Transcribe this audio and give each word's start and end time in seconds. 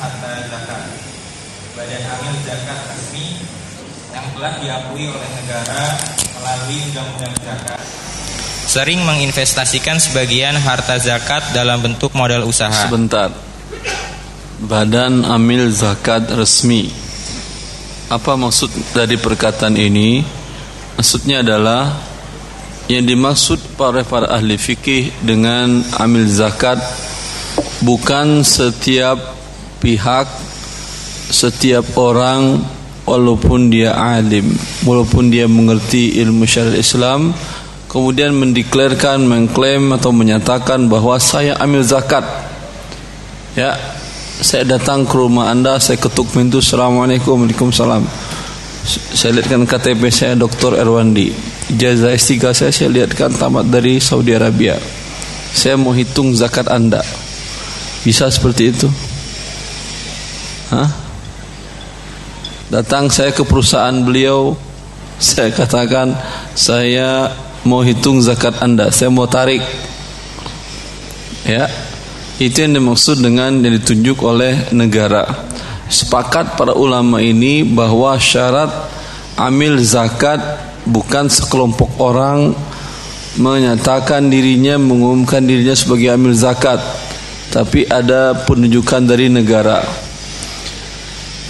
harta 0.00 0.30
zakat. 0.50 0.82
Badan 1.74 2.02
amil 2.06 2.36
zakat 2.46 2.78
resmi 2.90 3.42
yang 4.14 4.26
telah 4.34 4.54
diakui 4.62 5.10
oleh 5.10 5.30
negara 5.42 5.82
melalui 6.38 6.78
undang-undang 6.90 7.34
zakat 7.42 7.82
sering 8.64 9.06
menginvestasikan 9.06 10.02
sebagian 10.02 10.56
harta 10.58 10.98
zakat 10.98 11.54
dalam 11.54 11.78
bentuk 11.78 12.10
modal 12.16 12.42
usaha. 12.42 12.74
Sebentar. 12.74 13.30
Badan 14.64 15.22
amil 15.22 15.70
zakat 15.70 16.26
resmi. 16.32 16.90
Apa 18.10 18.34
maksud 18.34 18.72
dari 18.90 19.14
perkataan 19.14 19.78
ini? 19.78 20.26
Maksudnya 20.98 21.46
adalah 21.46 21.94
yang 22.90 23.06
dimaksud 23.06 23.78
para 23.78 24.02
para 24.02 24.28
ahli 24.34 24.58
fikih 24.58 25.12
dengan 25.24 25.80
amil 26.02 26.28
zakat 26.28 26.76
bukan 27.80 28.42
setiap 28.42 29.33
pihak 29.84 30.24
setiap 31.28 31.84
orang 32.00 32.64
walaupun 33.04 33.68
dia 33.68 33.92
alim 33.92 34.48
walaupun 34.88 35.28
dia 35.28 35.44
mengerti 35.44 36.16
ilmu 36.24 36.48
syariat 36.48 36.80
Islam 36.80 37.36
kemudian 37.94 38.34
mendeklarkan, 38.34 39.22
mengklaim 39.22 39.94
atau 39.94 40.10
menyatakan 40.10 40.90
bahwa 40.90 41.14
saya 41.22 41.54
ambil 41.62 41.86
zakat. 41.86 42.26
Ya, 43.54 43.78
saya 44.42 44.66
datang 44.66 45.06
ke 45.06 45.14
rumah 45.14 45.54
Anda, 45.54 45.78
saya 45.78 46.02
ketuk 46.02 46.26
pintu, 46.34 46.58
Assalamualaikum, 46.58 47.46
Waalaikumsalam. 47.46 48.02
Saya 49.14 49.38
lihatkan 49.38 49.62
KTP 49.62 50.10
saya 50.10 50.34
Dr. 50.34 50.74
Erwandi. 50.74 51.30
Ijazah 51.70 52.18
S3 52.18 52.50
saya 52.50 52.72
saya 52.74 52.90
lihatkan 52.90 53.30
tamat 53.30 53.70
dari 53.70 54.02
Saudi 54.02 54.34
Arabia. 54.34 54.74
Saya 55.54 55.78
mau 55.78 55.94
hitung 55.94 56.34
zakat 56.34 56.66
Anda. 56.66 57.00
Bisa 58.02 58.26
seperti 58.26 58.74
itu? 58.74 58.90
Hah? 60.74 60.90
Datang 62.74 63.06
saya 63.06 63.30
ke 63.30 63.46
perusahaan 63.46 63.94
beliau, 64.02 64.58
saya 65.22 65.54
katakan 65.54 66.10
saya 66.58 67.30
mau 67.62 67.86
hitung 67.86 68.18
zakat 68.18 68.58
anda. 68.58 68.90
Saya 68.90 69.14
mau 69.14 69.30
tarik. 69.30 69.62
Ya. 71.46 71.70
Itu 72.42 72.66
yang 72.66 72.74
dimaksud 72.74 73.22
dengan 73.22 73.62
yang 73.62 73.78
ditunjuk 73.78 74.18
oleh 74.26 74.74
negara. 74.74 75.46
Sepakat 75.86 76.58
para 76.58 76.74
ulama 76.74 77.22
ini 77.22 77.62
bahwa 77.62 78.18
syarat 78.18 78.90
amil 79.38 79.78
zakat 79.78 80.42
bukan 80.82 81.30
sekelompok 81.30 81.94
orang 82.02 82.58
menyatakan 83.38 84.30
dirinya 84.30 84.78
mengumumkan 84.78 85.42
dirinya 85.42 85.74
sebagai 85.74 86.14
amil 86.14 86.34
zakat 86.34 86.78
tapi 87.50 87.86
ada 87.86 88.46
penunjukan 88.46 89.02
dari 89.02 89.26
negara 89.26 89.82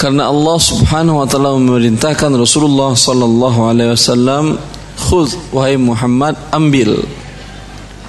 karena 0.05 0.28
Allah 0.28 0.60
Subhanahu 0.60 1.16
wa 1.16 1.24
taala 1.24 1.56
memerintahkan 1.56 2.28
Rasulullah 2.36 2.92
sallallahu 2.92 3.72
alaihi 3.72 3.97
wasallam 3.97 4.61
khuz 5.00 5.33
wahai 5.48 5.80
Muhammad 5.80 6.36
ambil. 6.52 7.08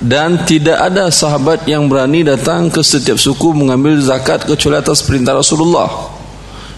Dan 0.04 0.44
tidak 0.44 0.76
ada 0.76 1.08
sahabat 1.08 1.64
yang 1.72 1.88
berani 1.88 2.28
datang 2.28 2.68
ke 2.68 2.84
setiap 2.84 3.16
suku 3.16 3.56
mengambil 3.56 3.96
zakat 4.04 4.44
kecuali 4.44 4.76
atas 4.76 5.00
perintah 5.08 5.40
Rasulullah. 5.40 5.88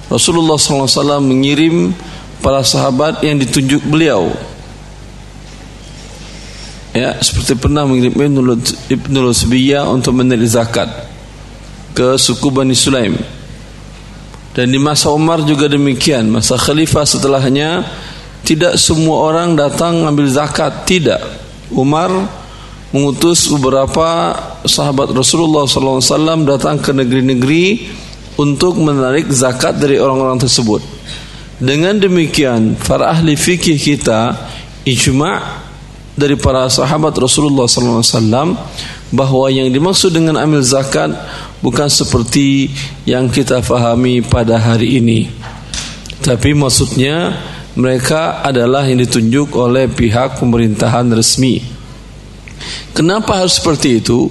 Rasulullah 0.05 0.53
SAW 0.53 1.17
mengirim 1.25 1.97
para 2.45 2.61
sahabat 2.61 3.25
yang 3.25 3.41
ditunjuk 3.41 3.89
beliau. 3.89 4.29
Ya 6.93 7.17
seperti 7.25 7.57
pernah 7.57 7.89
mengirim 7.89 8.13
Ibnu 8.85 9.17
Lusbiyah 9.33 9.89
untuk 9.89 10.13
menerima 10.13 10.45
zakat 10.45 10.93
ke 11.97 12.13
suku 12.21 12.53
Bani 12.53 12.77
Sulaim 12.77 13.17
dan 14.57 14.73
di 14.73 14.81
masa 14.81 15.13
Umar 15.13 15.45
juga 15.45 15.69
demikian 15.69 16.33
masa 16.33 16.57
khalifah 16.57 17.05
setelahnya 17.05 17.85
tidak 18.47 18.79
semua 18.79 19.27
orang 19.27 19.59
datang 19.59 20.07
ambil 20.07 20.23
zakat, 20.31 20.87
tidak. 20.87 21.19
Umar 21.67 22.07
mengutus 22.95 23.43
beberapa 23.51 24.31
sahabat 24.63 25.11
Rasulullah 25.11 25.67
SAW 25.67 26.47
datang 26.47 26.79
ke 26.79 26.95
negeri-negeri 26.95 27.91
untuk 28.39 28.79
menarik 28.79 29.27
zakat 29.35 29.75
dari 29.75 29.99
orang-orang 29.99 30.39
tersebut. 30.39 30.79
Dengan 31.59 31.99
demikian, 31.99 32.79
para 32.79 33.11
ahli 33.11 33.35
fikih 33.35 33.75
kita 33.75 34.31
ijma' 34.87 35.67
dari 36.15 36.39
para 36.39 36.71
sahabat 36.71 37.11
Rasulullah 37.19 37.67
SAW 37.67 38.55
bahwa 39.11 39.51
yang 39.51 39.67
dimaksud 39.67 40.15
dengan 40.15 40.39
ambil 40.39 40.63
zakat 40.63 41.11
bukan 41.61 41.89
seperti 41.89 42.69
yang 43.07 43.29
kita 43.31 43.61
fahami 43.65 44.21
pada 44.21 44.57
hari 44.61 45.01
ini. 45.01 45.29
Tapi 46.21 46.53
maksudnya 46.53 47.37
mereka 47.77 48.41
adalah 48.41 48.83
yang 48.89 48.99
ditunjuk 49.01 49.53
oleh 49.53 49.85
pihak 49.85 50.41
pemerintahan 50.41 51.13
resmi. 51.13 51.61
Kenapa 52.97 53.45
harus 53.45 53.61
seperti 53.61 54.01
itu? 54.01 54.27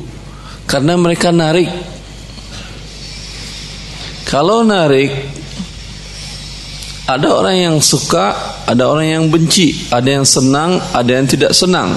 Karena 0.66 0.98
mereka 0.98 1.30
narik. 1.30 1.70
Kalau 4.26 4.66
narik, 4.66 5.14
ada 7.06 7.38
orang 7.38 7.56
yang 7.70 7.76
suka, 7.78 8.34
ada 8.66 8.90
orang 8.90 9.06
yang 9.06 9.24
benci, 9.30 9.86
ada 9.94 10.10
yang 10.10 10.26
senang, 10.26 10.82
ada 10.90 11.06
yang 11.06 11.30
tidak 11.30 11.54
senang. 11.54 11.94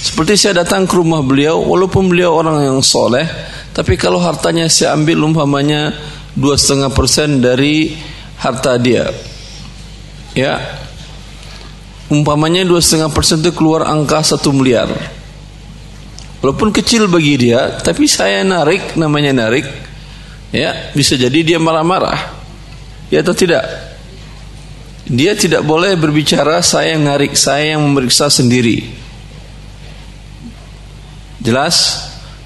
Seperti 0.00 0.40
saya 0.40 0.64
datang 0.64 0.88
ke 0.88 0.96
rumah 0.96 1.20
beliau, 1.20 1.60
walaupun 1.60 2.08
beliau 2.08 2.32
orang 2.40 2.64
yang 2.64 2.80
soleh, 2.80 3.28
tapi 3.74 3.98
kalau 3.98 4.22
hartanya 4.22 4.70
saya 4.70 4.94
ambil 4.94 5.26
umpamanya 5.26 5.90
dua 6.38 6.54
setengah 6.54 6.94
persen 6.94 7.42
dari 7.42 7.98
harta 8.38 8.78
dia, 8.78 9.10
ya. 10.38 10.62
Umpamanya 12.06 12.62
dua 12.62 12.78
setengah 12.78 13.10
persen 13.10 13.42
itu 13.42 13.50
keluar 13.50 13.90
angka 13.90 14.22
satu 14.22 14.54
miliar. 14.54 14.86
Walaupun 16.44 16.70
kecil 16.70 17.08
bagi 17.08 17.40
dia 17.40 17.80
tapi 17.80 18.04
saya 18.04 18.44
narik 18.44 18.94
namanya 19.00 19.32
narik. 19.32 19.64
Ya 20.52 20.92
bisa 20.92 21.16
jadi 21.16 21.40
dia 21.40 21.58
marah-marah. 21.58 22.36
Ya 23.08 23.24
atau 23.24 23.32
tidak? 23.32 23.64
Dia 25.08 25.32
tidak 25.34 25.64
boleh 25.64 25.96
berbicara 25.96 26.60
saya 26.60 26.94
yang 26.94 27.08
narik 27.08 27.34
saya 27.34 27.74
yang 27.74 27.82
memeriksa 27.88 28.28
sendiri. 28.28 28.84
Jelas 31.40 32.04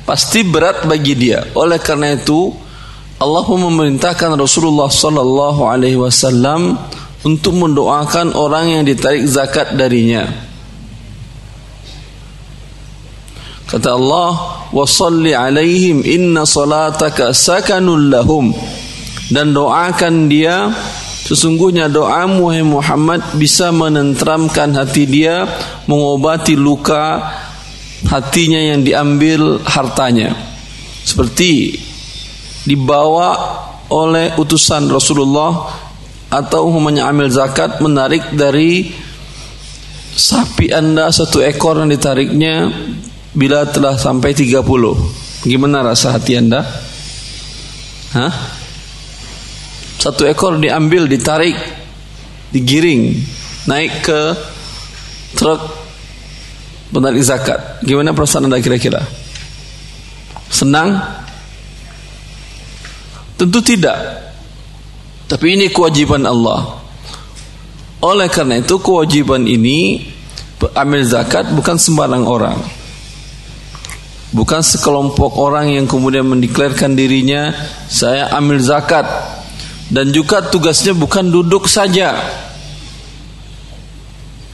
pasti 0.08 0.40
berat 0.40 0.88
bagi 0.88 1.12
dia 1.12 1.44
oleh 1.52 1.76
karena 1.76 2.16
itu 2.16 2.48
Allah 3.20 3.44
memerintahkan 3.44 4.40
Rasulullah 4.40 4.88
sallallahu 4.88 5.68
alaihi 5.68 6.00
wasallam 6.00 6.80
untuk 7.26 7.52
mendoakan 7.52 8.32
orang 8.32 8.78
yang 8.78 8.82
ditarik 8.86 9.26
zakat 9.26 9.74
darinya. 9.74 10.22
Kata 13.68 13.90
Allah, 13.90 14.64
"Wa 14.70 14.86
shalli 14.86 15.34
'alaihim 15.34 16.06
inna 16.06 16.46
salataka 16.46 17.34
sakanul 17.34 18.06
lahum." 18.06 18.54
Dan 19.28 19.52
doakan 19.52 20.30
dia 20.30 20.72
Sesungguhnya 21.28 21.92
hai 21.92 22.64
Muhammad 22.64 23.36
bisa 23.36 23.68
menenteramkan 23.68 24.72
hati 24.72 25.04
dia, 25.04 25.44
mengobati 25.84 26.56
luka 26.56 27.20
hatinya 28.06 28.60
yang 28.60 28.86
diambil 28.86 29.58
hartanya. 29.66 30.36
Seperti 31.02 31.74
dibawa 32.68 33.34
oleh 33.88 34.36
utusan 34.36 34.86
Rasulullah 34.92 35.72
atau 36.28 36.68
umpamanya 36.68 37.08
ambil 37.08 37.32
zakat 37.32 37.80
menarik 37.80 38.36
dari 38.36 38.92
sapi 40.12 40.68
anda 40.68 41.08
satu 41.08 41.40
ekor 41.40 41.80
yang 41.80 41.88
ditariknya 41.88 42.68
bila 43.32 43.64
telah 43.64 43.96
sampai 43.96 44.36
30 44.36 44.60
gimana 45.48 45.80
rasa 45.80 46.12
hati 46.12 46.36
anda 46.36 46.60
Hah? 48.12 48.32
satu 49.96 50.28
ekor 50.28 50.60
diambil 50.60 51.08
ditarik 51.08 51.56
digiring 52.52 53.16
naik 53.64 54.04
ke 54.04 54.20
truk 55.38 55.60
penarik 56.88 57.20
zakat 57.24 57.80
gimana 57.84 58.16
perasaan 58.16 58.48
anda 58.48 58.60
kira-kira 58.60 59.04
senang 60.48 60.96
tentu 63.36 63.60
tidak 63.60 64.28
tapi 65.28 65.60
ini 65.60 65.68
kewajiban 65.68 66.24
Allah. 66.24 66.80
Oleh 68.00 68.32
karena 68.32 68.64
itu 68.64 68.80
kewajiban 68.80 69.44
ini 69.44 70.08
ambil 70.72 71.04
zakat 71.04 71.52
bukan 71.52 71.76
sembarang 71.76 72.24
orang. 72.24 72.56
Bukan 74.32 74.64
sekelompok 74.64 75.36
orang 75.36 75.76
yang 75.76 75.84
kemudian 75.84 76.24
mendeklarkan 76.24 76.96
dirinya 76.96 77.52
saya 77.88 78.32
ambil 78.32 78.60
zakat 78.60 79.04
dan 79.92 80.08
juga 80.16 80.40
tugasnya 80.48 80.96
bukan 80.96 81.28
duduk 81.28 81.68
saja. 81.68 82.16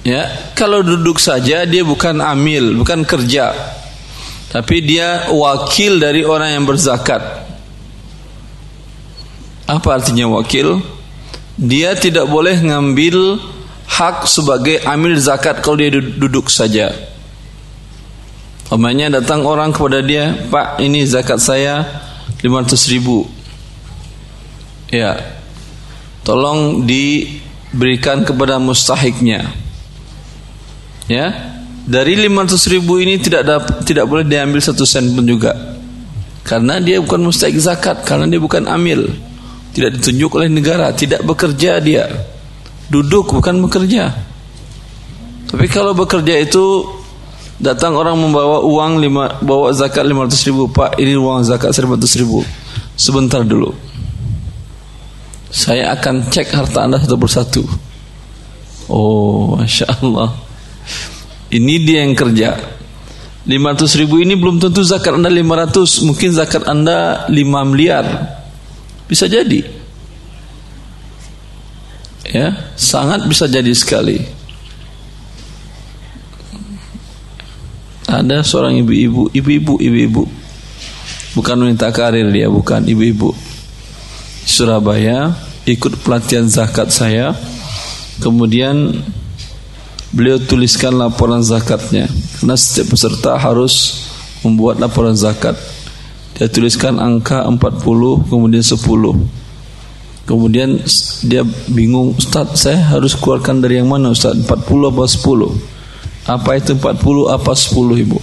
Ya, 0.05 0.29
kalau 0.53 0.85
duduk 0.85 1.17
saja 1.17 1.65
dia 1.65 1.81
bukan 1.81 2.21
amil, 2.21 2.77
bukan 2.77 3.09
kerja. 3.09 3.57
Tapi 4.53 4.85
dia 4.85 5.33
wakil 5.33 5.97
dari 5.97 6.23
orang 6.29 6.61
yang 6.61 6.65
berzakat. 6.69 7.25
Apa 9.65 9.97
artinya 9.97 10.29
wakil? 10.29 10.85
Dia 11.57 11.97
tidak 11.97 12.29
boleh 12.29 12.61
ngambil 12.61 13.41
hak 13.89 14.29
sebagai 14.29 14.85
amil 14.85 15.17
zakat 15.17 15.65
kalau 15.65 15.81
dia 15.81 15.89
duduk 15.97 16.53
saja. 16.53 16.93
Umpamanya 18.75 19.23
datang 19.23 19.47
orang 19.47 19.71
kepada 19.71 20.03
dia, 20.03 20.35
Pak 20.51 20.83
ini 20.83 21.07
zakat 21.07 21.39
saya 21.39 21.87
500 22.43 22.91
ribu. 22.91 23.23
Ya, 24.91 25.15
tolong 26.27 26.83
diberikan 26.83 28.27
kepada 28.27 28.59
mustahiknya. 28.59 29.64
Ya, 31.05 31.31
dari 31.85 32.17
500 32.17 32.73
ribu 32.73 32.97
ini 32.97 33.21
tidak 33.21 33.45
dapat, 33.45 33.85
tidak 33.85 34.09
boleh 34.09 34.25
diambil 34.25 34.61
satu 34.61 34.89
sen 34.89 35.13
pun 35.13 35.25
juga. 35.29 35.53
Karena 36.45 36.81
dia 36.81 37.01
bukan 37.01 37.29
mustahik 37.29 37.57
zakat, 37.61 38.05
karena 38.05 38.29
dia 38.29 38.41
bukan 38.41 38.65
amil. 38.69 39.09
Tidak 39.75 39.91
ditunjuk 40.01 40.31
oleh 40.37 40.49
negara, 40.49 40.93
tidak 40.97 41.25
bekerja 41.25 41.81
dia. 41.81 42.09
Duduk 42.89 43.33
bukan 43.37 43.65
bekerja. 43.65 44.13
Tapi 45.49 45.67
kalau 45.69 45.93
bekerja 45.93 46.41
itu 46.41 46.85
datang 47.59 47.95
orang 47.95 48.19
membawa 48.19 48.61
uang 48.67 48.99
lima, 48.99 49.39
bawa 49.39 49.71
zakat 49.71 50.03
500 50.03 50.49
ribu 50.51 50.67
pak 50.71 50.99
ini 50.99 51.15
uang 51.15 51.47
zakat 51.47 51.71
500 51.71 52.21
ribu 52.21 52.43
sebentar 52.99 53.47
dulu 53.47 53.71
saya 55.55 55.95
akan 55.95 56.27
cek 56.35 56.51
harta 56.51 56.83
anda 56.83 56.99
satu 56.99 57.15
persatu 57.15 57.63
oh 58.91 59.55
masya 59.55 59.87
Allah 59.87 60.35
ini 61.53 61.75
dia 61.85 62.03
yang 62.03 62.17
kerja 62.17 62.57
500 63.45 64.01
ribu 64.01 64.25
ini 64.25 64.35
belum 64.35 64.57
tentu 64.57 64.81
zakat 64.81 65.15
anda 65.17 65.29
500 65.29 66.07
mungkin 66.09 66.31
zakat 66.33 66.65
anda 66.65 67.29
5 67.29 67.71
miliar 67.71 68.05
bisa 69.05 69.29
jadi 69.29 69.61
ya 72.25 72.73
sangat 72.75 73.29
bisa 73.29 73.45
jadi 73.45 73.71
sekali 73.77 74.45
Ada 78.15 78.47
seorang 78.47 78.79
ibu-ibu, 78.79 79.27
ibu-ibu, 79.35 79.75
ibu-ibu. 79.83 80.23
Bukan 81.35 81.57
wanita 81.67 81.91
karir 81.91 82.31
dia, 82.31 82.47
bukan 82.47 82.87
ibu-ibu. 82.87 83.35
Surabaya 84.47 85.35
ikut 85.67 85.99
pelatihan 86.07 86.47
zakat 86.47 86.95
saya. 86.95 87.35
Kemudian 88.23 89.03
beliau 90.15 90.39
tuliskan 90.39 90.95
laporan 90.95 91.43
zakatnya. 91.43 92.07
Karena 92.39 92.55
setiap 92.55 92.95
peserta 92.95 93.35
harus 93.35 94.07
membuat 94.47 94.79
laporan 94.79 95.19
zakat. 95.19 95.59
Dia 96.39 96.47
tuliskan 96.47 97.03
angka 97.03 97.43
40 97.51 98.31
kemudian 98.31 98.63
10. 98.63 98.79
Kemudian 100.25 100.81
dia 101.29 101.45
bingung, 101.69 102.17
Ustaz 102.17 102.65
saya 102.65 102.81
harus 102.81 103.13
keluarkan 103.13 103.61
dari 103.61 103.77
yang 103.77 103.93
mana 103.93 104.15
Ustaz? 104.15 104.33
40 104.33 104.89
apa 104.89 105.05
10? 105.05 105.75
Apa 106.25 106.57
itu 106.57 106.73
40 106.73 107.29
apa 107.29 107.53
10 107.53 108.01
ibu 108.01 108.17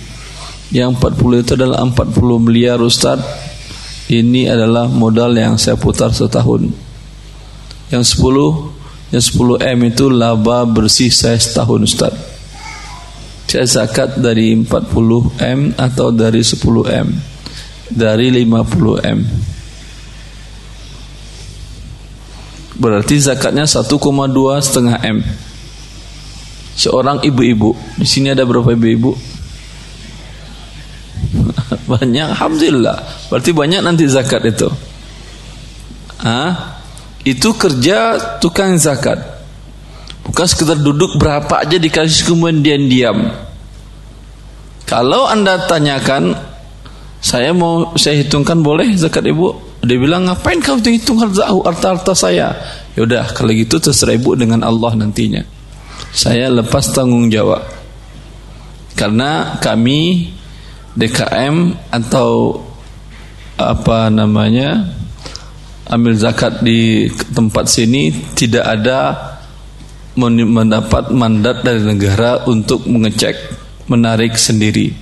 Yang 0.74 0.98
40 0.98 1.44
itu 1.46 1.52
adalah 1.54 1.86
40 1.86 2.18
miliar 2.42 2.82
Ustaz 2.82 3.22
Ini 4.10 4.50
adalah 4.50 4.90
modal 4.90 5.38
yang 5.38 5.62
saya 5.62 5.78
putar 5.78 6.10
setahun 6.10 6.66
Yang 7.94 8.18
10 8.18 8.71
Yang 9.12 9.36
10 9.36 9.60
M 9.76 9.80
itu 9.92 10.08
laba 10.08 10.64
bersih 10.64 11.12
saya 11.12 11.36
setahun 11.36 11.84
Ustaz 11.84 12.14
Saya 13.46 13.68
zakat 13.68 14.18
dari 14.24 14.56
40 14.56 15.44
M 15.44 15.60
Atau 15.76 16.16
dari 16.16 16.40
10 16.40 16.58
M 16.88 17.08
Dari 17.92 18.28
50 18.32 19.04
M 19.04 19.20
Berarti 22.82 23.16
zakatnya 23.22 23.68
1,2 23.70 23.86
setengah 24.64 24.98
M 25.06 25.22
seorang 26.82 27.22
ibu-ibu. 27.22 27.78
Di 28.00 28.08
sini 28.10 28.34
ada 28.34 28.42
berapa 28.42 28.74
ibu-ibu? 28.74 29.14
banyak, 31.92 32.26
alhamdulillah. 32.34 33.30
Berarti 33.30 33.52
banyak 33.54 33.82
nanti 33.86 34.10
zakat 34.10 34.42
itu. 34.50 34.70
Ah, 36.26 36.81
itu 37.28 37.54
kerja 37.56 38.18
tukang 38.42 38.78
zakat. 38.78 39.20
Bukan 40.22 40.46
sekedar 40.46 40.78
duduk 40.78 41.18
berapa 41.18 41.66
aja 41.66 41.76
dikasih 41.82 42.34
kemudian 42.34 42.88
diam. 42.88 43.30
Kalau 44.86 45.26
anda 45.26 45.66
tanyakan, 45.66 46.36
saya 47.24 47.56
mau 47.56 47.96
saya 47.98 48.22
hitungkan 48.22 48.62
boleh 48.62 48.94
zakat 48.96 49.26
ibu? 49.26 49.56
Dia 49.82 49.98
bilang 49.98 50.30
ngapain 50.30 50.62
kau 50.62 50.78
hitung 50.78 51.18
harta 51.18 51.98
harta 51.98 52.14
saya? 52.14 52.54
Yaudah 52.94 53.32
kalau 53.34 53.56
gitu 53.56 53.80
terserah 53.80 54.14
ibu 54.14 54.36
dengan 54.36 54.62
Allah 54.68 54.94
nantinya 54.94 55.62
saya 56.12 56.52
lepas 56.52 56.92
tanggung 56.92 57.32
jawab 57.32 57.64
karena 59.00 59.56
kami 59.64 60.28
DKM 61.00 61.72
atau 61.88 62.60
apa 63.56 64.12
namanya 64.12 64.92
ambil 65.92 66.16
zakat 66.16 66.64
di 66.64 67.12
tempat 67.36 67.68
sini 67.68 68.16
tidak 68.32 68.64
ada 68.64 69.00
mendapat 70.16 71.12
mandat 71.12 71.64
dari 71.68 71.84
negara 71.84 72.48
untuk 72.48 72.88
mengecek 72.88 73.36
menarik 73.92 74.40
sendiri. 74.40 74.96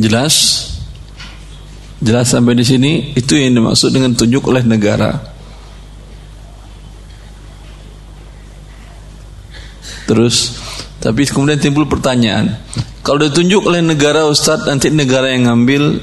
Jelas? 0.00 0.34
Jelas 2.00 2.32
sampai 2.32 2.56
di 2.56 2.64
sini? 2.64 2.92
Itu 3.16 3.36
yang 3.36 3.60
dimaksud 3.60 3.92
dengan 3.92 4.16
tunjuk 4.16 4.48
oleh 4.48 4.64
negara. 4.64 5.32
Terus 10.04 10.60
tapi 11.00 11.28
kemudian 11.28 11.60
timbul 11.60 11.84
pertanyaan, 11.84 12.56
kalau 13.04 13.28
ditunjuk 13.28 13.68
oleh 13.68 13.84
negara 13.84 14.24
Ustadz 14.24 14.64
nanti 14.64 14.88
negara 14.88 15.28
yang 15.32 15.52
ngambil 15.52 16.00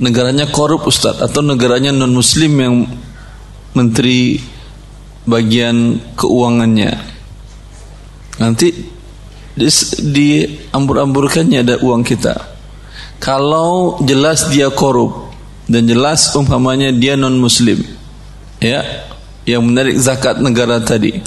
negaranya 0.00 0.48
korup 0.48 0.88
Ustadz 0.88 1.20
atau 1.20 1.44
negaranya 1.44 1.92
non 1.92 2.10
muslim 2.10 2.52
yang 2.56 2.76
menteri 3.76 4.40
bagian 5.28 6.00
keuangannya. 6.16 6.92
Nanti 8.40 8.68
di, 9.54 9.68
di 10.10 10.28
ambur-amburkannya 10.72 11.60
ada 11.60 11.76
uang 11.84 12.02
kita. 12.02 12.34
Kalau 13.20 14.00
jelas 14.00 14.48
dia 14.48 14.72
korup 14.72 15.28
dan 15.68 15.84
jelas 15.84 16.32
umpamanya 16.32 16.88
dia 16.90 17.20
non 17.20 17.36
muslim, 17.36 17.84
ya, 18.58 18.80
yang 19.44 19.60
menarik 19.68 20.00
zakat 20.00 20.40
negara 20.40 20.80
tadi, 20.80 21.20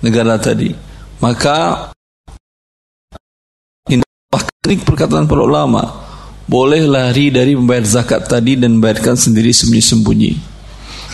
negara 0.00 0.40
tadi 0.40 0.86
maka 1.20 1.88
ini 4.66 4.82
perkataan 4.82 5.24
para 5.30 5.42
ulama 5.46 6.05
boleh 6.46 6.86
lari 6.86 7.34
dari 7.34 7.58
membayar 7.58 7.82
zakat 7.82 8.30
tadi 8.30 8.54
dan 8.54 8.78
bayarkan 8.78 9.18
sendiri 9.18 9.50
sembunyi-sembunyi. 9.50 10.32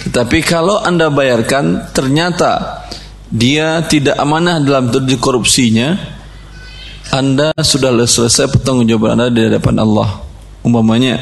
Tetapi 0.09 0.39
kalau 0.45 0.81
anda 0.81 1.09
bayarkan 1.09 1.93
ternyata 1.97 2.85
dia 3.33 3.81
tidak 3.89 4.21
amanah 4.21 4.61
dalam 4.61 4.93
terjadi 4.93 5.17
korupsinya, 5.17 5.89
anda 7.13 7.53
sudah 7.57 7.93
selesai 8.05 8.53
pertanggungjawaban 8.53 9.17
anda 9.17 9.27
di 9.33 9.43
hadapan 9.49 9.77
Allah. 9.81 10.21
Umpamanya 10.63 11.19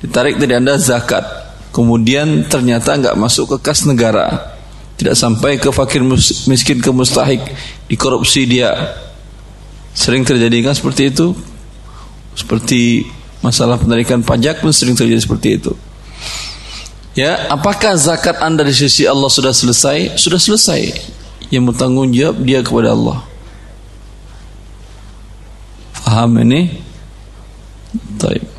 ditarik 0.00 0.40
dari 0.40 0.58
anda 0.58 0.74
zakat, 0.80 1.22
kemudian 1.70 2.48
ternyata 2.48 2.98
nggak 2.98 3.14
masuk 3.20 3.56
ke 3.56 3.70
kas 3.70 3.84
negara, 3.86 4.52
tidak 4.96 5.18
sampai 5.18 5.58
ke 5.58 5.68
fakir 5.74 6.02
miskin 6.46 6.78
ke 6.78 6.90
mustahik 6.94 7.42
dikorupsi 7.90 8.46
dia 8.46 8.94
sering 9.92 10.22
terjadi 10.22 10.70
kan 10.70 10.74
seperti 10.78 11.10
itu 11.10 11.34
seperti 12.38 13.04
masalah 13.42 13.76
penarikan 13.76 14.22
pajak 14.22 14.62
pun 14.62 14.70
sering 14.70 14.94
terjadi 14.94 15.20
seperti 15.20 15.48
itu. 15.58 15.72
Ya 17.12 17.52
apakah 17.52 17.92
zakat 18.00 18.40
anda 18.40 18.64
di 18.64 18.72
sisi 18.72 19.04
Allah 19.04 19.28
sudah 19.28 19.52
selesai? 19.52 20.16
Sudah 20.16 20.40
selesai. 20.40 20.80
Yang 21.52 21.74
bertanggung 21.74 22.08
jawab 22.16 22.40
dia 22.40 22.64
kepada 22.64 22.96
Allah. 22.96 23.20
Faham 25.92 26.40
ini? 26.40 26.72
Taib. 28.16 28.51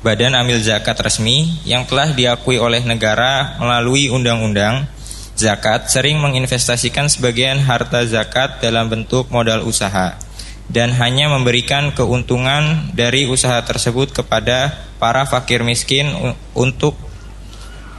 Badan 0.00 0.32
amil 0.32 0.60
zakat 0.60 0.96
resmi 1.00 1.60
yang 1.68 1.84
telah 1.84 2.12
diakui 2.16 2.56
oleh 2.56 2.80
negara 2.84 3.60
melalui 3.60 4.08
undang-undang 4.08 4.88
zakat 5.36 5.88
sering 5.92 6.20
menginvestasikan 6.20 7.08
sebagian 7.08 7.60
harta 7.64 8.04
zakat 8.08 8.60
dalam 8.64 8.88
bentuk 8.88 9.28
modal 9.28 9.64
usaha 9.64 10.16
dan 10.70 10.94
hanya 10.96 11.26
memberikan 11.28 11.90
keuntungan 11.92 12.94
dari 12.94 13.26
usaha 13.26 13.58
tersebut 13.60 14.14
kepada 14.14 14.72
para 15.02 15.26
fakir 15.26 15.66
miskin 15.66 16.06
untuk 16.54 16.94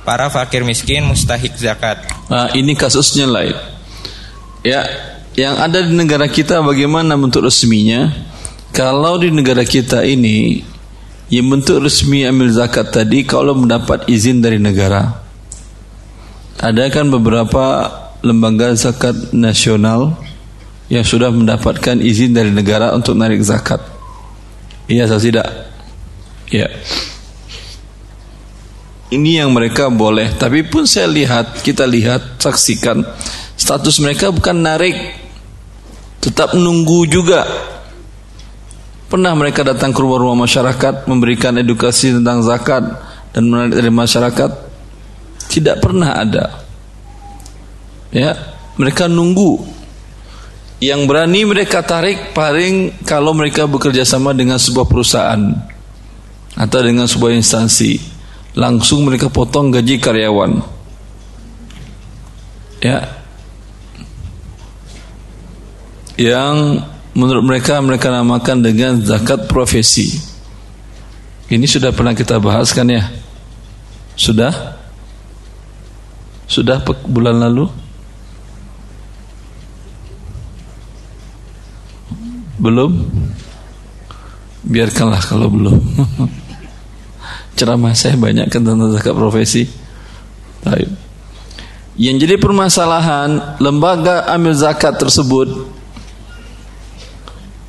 para 0.08 0.32
fakir 0.32 0.64
miskin 0.64 1.04
mustahik 1.04 1.54
zakat. 1.60 2.02
Nah, 2.32 2.50
ini 2.56 2.74
kasusnya 2.74 3.28
lain. 3.28 3.54
Ya, 4.64 4.88
yang 5.36 5.60
ada 5.60 5.84
di 5.84 5.92
negara 5.92 6.32
kita 6.32 6.64
bagaimana 6.64 7.20
bentuk 7.20 7.44
resminya? 7.44 8.08
Kalau 8.72 9.20
di 9.20 9.28
negara 9.36 9.68
kita 9.68 10.08
ini 10.08 10.64
yang 11.32 11.48
bentuk 11.48 11.80
resmi 11.80 12.28
ambil 12.28 12.52
zakat 12.52 12.92
tadi 12.92 13.24
kalau 13.24 13.56
mendapat 13.56 14.04
izin 14.12 14.44
dari 14.44 14.60
negara. 14.60 15.24
Ada 16.60 16.92
kan 16.92 17.08
beberapa 17.08 17.88
lembaga 18.22 18.76
zakat 18.76 19.32
nasional 19.32 20.20
yang 20.92 21.08
sudah 21.08 21.32
mendapatkan 21.32 22.04
izin 22.04 22.36
dari 22.36 22.52
negara 22.52 22.92
untuk 22.92 23.16
narik 23.16 23.40
zakat. 23.42 23.80
Iya 24.92 25.08
atau 25.08 25.24
tidak? 25.24 25.48
Ya. 26.52 26.68
Ini 29.08 29.44
yang 29.44 29.56
mereka 29.56 29.88
boleh. 29.88 30.36
Tapi 30.36 30.68
pun 30.68 30.84
saya 30.84 31.08
lihat, 31.08 31.64
kita 31.64 31.88
lihat, 31.88 32.44
saksikan 32.44 33.08
status 33.56 34.04
mereka 34.04 34.36
bukan 34.36 34.60
narik, 34.60 34.96
tetap 36.20 36.52
menunggu 36.60 37.08
juga. 37.08 37.48
Pernah 39.12 39.36
mereka 39.36 39.68
datang 39.68 39.92
ke 39.92 40.00
rumah-rumah 40.00 40.48
masyarakat 40.48 41.04
memberikan 41.04 41.52
edukasi 41.60 42.16
tentang 42.16 42.40
zakat 42.48 42.80
dan 43.36 43.44
menarik 43.44 43.76
dari 43.76 43.92
masyarakat? 43.92 44.52
Tidak 45.52 45.84
pernah 45.84 46.16
ada. 46.16 46.64
Ya, 48.16 48.40
mereka 48.80 49.12
nunggu. 49.12 49.68
Yang 50.80 51.02
berani 51.12 51.44
mereka 51.44 51.84
tarik 51.84 52.32
paling 52.32 53.04
kalau 53.04 53.36
mereka 53.36 53.68
bekerja 53.68 54.08
sama 54.08 54.32
dengan 54.32 54.56
sebuah 54.56 54.88
perusahaan 54.88 55.44
atau 56.56 56.80
dengan 56.80 57.04
sebuah 57.04 57.36
instansi. 57.36 58.00
Langsung 58.56 59.04
mereka 59.04 59.28
potong 59.28 59.76
gaji 59.76 60.00
karyawan. 60.00 60.64
Ya, 62.80 63.12
yang 66.16 66.80
menurut 67.12 67.44
mereka 67.44 67.80
mereka 67.84 68.08
namakan 68.12 68.64
dengan 68.64 69.00
zakat 69.04 69.48
profesi. 69.52 70.16
Ini 71.52 71.68
sudah 71.68 71.92
pernah 71.92 72.16
kita 72.16 72.40
bahas 72.40 72.72
kan 72.72 72.88
ya? 72.88 73.12
Sudah? 74.16 74.80
Sudah 76.48 76.80
bulan 77.08 77.44
lalu? 77.44 77.68
Belum? 82.62 82.92
Biarkanlah 84.64 85.20
kalau 85.26 85.52
belum. 85.52 85.76
Ceramah 87.58 87.92
saya 87.98 88.16
banyak 88.16 88.48
kan 88.48 88.64
tentang 88.64 88.94
zakat 88.96 89.12
profesi. 89.12 89.68
Baik. 90.64 90.88
Yang 92.00 92.16
jadi 92.24 92.36
permasalahan 92.40 93.60
lembaga 93.60 94.24
amil 94.32 94.56
zakat 94.56 94.96
tersebut 94.96 95.81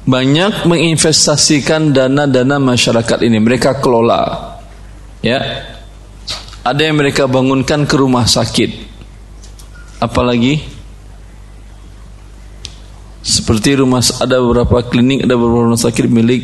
banyak 0.03 0.67
menginvestasikan 0.67 1.95
dana-dana 1.95 2.59
masyarakat 2.59 3.19
ini. 3.23 3.39
Mereka 3.39 3.79
kelola. 3.79 4.55
Ya. 5.23 5.69
Ada 6.63 6.91
yang 6.91 6.99
mereka 6.99 7.27
bangunkan 7.27 7.87
ke 7.87 7.95
rumah 7.99 8.27
sakit. 8.27 8.91
Apalagi? 10.03 10.63
Seperti 13.23 13.79
rumah 13.79 14.03
ada 14.19 14.43
beberapa 14.43 14.83
klinik 14.83 15.23
ada 15.23 15.39
beberapa 15.39 15.71
rumah 15.71 15.79
sakit 15.79 16.11
milik 16.11 16.43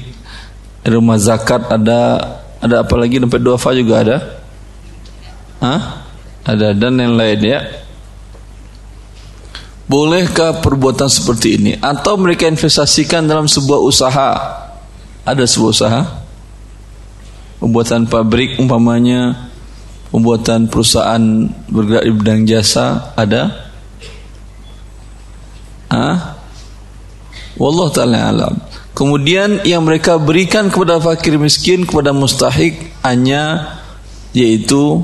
rumah 0.87 1.19
zakat 1.19 1.67
ada 1.67 2.23
ada 2.63 2.87
apalagi 2.87 3.19
dompet 3.19 3.43
duafa 3.43 3.75
juga 3.75 4.07
ada. 4.07 4.17
Hah? 5.59 6.07
ada 6.49 6.73
dan 6.73 6.97
yang 6.97 7.13
lain 7.13 7.41
ya 7.45 7.61
Bolehkah 9.89 10.61
perbuatan 10.61 11.09
seperti 11.09 11.57
ini 11.57 11.73
atau 11.81 12.21
mereka 12.21 12.45
investasikan 12.45 13.25
dalam 13.25 13.49
sebuah 13.49 13.81
usaha? 13.81 14.31
Ada 15.25 15.49
sebuah 15.49 15.73
usaha? 15.73 16.03
Pembuatan 17.57 18.05
pabrik 18.05 18.61
umpamanya, 18.61 19.49
pembuatan 20.13 20.69
perusahaan 20.69 21.49
bergerak 21.73 22.05
di 22.05 22.13
bidang 22.13 22.45
jasa 22.45 23.17
ada? 23.17 23.73
Ah? 25.89 26.37
Wallah 27.57 27.89
taala 27.89 28.29
alam. 28.29 28.55
Kemudian 28.93 29.65
yang 29.65 29.89
mereka 29.89 30.21
berikan 30.21 30.69
kepada 30.69 31.01
fakir 31.01 31.41
miskin 31.41 31.89
kepada 31.89 32.13
mustahik 32.13 32.93
hanya 33.01 33.73
yaitu 34.37 35.01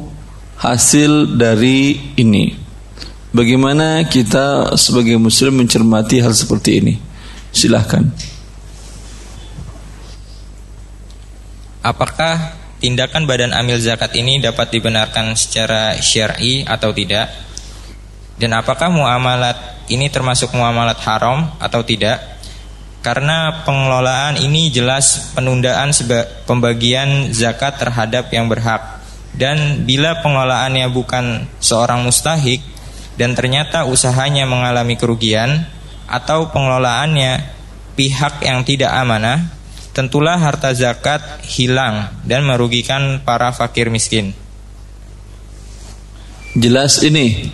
hasil 0.61 1.41
dari 1.41 2.13
ini 2.21 2.64
Bagaimana 3.35 4.07
kita 4.07 4.79
sebagai 4.79 5.19
muslim 5.19 5.59
mencermati 5.59 6.23
hal 6.23 6.31
seperti 6.31 6.79
ini? 6.79 6.95
Silahkan. 7.51 8.07
Apakah 11.83 12.55
tindakan 12.79 13.27
badan 13.27 13.51
amil 13.51 13.83
zakat 13.83 14.15
ini 14.15 14.39
dapat 14.39 14.71
dibenarkan 14.71 15.35
secara 15.35 15.99
syar'i 15.99 16.63
atau 16.63 16.95
tidak? 16.95 17.27
Dan 18.39 18.55
apakah 18.55 18.95
muamalat 18.95 19.83
ini 19.91 20.07
termasuk 20.15 20.55
muamalat 20.55 21.03
haram 21.03 21.59
atau 21.59 21.83
tidak? 21.83 22.23
Karena 23.03 23.67
pengelolaan 23.67 24.39
ini 24.39 24.71
jelas 24.71 25.35
penundaan 25.35 25.91
pembagian 26.47 27.35
zakat 27.35 27.83
terhadap 27.83 28.31
yang 28.31 28.47
berhak. 28.47 29.03
Dan 29.35 29.83
bila 29.83 30.23
pengelolaannya 30.23 30.87
bukan 30.95 31.51
seorang 31.59 32.07
mustahik, 32.07 32.74
dan 33.15 33.39
ternyata 33.39 33.87
usahanya 33.87 34.47
mengalami 34.47 34.99
kerugian 34.99 35.67
atau 36.11 36.51
pengelolaannya 36.51 37.55
pihak 37.95 38.43
yang 38.43 38.67
tidak 38.67 38.91
amanah, 38.91 39.55
tentulah 39.95 40.37
harta 40.37 40.75
zakat 40.75 41.23
hilang 41.47 42.11
dan 42.27 42.43
merugikan 42.43 43.23
para 43.23 43.55
fakir 43.55 43.89
miskin. 43.89 44.35
Jelas 46.55 47.03
ini 47.03 47.51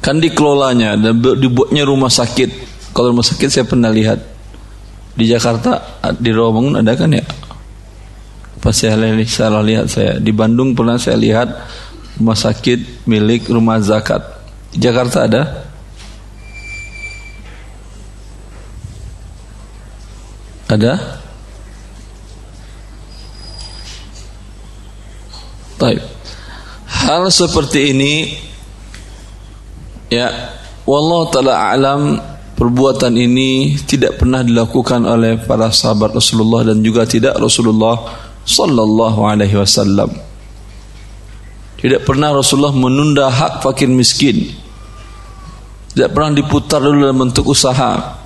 kan 0.00 0.20
dikelolanya 0.20 0.96
dan 0.96 1.20
dibuatnya 1.20 1.84
rumah 1.84 2.12
sakit. 2.12 2.76
Kalau 2.92 3.12
rumah 3.12 3.24
sakit 3.24 3.48
saya 3.48 3.66
pernah 3.68 3.92
lihat 3.92 4.20
di 5.16 5.24
Jakarta 5.28 6.00
di 6.16 6.32
Rawamangun 6.32 6.84
ada 6.84 6.92
kan 6.96 7.12
ya? 7.12 7.24
Pas 8.60 8.72
saya 8.72 8.96
salah 9.28 9.60
lihat 9.60 9.88
saya 9.92 10.16
di 10.16 10.32
Bandung 10.32 10.72
pernah 10.72 10.96
saya 10.96 11.20
lihat 11.20 11.48
rumah 12.16 12.36
sakit 12.36 13.04
milik 13.04 13.48
rumah 13.52 13.80
zakat. 13.80 14.24
Di 14.72 14.80
Jakarta 14.80 15.28
ada? 15.28 15.42
Ada? 20.66 20.94
Baik. 25.76 26.02
Hal 26.88 27.28
seperti 27.30 27.92
ini 27.94 28.34
ya 30.10 30.32
wallah 30.88 31.28
taala 31.30 31.54
alam 31.70 32.16
perbuatan 32.56 33.12
ini 33.14 33.76
tidak 33.84 34.18
pernah 34.18 34.40
dilakukan 34.40 35.04
oleh 35.04 35.38
para 35.44 35.68
sahabat 35.68 36.16
Rasulullah 36.16 36.66
dan 36.66 36.80
juga 36.80 37.04
tidak 37.04 37.36
Rasulullah 37.36 38.00
sallallahu 38.42 39.20
alaihi 39.22 39.54
wasallam. 39.60 40.25
Tidak 41.76 42.02
pernah 42.02 42.32
Rasulullah 42.32 42.72
menunda 42.72 43.28
hak 43.28 43.60
fakir 43.60 43.88
miskin. 43.90 44.48
Tidak 45.92 46.12
pernah 46.12 46.32
diputar 46.32 46.80
dulu 46.80 47.08
dalam 47.08 47.28
bentuk 47.28 47.52
usaha. 47.52 48.20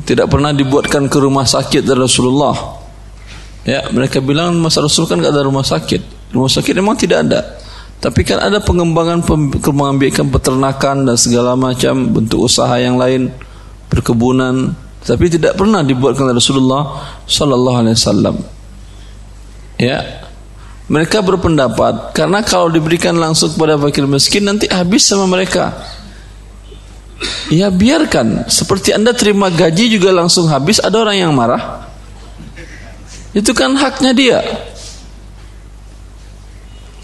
Tidak 0.00 0.26
pernah 0.28 0.52
dibuatkan 0.52 1.08
ke 1.08 1.18
rumah 1.20 1.44
sakit 1.44 1.84
dari 1.84 2.00
Rasulullah. 2.00 2.80
Ya, 3.68 3.84
mereka 3.92 4.24
bilang 4.24 4.56
masa 4.56 4.80
Rasul 4.80 5.04
kan 5.04 5.20
tidak 5.20 5.36
ada 5.36 5.44
rumah 5.44 5.64
sakit. 5.64 6.32
Rumah 6.32 6.48
sakit 6.48 6.72
memang 6.76 6.96
tidak 6.96 7.28
ada. 7.28 7.40
Tapi 8.00 8.24
kan 8.24 8.40
ada 8.40 8.64
pengembangan 8.64 9.20
pengambilan 9.60 10.32
peternakan 10.32 11.04
dan 11.04 11.16
segala 11.20 11.52
macam 11.52 12.08
bentuk 12.16 12.48
usaha 12.48 12.72
yang 12.80 12.96
lain, 12.96 13.28
perkebunan, 13.92 14.72
tapi 15.04 15.28
tidak 15.28 15.56
pernah 15.56 15.84
dibuatkan 15.84 16.28
oleh 16.28 16.36
Rasulullah 16.40 16.82
sallallahu 17.28 17.78
alaihi 17.84 17.96
wasallam. 17.96 18.36
Ya, 19.76 20.28
mereka 20.90 21.22
berpendapat 21.22 22.10
karena 22.10 22.42
kalau 22.42 22.66
diberikan 22.66 23.14
langsung 23.14 23.54
kepada 23.54 23.78
fakir 23.78 24.10
miskin 24.10 24.42
nanti 24.42 24.66
habis 24.66 25.06
sama 25.06 25.30
mereka. 25.30 25.70
Ya 27.46 27.70
biarkan. 27.70 28.50
Seperti 28.50 28.90
anda 28.90 29.14
terima 29.14 29.54
gaji 29.54 29.86
juga 29.86 30.10
langsung 30.10 30.50
habis. 30.50 30.82
Ada 30.82 30.98
orang 30.98 31.16
yang 31.22 31.30
marah. 31.30 31.86
Itu 33.30 33.54
kan 33.54 33.78
haknya 33.78 34.10
dia. 34.10 34.38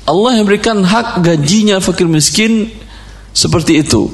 Allah 0.02 0.38
yang 0.38 0.47
berikan 0.50 0.83
hak 0.83 1.23
gajinya 1.23 1.78
fakir 1.78 2.11
miskin 2.11 2.75
seperti 3.31 3.87
itu. 3.87 4.11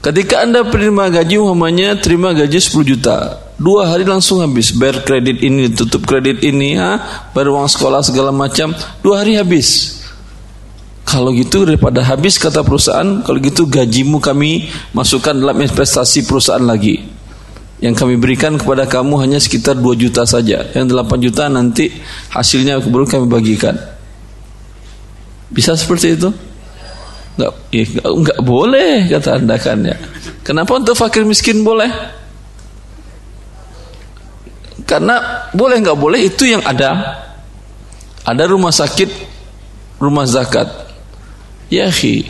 Ketika 0.00 0.48
anda 0.48 0.64
terima 0.64 1.12
gaji 1.12 1.36
umpamanya 1.36 2.00
terima 2.00 2.32
gaji 2.32 2.56
10 2.56 2.88
juta 2.88 3.36
Dua 3.62 3.94
hari 3.94 4.02
langsung 4.02 4.42
habis 4.42 4.74
Bayar 4.74 5.06
kredit 5.06 5.38
ini, 5.38 5.70
tutup 5.70 6.02
kredit 6.02 6.42
ini 6.42 6.74
ha? 6.74 6.98
Bayar 7.30 7.54
uang 7.54 7.70
sekolah 7.70 8.02
segala 8.02 8.34
macam 8.34 8.74
Dua 8.98 9.22
hari 9.22 9.38
habis 9.38 10.02
Kalau 11.06 11.30
gitu 11.36 11.68
daripada 11.68 12.00
habis 12.00 12.40
kata 12.40 12.64
perusahaan, 12.64 13.20
kalau 13.20 13.36
gitu 13.36 13.68
gajimu 13.68 14.16
kami 14.16 14.72
masukkan 14.96 15.36
dalam 15.36 15.60
investasi 15.60 16.24
perusahaan 16.24 16.64
lagi. 16.64 17.04
Yang 17.84 18.00
kami 18.00 18.14
berikan 18.16 18.56
kepada 18.56 18.88
kamu 18.88 19.20
hanya 19.20 19.36
sekitar 19.36 19.76
2 19.76 19.92
juta 19.98 20.24
saja. 20.24 20.64
Yang 20.72 20.96
8 20.96 21.20
juta 21.20 21.52
nanti 21.52 21.92
hasilnya 22.32 22.80
baru 22.80 23.04
kami 23.04 23.28
bagikan. 23.28 23.76
Bisa 25.52 25.76
seperti 25.76 26.16
itu? 26.16 26.32
Enggak, 27.36 27.52
ya, 27.68 27.84
enggak 28.08 28.38
boleh 28.40 28.92
kata 29.12 29.30
Anda 29.36 29.56
kan 29.60 29.78
ya. 29.84 29.96
Kenapa 30.40 30.80
untuk 30.80 30.96
fakir 30.96 31.28
miskin 31.28 31.60
boleh? 31.60 31.92
Karena 34.92 35.48
boleh 35.56 35.80
nggak 35.80 35.96
boleh 35.96 36.20
itu 36.20 36.52
yang 36.52 36.60
ada. 36.68 37.16
Ada 38.28 38.44
rumah 38.44 38.68
sakit, 38.68 39.08
rumah 39.96 40.28
zakat. 40.28 40.68
Ya 41.72 41.88
khi, 41.88 42.28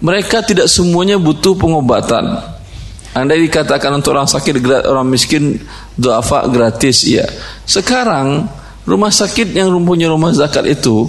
mereka 0.00 0.40
tidak 0.40 0.72
semuanya 0.72 1.20
butuh 1.20 1.52
pengobatan. 1.60 2.40
Anda 3.12 3.36
dikatakan 3.36 4.00
untuk 4.00 4.16
orang 4.16 4.24
sakit, 4.24 4.64
orang 4.88 5.12
miskin, 5.12 5.60
doafa 5.92 6.48
gratis, 6.48 7.04
ya. 7.04 7.28
Sekarang 7.68 8.48
rumah 8.88 9.12
sakit 9.12 9.52
yang 9.52 9.68
punya 9.84 10.08
rumah 10.08 10.32
zakat 10.32 10.64
itu 10.64 11.04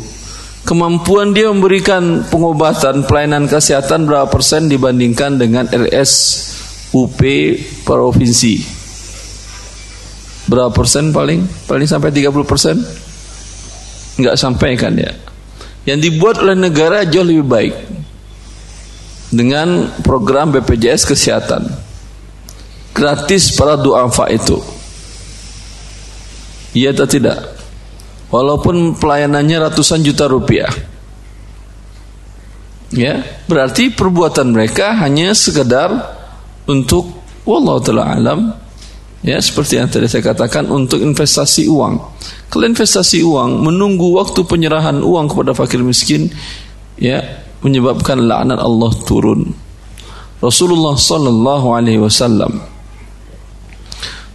kemampuan 0.68 1.32
dia 1.32 1.48
memberikan 1.48 2.28
pengobatan 2.28 3.08
pelayanan 3.08 3.48
kesehatan 3.48 4.04
berapa 4.04 4.28
persen 4.28 4.68
dibandingkan 4.68 5.40
dengan 5.40 5.72
RS 5.72 6.12
UP 6.92 7.16
provinsi 7.88 8.79
berapa 10.50 10.74
persen 10.74 11.14
paling? 11.14 11.46
Paling 11.70 11.86
sampai 11.86 12.10
30 12.10 12.34
persen? 12.44 12.76
Nggak 14.18 14.36
sampai 14.36 14.74
kan 14.74 14.98
ya? 14.98 15.14
Yang 15.86 16.10
dibuat 16.10 16.42
oleh 16.42 16.58
negara 16.58 17.06
jauh 17.06 17.24
lebih 17.24 17.46
baik 17.46 17.76
dengan 19.30 19.94
program 20.02 20.50
BPJS 20.50 21.06
kesehatan. 21.06 21.70
Gratis 22.92 23.54
para 23.54 23.78
duafa 23.78 24.28
itu. 24.34 24.60
Iya 26.74 26.92
atau 26.92 27.08
tidak? 27.08 27.38
Walaupun 28.30 28.98
pelayanannya 28.98 29.70
ratusan 29.70 30.04
juta 30.04 30.30
rupiah. 30.30 30.70
Ya 32.90 33.22
berarti 33.46 33.94
perbuatan 33.94 34.50
mereka 34.50 34.98
hanya 34.98 35.38
sekedar 35.38 35.94
untuk 36.66 37.22
wallahu 37.46 37.82
Ya, 39.20 39.36
seperti 39.44 39.76
yang 39.76 39.92
tadi 39.92 40.08
saya 40.08 40.24
katakan 40.24 40.72
untuk 40.72 41.04
investasi 41.04 41.68
uang. 41.68 42.00
Kalau 42.48 42.64
investasi 42.64 43.20
uang 43.20 43.68
menunggu 43.68 44.16
waktu 44.16 44.48
penyerahan 44.48 45.04
uang 45.04 45.28
kepada 45.28 45.52
fakir 45.52 45.84
miskin, 45.84 46.32
ya 46.96 47.44
menyebabkan 47.60 48.16
laknat 48.24 48.64
Allah 48.64 48.92
turun. 49.04 49.52
Rasulullah 50.40 50.96
sallallahu 50.96 51.68
alaihi 51.76 52.00
wasallam 52.00 52.64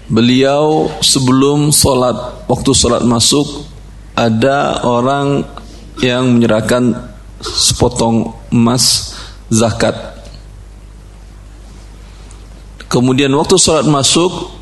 beliau 0.05 0.93
sebelum 1.01 1.73
solat 1.73 2.45
waktu 2.45 2.71
solat 2.77 3.09
masuk 3.09 3.65
ada 4.13 4.85
orang 4.85 5.49
yang 6.05 6.29
menyerahkan 6.37 6.93
sepotong 7.41 8.37
emas 8.53 9.17
zakat. 9.49 9.97
Kemudian 12.87 13.33
waktu 13.35 13.57
solat 13.59 13.89
masuk 13.89 14.54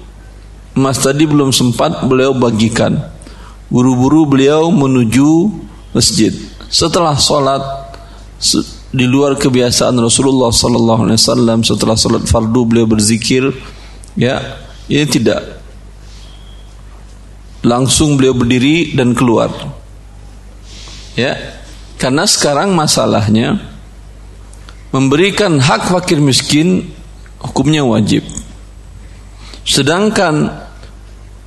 emas 0.76 1.00
tadi 1.00 1.28
belum 1.28 1.52
sempat 1.52 2.04
beliau 2.08 2.32
bagikan. 2.36 2.96
Buru-buru 3.72 4.28
beliau 4.28 4.68
menuju 4.68 5.48
masjid. 5.96 6.32
Setelah 6.68 7.16
sholat 7.16 7.60
di 8.92 9.08
luar 9.08 9.40
kebiasaan 9.40 9.96
Rasulullah 9.96 10.52
Sallallahu 10.52 11.08
Alaihi 11.08 11.20
Wasallam 11.20 11.58
setelah 11.64 11.96
sholat 11.96 12.28
fardu 12.28 12.68
beliau 12.68 12.84
berzikir, 12.84 13.48
ya 14.12 14.60
ini 14.88 15.08
tidak 15.08 15.62
langsung 17.64 18.20
beliau 18.20 18.36
berdiri 18.36 18.92
dan 18.92 19.16
keluar. 19.16 19.48
Ya, 21.16 21.36
karena 22.00 22.24
sekarang 22.24 22.72
masalahnya 22.72 23.60
memberikan 24.92 25.56
hak 25.60 25.88
fakir 25.88 26.20
miskin 26.20 26.92
hukumnya 27.40 27.84
wajib. 27.84 28.24
Sedangkan 29.62 30.50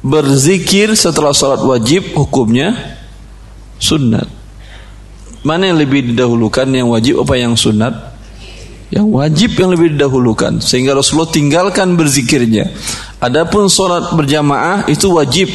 berzikir 0.05 0.93
setelah 0.93 1.33
sholat 1.33 1.65
wajib 1.65 2.13
hukumnya 2.13 2.95
sunat. 3.81 4.29
Mana 5.45 5.69
yang 5.69 5.77
lebih 5.77 6.13
didahulukan 6.13 6.65
yang 6.69 6.89
wajib 6.89 7.21
apa 7.21 7.37
yang 7.37 7.53
sunat? 7.53 7.93
Yang 8.93 9.07
wajib 9.09 9.51
yang 9.57 9.69
lebih 9.73 9.97
didahulukan 9.97 10.61
sehingga 10.61 10.93
Rasulullah 10.93 11.33
tinggalkan 11.33 11.97
berzikirnya. 11.97 12.69
Adapun 13.17 13.65
sholat 13.65 14.13
berjamaah 14.13 14.85
itu 14.89 15.09
wajib 15.09 15.49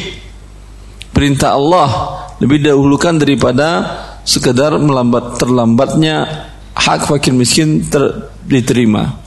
perintah 1.15 1.55
Allah 1.55 1.89
lebih 2.43 2.59
didahulukan 2.59 3.19
daripada 3.19 3.67
sekedar 4.27 4.75
melambat 4.77 5.39
terlambatnya 5.39 6.47
hak 6.75 7.07
fakir 7.07 7.31
miskin 7.35 7.87
ter, 7.87 8.31
diterima. 8.45 9.17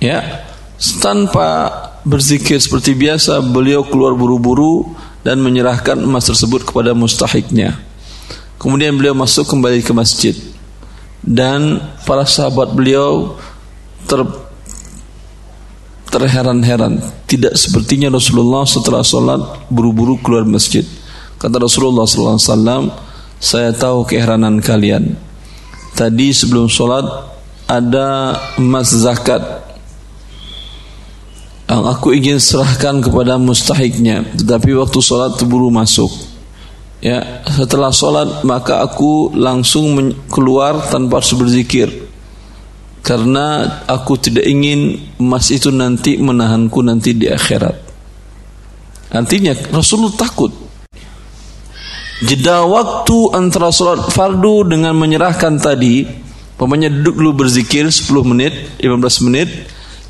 Ya, 0.00 0.48
tanpa 1.02 1.89
berzikir 2.10 2.58
seperti 2.58 2.98
biasa, 2.98 3.38
beliau 3.38 3.86
keluar 3.86 4.18
buru-buru 4.18 4.90
dan 5.22 5.38
menyerahkan 5.38 5.94
emas 5.94 6.26
tersebut 6.26 6.66
kepada 6.66 6.90
mustahiknya. 6.92 7.78
Kemudian 8.58 8.98
beliau 8.98 9.14
masuk 9.14 9.46
kembali 9.46 9.80
ke 9.80 9.94
masjid. 9.94 10.34
Dan 11.22 11.78
para 12.04 12.26
sahabat 12.26 12.74
beliau 12.74 13.38
ter 14.10 14.20
terheran-heran. 16.10 16.98
Tidak 17.30 17.54
sepertinya 17.54 18.10
Rasulullah 18.10 18.66
setelah 18.66 19.06
sholat 19.06 19.70
buru-buru 19.70 20.18
keluar 20.18 20.42
masjid. 20.42 20.82
Kata 21.38 21.56
Rasulullah 21.56 22.04
SAW 22.04 22.90
saya 23.40 23.70
tahu 23.72 24.04
keheranan 24.04 24.60
kalian. 24.60 25.16
Tadi 25.96 26.34
sebelum 26.34 26.68
sholat 26.68 27.06
ada 27.70 28.36
emas 28.58 28.90
zakat 28.90 29.69
aku 31.70 32.10
ingin 32.18 32.42
serahkan 32.42 32.98
kepada 32.98 33.38
mustahiknya. 33.38 34.26
Tetapi 34.34 34.74
waktu 34.74 34.98
sholat 34.98 35.38
buru 35.46 35.70
masuk. 35.70 36.10
Ya 37.00 37.46
setelah 37.48 37.94
sholat 37.94 38.44
maka 38.44 38.84
aku 38.84 39.32
langsung 39.32 39.96
keluar 40.26 40.90
tanpa 40.90 41.22
harus 41.22 41.32
berzikir. 41.38 42.10
Karena 43.00 43.80
aku 43.88 44.20
tidak 44.20 44.44
ingin 44.44 45.00
emas 45.16 45.48
itu 45.48 45.72
nanti 45.72 46.20
menahanku 46.20 46.84
nanti 46.84 47.16
di 47.16 47.30
akhirat. 47.30 47.76
Artinya 49.14 49.56
Rasulullah 49.72 50.18
takut. 50.18 50.52
Jeda 52.20 52.68
waktu 52.68 53.32
antara 53.32 53.72
sholat 53.72 54.12
fardu 54.12 54.68
dengan 54.68 54.92
menyerahkan 54.92 55.56
tadi 55.56 56.04
Pemanya 56.60 56.92
duduk 56.92 57.16
dulu 57.16 57.30
berzikir 57.40 57.88
10 57.88 58.04
menit 58.20 58.52
15 58.84 59.24
menit 59.24 59.48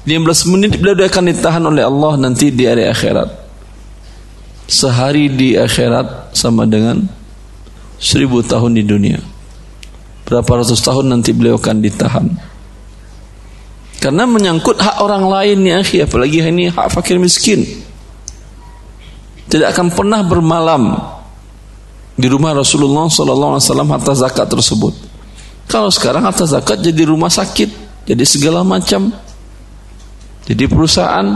15 0.09 0.51
menit 0.57 0.81
beliau 0.81 0.97
akan 1.05 1.25
ditahan 1.29 1.61
oleh 1.61 1.85
Allah 1.85 2.17
nanti 2.17 2.49
di 2.49 2.65
hari 2.65 2.89
akhirat. 2.89 3.29
Sehari 4.71 5.29
di 5.29 5.59
akhirat 5.59 6.33
sama 6.33 6.65
dengan 6.65 7.05
seribu 8.01 8.41
tahun 8.41 8.81
di 8.81 8.85
dunia. 8.87 9.21
Berapa 10.25 10.63
ratus 10.63 10.81
tahun 10.81 11.13
nanti 11.13 11.37
beliau 11.37 11.61
akan 11.61 11.77
ditahan. 11.85 12.27
Karena 14.01 14.25
menyangkut 14.25 14.81
hak 14.81 15.05
orang 15.05 15.29
lain 15.29 15.59
ya 15.69 15.85
akhi, 15.85 16.01
apalagi 16.01 16.41
ini 16.41 16.73
hak 16.73 16.89
fakir 16.89 17.21
miskin. 17.21 17.61
Tidak 19.51 19.69
akan 19.69 19.93
pernah 19.93 20.25
bermalam 20.25 20.97
di 22.17 22.25
rumah 22.31 22.57
Rasulullah 22.57 23.13
wasallam 23.13 23.91
harta 23.93 24.17
zakat 24.17 24.49
tersebut. 24.49 24.97
Kalau 25.69 25.93
sekarang 25.93 26.25
harta 26.25 26.49
zakat 26.49 26.81
jadi 26.81 27.05
rumah 27.05 27.29
sakit, 27.29 27.69
jadi 28.09 28.25
segala 28.25 28.65
macam 28.65 29.13
jadi 30.51 30.67
perusahaan 30.67 31.27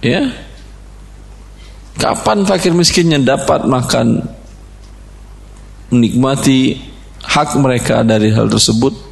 ya 0.00 0.32
kapan 2.00 2.48
fakir 2.48 2.72
miskinnya 2.72 3.20
dapat 3.20 3.68
makan 3.68 4.24
menikmati 5.92 6.80
hak 7.20 7.60
mereka 7.60 8.00
dari 8.00 8.32
hal 8.32 8.48
tersebut 8.48 9.06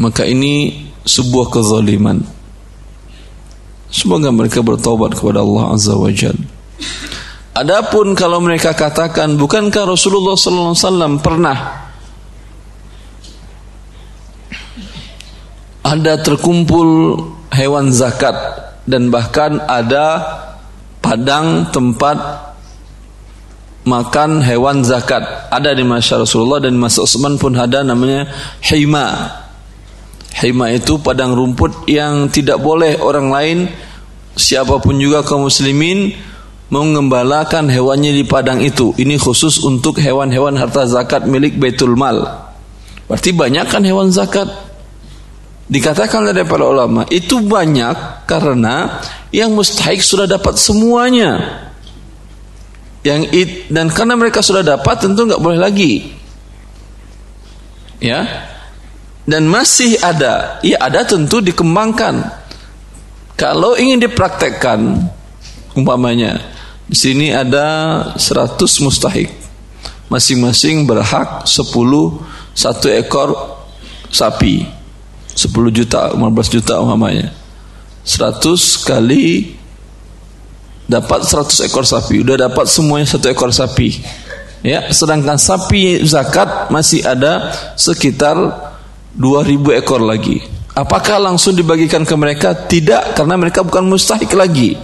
maka 0.00 0.24
ini 0.24 0.88
sebuah 1.04 1.52
kezaliman. 1.52 2.24
Semoga 3.92 4.32
mereka 4.32 4.64
bertobat 4.64 5.12
kepada 5.12 5.44
Allah 5.44 5.76
Azza 5.76 5.92
wa 5.92 6.08
Jal. 6.08 6.38
Adapun 7.52 8.16
kalau 8.16 8.40
mereka 8.40 8.72
katakan 8.72 9.36
bukankah 9.36 9.84
Rasulullah 9.84 10.38
sallallahu 10.38 10.72
alaihi 10.72 10.86
wasallam 10.86 11.12
pernah 11.20 11.58
ada 15.80 16.20
terkumpul 16.20 17.16
hewan 17.50 17.90
zakat 17.90 18.36
dan 18.84 19.08
bahkan 19.08 19.60
ada 19.64 20.22
padang 21.00 21.68
tempat 21.72 22.16
makan 23.84 24.44
hewan 24.44 24.84
zakat. 24.84 25.24
Ada 25.48 25.72
di 25.72 25.84
masa 25.84 26.20
Rasulullah 26.20 26.60
dan 26.60 26.76
masa 26.76 27.04
Utsman 27.04 27.40
pun 27.40 27.56
ada 27.56 27.80
namanya 27.80 28.28
hima. 28.64 29.36
Hima 30.30 30.70
itu 30.70 31.00
padang 31.02 31.34
rumput 31.34 31.90
yang 31.90 32.30
tidak 32.30 32.62
boleh 32.62 32.96
orang 33.02 33.28
lain 33.28 33.58
siapa 34.38 34.78
pun 34.78 34.96
juga 34.96 35.26
kaum 35.26 35.50
muslimin 35.50 36.14
mengembalakan 36.70 37.66
hewannya 37.66 38.14
di 38.14 38.22
padang 38.22 38.62
itu. 38.62 38.94
Ini 38.94 39.18
khusus 39.18 39.58
untuk 39.66 39.98
hewan-hewan 39.98 40.54
harta 40.54 40.86
zakat 40.86 41.26
milik 41.26 41.58
Baitul 41.58 41.98
Mal. 41.98 42.46
Berarti 43.10 43.34
banyak 43.34 43.66
kan 43.66 43.82
hewan 43.82 44.14
zakat? 44.14 44.69
Dikatakan 45.70 46.26
oleh 46.26 46.42
para 46.42 46.66
ulama, 46.66 47.06
itu 47.14 47.38
banyak 47.38 48.26
karena 48.26 48.98
yang 49.30 49.54
mustahik 49.54 50.02
sudah 50.02 50.26
dapat 50.26 50.58
semuanya. 50.58 51.62
Yang 53.06 53.22
it, 53.30 53.50
dan 53.70 53.86
karena 53.86 54.18
mereka 54.18 54.42
sudah 54.42 54.66
dapat 54.66 54.98
tentu 54.98 55.30
nggak 55.30 55.38
boleh 55.38 55.62
lagi. 55.62 56.10
Ya. 58.02 58.50
Dan 59.22 59.46
masih 59.46 59.94
ada, 60.02 60.58
ya 60.66 60.74
ada 60.82 61.06
tentu 61.06 61.38
dikembangkan. 61.38 62.18
Kalau 63.38 63.78
ingin 63.78 64.02
dipraktekkan 64.02 65.06
umpamanya 65.78 66.50
di 66.90 66.98
sini 66.98 67.30
ada 67.30 68.02
100 68.18 68.58
mustahik. 68.82 69.30
Masing-masing 70.10 70.82
berhak 70.82 71.46
10 71.46 71.70
satu 72.58 72.90
ekor 72.90 73.62
sapi. 74.10 74.79
10 75.34 75.70
juta, 75.70 76.12
15 76.14 76.48
juta 76.50 76.80
umpamanya. 76.82 77.32
100 78.04 78.86
kali 78.86 79.54
dapat 80.90 81.22
100 81.22 81.70
ekor 81.70 81.86
sapi. 81.86 82.26
Udah 82.26 82.50
dapat 82.50 82.66
semuanya 82.66 83.06
satu 83.06 83.30
ekor 83.30 83.54
sapi. 83.54 84.02
Ya, 84.60 84.92
sedangkan 84.92 85.40
sapi 85.40 86.04
zakat 86.04 86.68
masih 86.68 87.00
ada 87.06 87.54
sekitar 87.78 88.36
2000 89.16 89.78
ekor 89.80 90.02
lagi. 90.02 90.42
Apakah 90.76 91.16
langsung 91.18 91.56
dibagikan 91.56 92.04
ke 92.04 92.14
mereka? 92.14 92.52
Tidak, 92.54 93.16
karena 93.16 93.34
mereka 93.40 93.64
bukan 93.64 93.88
mustahik 93.88 94.30
lagi. 94.36 94.76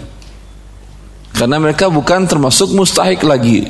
Karena 1.37 1.61
mereka 1.61 1.93
bukan 1.93 2.25
termasuk 2.25 2.73
mustahik 2.73 3.21
lagi. 3.21 3.69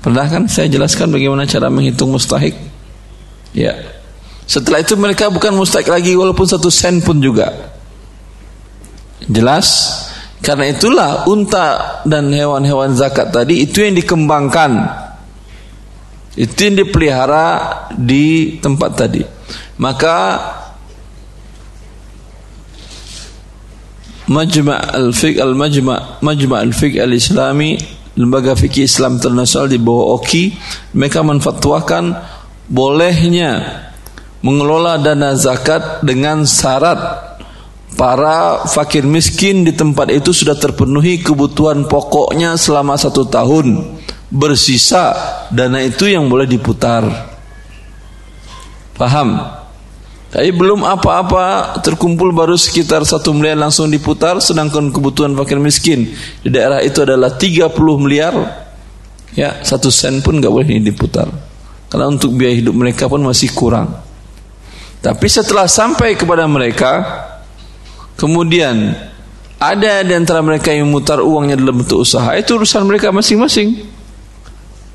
Pernah 0.00 0.24
kan 0.30 0.46
saya 0.46 0.70
jelaskan 0.70 1.12
bagaimana 1.12 1.44
cara 1.44 1.68
menghitung 1.68 2.14
mustahik? 2.14 2.56
Ya. 3.52 3.99
Setelah 4.50 4.82
itu 4.82 4.98
mereka 4.98 5.30
bukan 5.30 5.54
mustahik 5.54 5.94
lagi 5.94 6.10
walaupun 6.18 6.42
satu 6.42 6.66
sen 6.74 6.98
pun 6.98 7.22
juga. 7.22 7.70
Jelas? 9.30 9.94
Karena 10.42 10.66
itulah 10.74 11.10
unta 11.30 12.02
dan 12.02 12.34
hewan-hewan 12.34 12.98
zakat 12.98 13.30
tadi 13.30 13.62
itu 13.62 13.86
yang 13.86 13.94
dikembangkan. 13.94 14.90
Itu 16.34 16.66
yang 16.66 16.82
dipelihara 16.82 17.46
di 17.94 18.58
tempat 18.58 18.90
tadi. 18.98 19.22
Maka 19.78 20.16
Majma' 24.30 24.94
al-Fiqh 24.94 25.38
al-Majma' 25.38 26.22
Majma' 26.26 26.58
al-Fiqh 26.58 26.98
al-Islami 26.98 27.78
Lembaga 28.18 28.58
Fikih 28.58 28.86
Islam 28.86 29.22
Internasional 29.22 29.70
di 29.70 29.78
bawah 29.78 30.18
OKI 30.18 30.54
mereka 30.98 31.22
menfatwakan 31.22 32.14
bolehnya 32.66 33.89
mengelola 34.40 34.96
dana 34.96 35.36
zakat 35.36 36.00
dengan 36.00 36.48
syarat 36.48 37.30
para 37.96 38.64
fakir 38.64 39.04
miskin 39.04 39.60
di 39.64 39.76
tempat 39.76 40.08
itu 40.08 40.32
sudah 40.32 40.56
terpenuhi 40.56 41.20
kebutuhan 41.20 41.84
pokoknya 41.84 42.56
selama 42.56 42.96
satu 42.96 43.28
tahun. 43.28 44.00
Bersisa 44.30 45.10
dana 45.50 45.82
itu 45.82 46.06
yang 46.06 46.30
boleh 46.30 46.46
diputar. 46.46 47.02
Paham? 48.94 49.58
Tapi 50.30 50.54
belum 50.54 50.86
apa-apa 50.86 51.74
terkumpul 51.82 52.30
baru 52.30 52.54
sekitar 52.54 53.02
satu 53.02 53.34
miliar 53.34 53.58
langsung 53.58 53.90
diputar 53.90 54.38
sedangkan 54.38 54.94
kebutuhan 54.94 55.34
fakir 55.34 55.58
miskin 55.58 56.14
di 56.46 56.48
daerah 56.54 56.78
itu 56.78 57.02
adalah 57.02 57.34
30 57.34 57.74
miliar. 57.98 58.34
Ya 59.34 59.58
satu 59.66 59.90
sen 59.90 60.22
pun 60.22 60.38
nggak 60.38 60.52
boleh 60.54 60.78
diputar. 60.78 61.26
Karena 61.90 62.06
untuk 62.06 62.38
biaya 62.38 62.54
hidup 62.54 62.78
mereka 62.78 63.10
pun 63.10 63.18
masih 63.26 63.50
kurang 63.50 64.09
tapi 65.00 65.26
setelah 65.32 65.64
sampai 65.64 66.12
kepada 66.16 66.44
mereka 66.44 66.92
kemudian 68.20 68.92
ada 69.60 70.00
di 70.00 70.16
antara 70.16 70.40
mereka 70.40 70.72
yang 70.72 70.88
memutar 70.88 71.20
uangnya 71.20 71.60
dalam 71.60 71.84
bentuk 71.84 72.00
usaha 72.00 72.32
itu 72.32 72.56
urusan 72.56 72.80
mereka 72.88 73.12
masing-masing. 73.12 73.84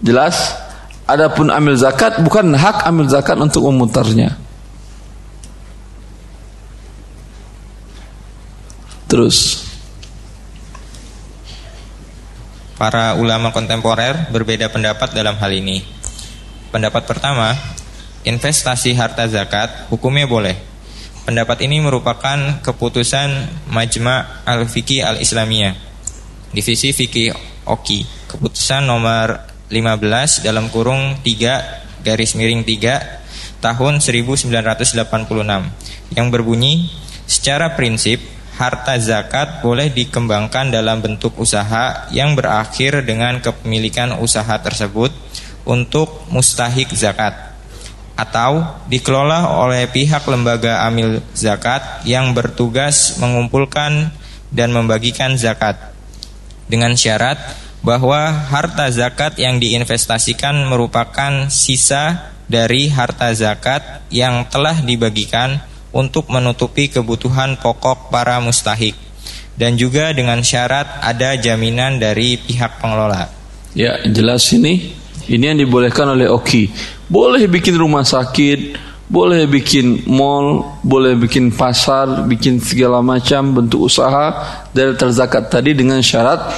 Jelas 0.01 0.57
adapun 1.05 1.53
amil 1.53 1.77
zakat 1.77 2.17
bukan 2.25 2.49
hak 2.57 2.81
amil 2.89 3.05
zakat 3.05 3.37
untuk 3.37 3.61
memutarnya. 3.69 4.33
Terus. 9.05 9.61
Para 12.75 13.15
ulama 13.15 13.55
kontemporer 13.55 14.33
berbeda 14.33 14.67
pendapat 14.67 15.15
dalam 15.15 15.39
hal 15.39 15.51
ini. 15.53 15.79
Pendapat 16.73 17.07
pertama, 17.07 17.55
investasi 18.25 18.97
harta 18.97 19.29
zakat 19.29 19.87
hukumnya 19.93 20.25
boleh. 20.25 20.57
Pendapat 21.25 21.65
ini 21.65 21.81
merupakan 21.81 22.61
keputusan 22.61 23.29
Majma' 23.73 24.45
Al-Fiqih 24.45 25.01
Al-Islamiyah. 25.01 25.73
Divisi 26.53 26.93
Fikih 26.93 27.33
Oki. 27.65 28.05
Keputusan 28.29 28.85
nomor 28.85 29.41
15 29.69 30.45
dalam 30.45 30.69
kurung 30.69 31.17
3 31.25 32.05
garis 32.05 32.37
miring 32.37 32.61
3 32.61 33.65
tahun 33.65 33.97
1986 33.97 34.93
yang 36.13 36.27
berbunyi 36.29 36.85
secara 37.25 37.73
prinsip 37.73 38.21
harta 38.61 38.93
zakat 39.01 39.65
boleh 39.65 39.89
dikembangkan 39.89 40.69
dalam 40.69 41.01
bentuk 41.01 41.33
usaha 41.41 42.05
yang 42.13 42.37
berakhir 42.37 43.01
dengan 43.01 43.41
kepemilikan 43.41 44.21
usaha 44.21 44.53
tersebut 44.61 45.09
untuk 45.65 46.29
mustahik 46.29 46.93
zakat 46.93 47.54
atau 48.15 48.79
dikelola 48.87 49.59
oleh 49.59 49.91
pihak 49.91 50.23
lembaga 50.27 50.87
amil 50.87 51.19
zakat 51.35 51.83
yang 52.07 52.31
bertugas 52.31 53.19
mengumpulkan 53.19 54.11
dan 54.55 54.71
membagikan 54.71 55.35
zakat 55.35 55.75
dengan 56.71 56.95
syarat 56.95 57.37
bahwa 57.83 58.31
harta 58.49 58.89
zakat 58.89 59.37
yang 59.37 59.61
diinvestasikan 59.61 60.65
merupakan 60.65 61.51
sisa 61.51 62.33
dari 62.49 62.89
harta 62.89 63.29
zakat 63.35 64.07
yang 64.09 64.47
telah 64.49 64.79
dibagikan 64.81 65.61
untuk 65.93 66.31
menutupi 66.31 66.89
kebutuhan 66.89 67.59
pokok 67.61 68.09
para 68.09 68.41
mustahik 68.41 68.95
dan 69.55 69.79
juga 69.79 70.11
dengan 70.11 70.43
syarat 70.43 70.99
ada 71.03 71.39
jaminan 71.39 71.99
dari 71.99 72.35
pihak 72.35 72.79
pengelola. 72.83 73.31
Ya, 73.75 73.99
jelas 74.07 74.51
ini. 74.51 74.95
Ini 75.25 75.55
yang 75.55 75.59
dibolehkan 75.59 76.05
oleh 76.11 76.29
Oki. 76.29 76.69
Boleh 77.05 77.45
bikin 77.45 77.77
rumah 77.77 78.01
sakit, 78.01 78.77
boleh 79.05 79.45
bikin 79.45 80.09
mall, 80.09 80.79
boleh 80.81 81.13
bikin 81.17 81.53
pasar, 81.53 82.25
bikin 82.25 82.57
segala 82.57 83.05
macam 83.05 83.53
bentuk 83.53 83.85
usaha 83.85 84.33
dari 84.73 84.97
terzakat 84.97 85.49
tadi 85.49 85.77
dengan 85.77 86.01
syarat 86.01 86.49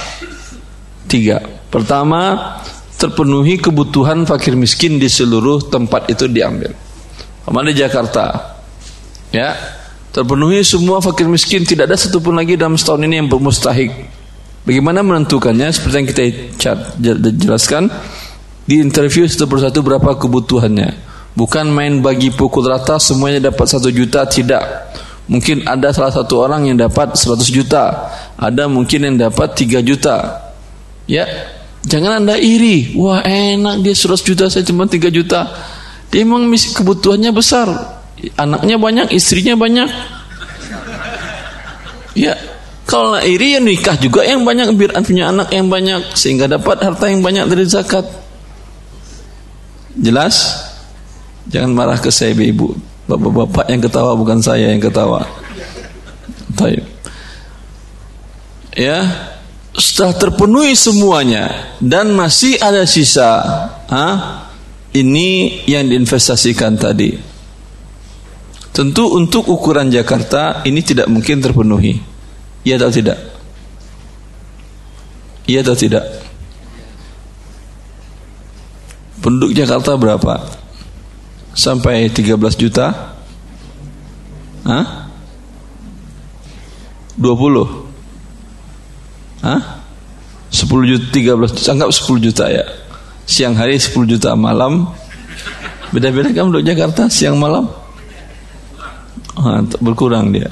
tiga. 1.04 1.44
Pertama, 1.68 2.56
terpenuhi 2.96 3.60
kebutuhan 3.60 4.24
fakir 4.24 4.56
miskin 4.56 4.96
di 4.96 5.12
seluruh 5.12 5.68
tempat 5.68 6.08
itu 6.08 6.24
diambil. 6.24 6.72
Ke 7.44 7.50
mana 7.52 7.72
Jakarta? 7.72 8.56
ya 9.32 9.54
terpenuhi 10.12 10.64
semua 10.64 11.04
fakir 11.04 11.28
miskin 11.28 11.64
tidak 11.64 11.92
ada 11.92 11.96
satupun 12.00 12.36
lagi 12.36 12.56
dalam 12.56 12.80
setahun 12.80 13.04
ini 13.04 13.20
yang 13.20 13.28
bermustahik 13.28 13.92
bagaimana 14.64 15.04
menentukannya 15.04 15.68
seperti 15.68 15.94
yang 15.94 16.08
kita 16.08 16.22
jelaskan 17.36 17.92
di 18.68 18.84
interview 18.84 19.24
satu 19.24 19.48
persatu 19.48 19.80
berapa 19.80 20.20
kebutuhannya? 20.20 21.08
Bukan 21.32 21.72
main 21.72 22.04
bagi 22.04 22.28
pukul 22.28 22.68
rata 22.68 23.00
semuanya 23.00 23.48
dapat 23.48 23.64
satu 23.64 23.88
juta 23.88 24.28
tidak. 24.28 24.92
Mungkin 25.28 25.64
ada 25.64 25.88
salah 25.92 26.12
satu 26.12 26.44
orang 26.44 26.68
yang 26.68 26.76
dapat 26.76 27.16
100 27.16 27.48
juta 27.52 28.12
ada 28.36 28.64
mungkin 28.64 29.08
yang 29.08 29.16
dapat 29.16 29.56
3 29.56 29.80
juta. 29.84 30.44
Ya 31.08 31.24
jangan 31.84 32.24
anda 32.24 32.36
iri. 32.36 32.92
Wah 32.96 33.24
enak 33.24 33.80
dia 33.80 33.96
100 33.96 34.20
juta 34.24 34.44
saya 34.52 34.64
cuma 34.68 34.84
3 34.84 35.08
juta. 35.08 35.48
Dia 36.08 36.24
memang 36.24 36.48
kebutuhannya 36.52 37.32
besar. 37.32 37.68
Anaknya 38.34 38.76
banyak, 38.80 39.06
istrinya 39.14 39.54
banyak. 39.54 39.88
Ya, 42.18 42.34
kalau 42.88 43.20
iri 43.20 43.54
ya 43.54 43.60
nikah 43.60 43.94
juga. 44.00 44.24
Yang 44.24 44.42
banyak 44.42 44.66
biar 44.74 44.90
punya 45.04 45.30
anak 45.30 45.52
yang 45.54 45.70
banyak 45.70 46.16
sehingga 46.18 46.50
dapat 46.50 46.82
harta 46.82 47.06
yang 47.06 47.22
banyak 47.22 47.46
dari 47.46 47.64
zakat. 47.68 48.27
Jelas? 49.98 50.62
Jangan 51.50 51.74
marah 51.74 51.98
ke 51.98 52.08
saya 52.14 52.32
ibu. 52.32 52.78
Bapak-bapak 53.10 53.66
yang 53.72 53.82
ketawa 53.82 54.12
bukan 54.14 54.38
saya 54.38 54.70
yang 54.70 54.82
ketawa. 54.82 55.26
Taib. 56.54 56.84
Ya, 58.78 59.02
setelah 59.74 60.14
terpenuhi 60.14 60.74
semuanya 60.78 61.74
dan 61.82 62.14
masih 62.14 62.58
ada 62.62 62.86
sisa, 62.86 63.30
ha? 63.90 64.06
ini 64.94 65.62
yang 65.66 65.86
diinvestasikan 65.86 66.78
tadi. 66.78 67.14
Tentu 68.74 69.10
untuk 69.10 69.50
ukuran 69.50 69.90
Jakarta 69.90 70.62
ini 70.62 70.82
tidak 70.82 71.10
mungkin 71.10 71.42
terpenuhi. 71.42 71.98
Iya 72.62 72.78
atau 72.78 72.90
tidak? 72.94 73.18
Iya 75.50 75.66
atau 75.66 75.74
tidak? 75.74 76.04
Penduduk 79.18 79.50
Jakarta 79.54 79.98
berapa? 79.98 80.46
Sampai 81.54 82.06
13 82.10 82.38
juta? 82.54 83.14
Hah? 84.62 85.10
20? 87.18 89.42
Hah? 89.42 89.62
10 90.54 90.86
juta, 90.86 91.06
13 91.10 91.54
juta, 91.54 91.70
anggap 91.74 91.90
10 91.90 92.24
juta 92.24 92.44
ya. 92.46 92.64
Siang 93.28 93.58
hari 93.58 93.76
10 93.76 94.06
juta, 94.06 94.32
malam 94.38 94.88
beda-beda 95.88 96.28
kan 96.32 96.52
untuk 96.52 96.64
Jakarta 96.64 97.08
siang 97.08 97.40
malam? 97.40 97.68
Ah, 99.38 99.62
berkurang 99.80 100.34
dia. 100.34 100.50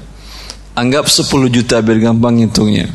Anggap 0.76 1.08
10 1.08 1.50
juta 1.50 1.80
biar 1.80 1.98
gampang 1.98 2.44
hitungnya. 2.44 2.92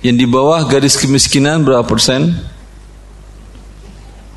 Yang 0.00 0.16
di 0.24 0.26
bawah 0.26 0.64
garis 0.64 0.96
kemiskinan 0.96 1.62
berapa 1.62 1.84
persen? 1.84 2.40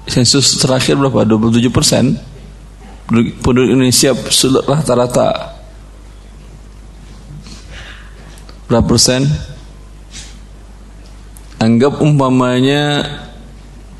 Sensus 0.08 0.60
terakhir 0.60 0.96
berapa? 1.00 1.26
27 1.26 1.72
persen. 1.74 2.20
Penduduk 3.44 3.72
Indonesia 3.72 4.16
rata-rata 4.68 5.60
berapa 8.68 8.88
persen? 8.88 9.28
anggap 11.64 12.04
umpamanya 12.04 13.08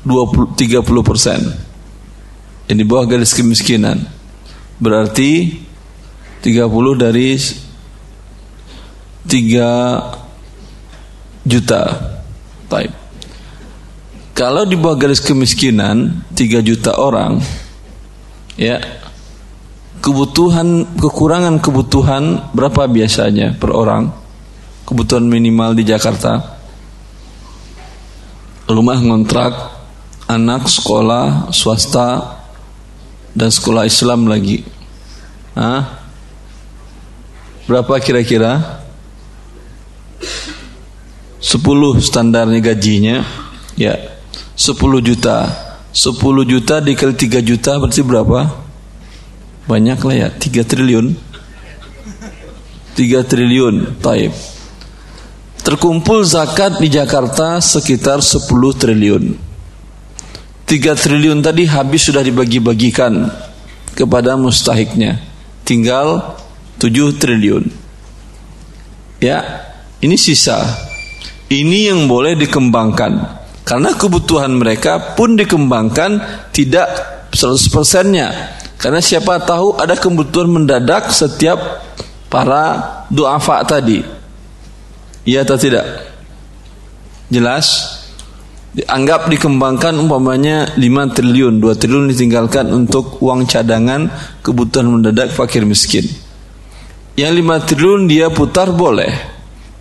20 0.04 0.52
30 0.52 0.84
persen 1.00 1.40
yang 2.68 2.76
di 2.76 2.84
bawah 2.84 3.08
garis 3.08 3.32
kemiskinan 3.32 4.04
berarti 4.76 5.64
30 6.44 6.60
dari 7.00 7.40
3 9.24 11.48
juta 11.48 11.82
type 12.68 12.92
kalau 14.34 14.66
di 14.66 14.74
bawah 14.74 14.98
garis 14.98 15.22
kemiskinan 15.22 16.26
3 16.34 16.60
juta 16.60 16.98
orang 16.98 17.40
ya 18.58 18.82
kebutuhan 20.02 20.98
kekurangan 20.98 21.62
kebutuhan 21.62 22.52
berapa 22.52 22.90
biasanya 22.90 23.56
per 23.56 23.70
orang 23.72 24.10
kebutuhan 24.84 25.24
minimal 25.24 25.72
di 25.72 25.86
Jakarta 25.86 26.54
rumah 28.68 28.96
ngontrak, 28.96 29.52
anak 30.24 30.68
sekolah 30.68 31.52
swasta 31.52 32.40
dan 33.36 33.52
sekolah 33.52 33.84
Islam 33.84 34.24
lagi. 34.24 34.64
Hah? 35.52 36.00
Berapa 37.68 38.00
kira-kira? 38.00 38.80
10 41.44 42.00
standarnya 42.00 42.60
gajinya. 42.60 43.20
Ya. 43.76 44.13
10 44.54 45.02
juta. 45.02 45.50
10 45.94 46.46
juta 46.46 46.82
dikali 46.82 47.14
3 47.14 47.42
juta 47.42 47.78
berarti 47.78 48.02
berapa? 48.02 48.40
Banyak 49.66 49.98
lah 50.02 50.14
ya, 50.14 50.28
3 50.30 50.62
triliun. 50.66 51.14
3 52.94 53.26
triliun, 53.26 53.98
taib. 53.98 54.30
Terkumpul 55.64 56.22
zakat 56.22 56.78
di 56.78 56.92
Jakarta 56.92 57.58
sekitar 57.58 58.22
10 58.22 58.46
triliun. 58.76 59.34
3 60.64 60.94
triliun 60.94 61.42
tadi 61.42 61.66
habis 61.66 62.06
sudah 62.06 62.22
dibagi-bagikan 62.22 63.32
kepada 63.98 64.38
mustahiknya. 64.38 65.18
Tinggal 65.66 66.38
7 66.78 67.16
triliun. 67.18 67.64
Ya, 69.18 69.40
ini 70.04 70.14
sisa. 70.20 70.60
Ini 71.48 71.94
yang 71.94 72.06
boleh 72.06 72.36
dikembangkan. 72.36 73.43
Karena 73.64 73.96
kebutuhan 73.96 74.52
mereka 74.60 75.16
pun 75.16 75.40
dikembangkan 75.40 76.20
tidak 76.52 76.86
100%-nya. 77.32 78.60
Karena 78.76 79.00
siapa 79.00 79.40
tahu 79.40 79.80
ada 79.80 79.96
kebutuhan 79.96 80.52
mendadak 80.52 81.08
setiap 81.08 81.80
para 82.28 83.04
duafa 83.08 83.64
tadi. 83.64 84.04
Iya 85.24 85.48
atau 85.48 85.56
tidak? 85.56 85.86
Jelas? 87.32 87.96
Dianggap 88.74 89.30
dikembangkan 89.30 89.96
umpamanya 89.96 90.76
5 90.76 91.14
triliun, 91.16 91.62
2 91.62 91.80
triliun 91.80 92.10
ditinggalkan 92.10 92.68
untuk 92.74 93.22
uang 93.24 93.48
cadangan 93.48 94.10
kebutuhan 94.44 94.90
mendadak 94.90 95.32
fakir 95.32 95.64
miskin. 95.64 96.04
Yang 97.16 97.32
5 97.40 97.66
triliun 97.70 98.02
dia 98.10 98.28
putar 98.28 98.74
boleh. 98.74 99.14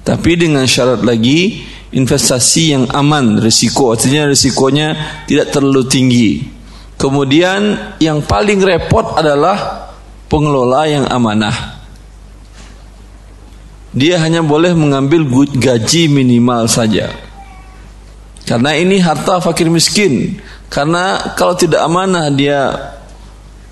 Tapi 0.05 0.31
dengan 0.37 0.63
syarat 0.69 1.01
lagi 1.01 1.65
investasi 1.93 2.73
yang 2.73 2.85
aman, 2.89 3.37
risiko 3.39 3.93
artinya 3.93 4.27
risikonya 4.27 5.21
tidak 5.29 5.53
terlalu 5.53 5.85
tinggi. 5.85 6.31
Kemudian 6.97 7.93
yang 8.01 8.25
paling 8.25 8.59
repot 8.65 9.15
adalah 9.15 9.89
pengelola 10.27 10.89
yang 10.89 11.05
amanah 11.05 11.83
dia 13.93 14.17
hanya 14.17 14.41
boleh 14.41 14.73
mengambil 14.73 15.21
gaji 15.53 16.09
minimal 16.09 16.65
saja. 16.65 17.13
Karena 18.43 18.73
ini 18.75 18.97
harta 18.99 19.39
fakir 19.39 19.69
miskin. 19.69 20.41
Karena 20.67 21.21
kalau 21.37 21.53
tidak 21.53 21.85
amanah 21.85 22.33
dia 22.33 22.73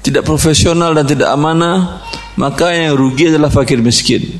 tidak 0.05 0.23
profesional 0.23 0.93
dan 0.93 1.09
tidak 1.09 1.33
amanah, 1.33 2.05
maka 2.37 2.69
yang 2.69 2.93
rugi 2.93 3.33
adalah 3.33 3.49
fakir 3.49 3.81
miskin. 3.81 4.37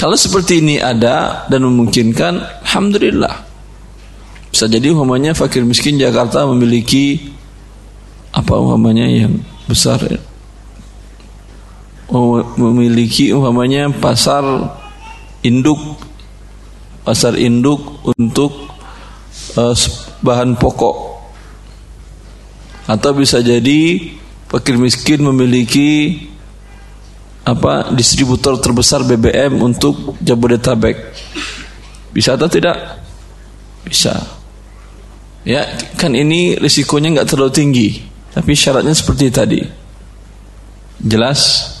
Kalau 0.00 0.16
seperti 0.16 0.64
ini 0.64 0.80
ada 0.80 1.44
dan 1.52 1.60
memungkinkan, 1.68 2.64
alhamdulillah. 2.64 3.44
Bisa 4.48 4.64
jadi 4.64 4.96
umpamanya 4.96 5.36
fakir 5.36 5.60
miskin 5.60 6.00
Jakarta 6.00 6.48
memiliki 6.48 7.20
apa 8.32 8.56
umpamanya 8.56 9.04
yang 9.04 9.44
besar 9.68 10.00
memiliki 12.56 13.30
umpamanya 13.30 13.92
pasar 13.92 14.42
induk 15.46 15.78
pasar 17.06 17.38
induk 17.38 18.02
untuk 18.18 18.72
uh, 19.54 19.74
bahan 20.18 20.58
pokok 20.58 20.96
atau 22.90 23.10
bisa 23.14 23.38
jadi 23.38 24.10
fakir 24.50 24.74
miskin 24.74 25.22
memiliki 25.22 26.18
apa 27.44 27.90
distributor 27.96 28.60
terbesar 28.60 29.02
BBM 29.04 29.56
untuk 29.60 30.16
Jabodetabek. 30.20 30.96
Bisa 32.12 32.36
atau 32.36 32.50
tidak? 32.50 32.76
Bisa. 33.86 34.12
Ya 35.46 35.64
kan 35.96 36.12
ini 36.12 36.60
risikonya 36.60 37.16
nggak 37.16 37.28
terlalu 37.32 37.52
tinggi 37.52 37.88
tapi 38.30 38.52
syaratnya 38.54 38.94
seperti 38.94 39.26
tadi. 39.32 39.60
Jelas? 41.00 41.72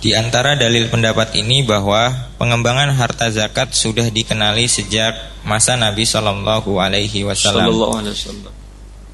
Di 0.00 0.16
antara 0.16 0.56
dalil 0.56 0.88
pendapat 0.88 1.36
ini 1.36 1.60
bahwa 1.60 2.32
pengembangan 2.40 2.96
harta 2.96 3.28
zakat 3.28 3.76
sudah 3.76 4.08
dikenali 4.08 4.64
sejak 4.64 5.44
masa 5.44 5.76
Nabi 5.76 6.08
Shallallahu 6.08 6.80
Alaihi 6.80 7.28
Wasallam 7.28 7.68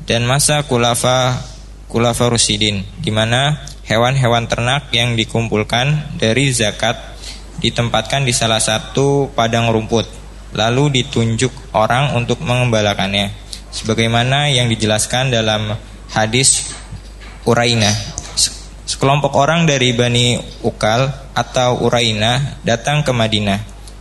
dan 0.07 0.25
masa 0.25 0.63
kulafa 0.65 1.43
kulafa 1.91 2.31
Rusidin, 2.31 2.83
di 3.03 3.11
mana 3.11 3.63
hewan-hewan 3.87 4.47
ternak 4.51 4.91
yang 4.91 5.15
dikumpulkan 5.15 6.19
dari 6.19 6.51
zakat 6.51 6.99
ditempatkan 7.59 8.27
di 8.27 8.35
salah 8.35 8.63
satu 8.63 9.31
padang 9.35 9.71
rumput, 9.71 10.07
lalu 10.55 11.03
ditunjuk 11.03 11.75
orang 11.75 12.15
untuk 12.15 12.43
mengembalakannya, 12.43 13.35
sebagaimana 13.75 14.51
yang 14.51 14.71
dijelaskan 14.71 15.35
dalam 15.35 15.75
hadis 16.15 16.71
Uraina. 17.47 17.91
Sekelompok 18.87 19.35
orang 19.35 19.67
dari 19.67 19.91
Bani 19.91 20.39
Ukal 20.63 21.11
atau 21.35 21.83
Uraina 21.83 22.63
datang 22.63 23.03
ke 23.03 23.11
Madinah 23.11 23.59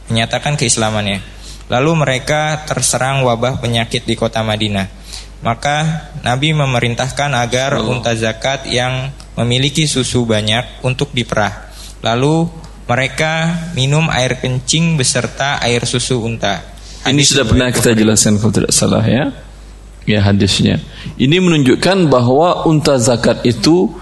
menyatakan 0.10 0.54
keislamannya. 0.54 1.22
Lalu 1.66 1.92
mereka 1.98 2.62
terserang 2.70 3.26
wabah 3.26 3.58
penyakit 3.58 4.06
di 4.06 4.14
kota 4.14 4.46
Madinah. 4.46 4.86
Maka 5.46 6.10
Nabi 6.26 6.58
memerintahkan 6.58 7.30
agar 7.38 7.78
unta 7.86 8.18
zakat 8.18 8.66
yang 8.66 9.14
memiliki 9.38 9.86
susu 9.86 10.26
banyak 10.26 10.82
untuk 10.82 11.14
diperah. 11.14 11.70
Lalu 12.02 12.50
mereka 12.90 13.54
minum 13.78 14.10
air 14.10 14.42
kencing 14.42 14.98
beserta 14.98 15.62
air 15.62 15.86
susu 15.86 16.26
unta. 16.26 16.66
Ini 17.06 17.22
sudah 17.22 17.46
pernah 17.46 17.70
kita 17.70 17.94
jelaskan 17.94 18.42
kalau 18.42 18.54
tidak 18.58 18.74
salah 18.74 19.06
ya 19.06 19.30
ya 20.10 20.26
hadisnya. 20.26 20.82
Ini 21.14 21.38
menunjukkan 21.38 22.10
bahwa 22.10 22.66
unta 22.66 22.98
zakat 22.98 23.46
itu 23.46 23.94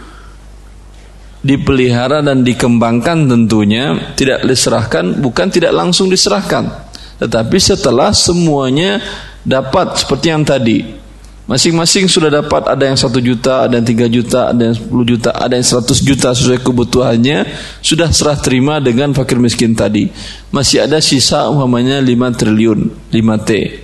dipelihara 1.43 2.23
dan 2.23 2.47
dikembangkan 2.47 3.27
tentunya 3.27 4.15
tidak 4.15 4.47
diserahkan 4.47 5.19
bukan 5.19 5.51
tidak 5.51 5.75
langsung 5.75 6.07
diserahkan 6.07 6.71
tetapi 7.19 7.59
setelah 7.59 8.15
semuanya 8.15 9.03
dapat 9.43 9.99
seperti 9.99 10.31
yang 10.31 10.47
tadi 10.47 11.02
masing-masing 11.43 12.07
sudah 12.07 12.31
dapat 12.31 12.63
ada 12.71 12.87
yang 12.87 12.95
satu 12.95 13.19
juta 13.19 13.67
ada 13.67 13.75
yang 13.75 13.87
tiga 13.87 14.07
juta 14.07 14.51
ada 14.51 14.71
yang 14.71 14.75
sepuluh 14.75 15.03
juta 15.03 15.29
ada 15.35 15.53
yang 15.59 15.67
seratus 15.67 15.99
juta 15.99 16.31
sesuai 16.31 16.63
kebutuhannya 16.63 17.43
sudah 17.83 18.07
serah 18.15 18.39
terima 18.39 18.79
dengan 18.79 19.11
fakir 19.11 19.35
miskin 19.39 19.75
tadi 19.75 20.07
masih 20.55 20.87
ada 20.87 21.03
sisa 21.03 21.51
umpamanya 21.51 21.99
lima 21.99 22.31
triliun 22.31 23.11
lima 23.11 23.35
T 23.43 23.83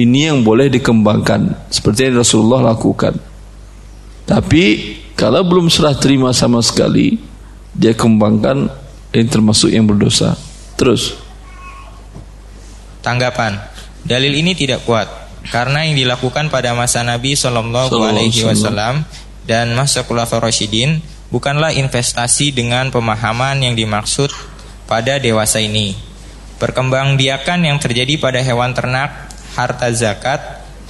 ini 0.00 0.32
yang 0.32 0.40
boleh 0.40 0.72
dikembangkan 0.72 1.68
seperti 1.68 2.08
yang 2.08 2.24
Rasulullah 2.24 2.72
lakukan 2.72 3.34
tapi 4.24 4.96
kalau 5.14 5.46
belum 5.46 5.70
serah 5.70 5.94
terima 5.94 6.34
sama 6.34 6.58
sekali, 6.64 7.20
dia 7.70 7.94
kembangkan 7.94 8.66
ini 9.14 9.26
termasuk 9.30 9.70
yang 9.70 9.86
berdosa. 9.86 10.34
Terus. 10.74 11.14
Tanggapan. 13.04 13.60
Dalil 14.04 14.34
ini 14.34 14.52
tidak 14.58 14.84
kuat 14.84 15.06
karena 15.52 15.84
yang 15.84 15.96
dilakukan 15.96 16.48
pada 16.48 16.72
masa 16.72 17.04
Nabi 17.04 17.36
Shallallahu 17.36 17.92
Alaihi 18.00 18.44
Wasallam 18.44 19.04
dan 19.44 19.76
masa 19.76 20.04
Khulafaur 20.04 20.44
Rasyidin 20.44 21.04
bukanlah 21.28 21.72
investasi 21.76 22.52
dengan 22.52 22.88
pemahaman 22.88 23.60
yang 23.60 23.74
dimaksud 23.76 24.32
pada 24.88 25.20
dewasa 25.20 25.60
ini. 25.60 25.96
Perkembangbiakan 26.56 27.66
yang 27.66 27.76
terjadi 27.82 28.16
pada 28.16 28.40
hewan 28.40 28.72
ternak, 28.72 29.28
harta 29.58 29.90
zakat 29.92 30.40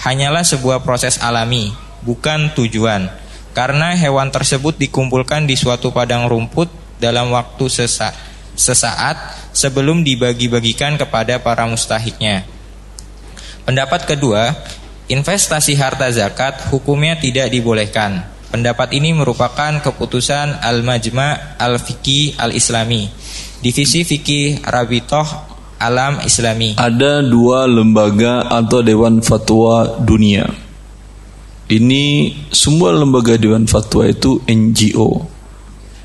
hanyalah 0.04 0.44
sebuah 0.44 0.84
proses 0.84 1.18
alami, 1.18 1.72
bukan 2.04 2.52
tujuan 2.54 3.24
karena 3.54 3.94
hewan 3.94 4.34
tersebut 4.34 4.74
dikumpulkan 4.76 5.46
di 5.46 5.54
suatu 5.54 5.94
padang 5.94 6.26
rumput 6.26 6.66
dalam 6.98 7.30
waktu 7.30 7.70
sesa 7.70 8.10
sesaat 8.54 9.16
sebelum 9.54 10.02
dibagi-bagikan 10.02 10.98
kepada 10.98 11.38
para 11.38 11.66
mustahiknya. 11.66 12.46
Pendapat 13.64 14.04
kedua, 14.04 14.52
investasi 15.08 15.76
harta 15.76 16.08
zakat 16.12 16.68
hukumnya 16.68 17.16
tidak 17.16 17.48
dibolehkan. 17.48 18.24
Pendapat 18.52 18.94
ini 18.94 19.10
merupakan 19.10 19.82
keputusan 19.82 20.62
Al-Majma' 20.62 21.58
Al-Fiqi 21.58 22.38
Al-Islami, 22.38 23.10
Divisi 23.58 24.06
Fikih 24.06 24.62
Rabitoh 24.62 25.26
Alam 25.82 26.22
Islami. 26.22 26.78
Ada 26.78 27.24
dua 27.24 27.66
lembaga 27.66 28.46
atau 28.46 28.78
dewan 28.78 29.18
fatwa 29.24 29.98
dunia 29.98 30.64
ini 31.72 32.28
semua 32.52 32.92
lembaga 32.92 33.40
Dewan 33.40 33.64
Fatwa 33.64 34.04
itu 34.04 34.36
NGO, 34.44 35.24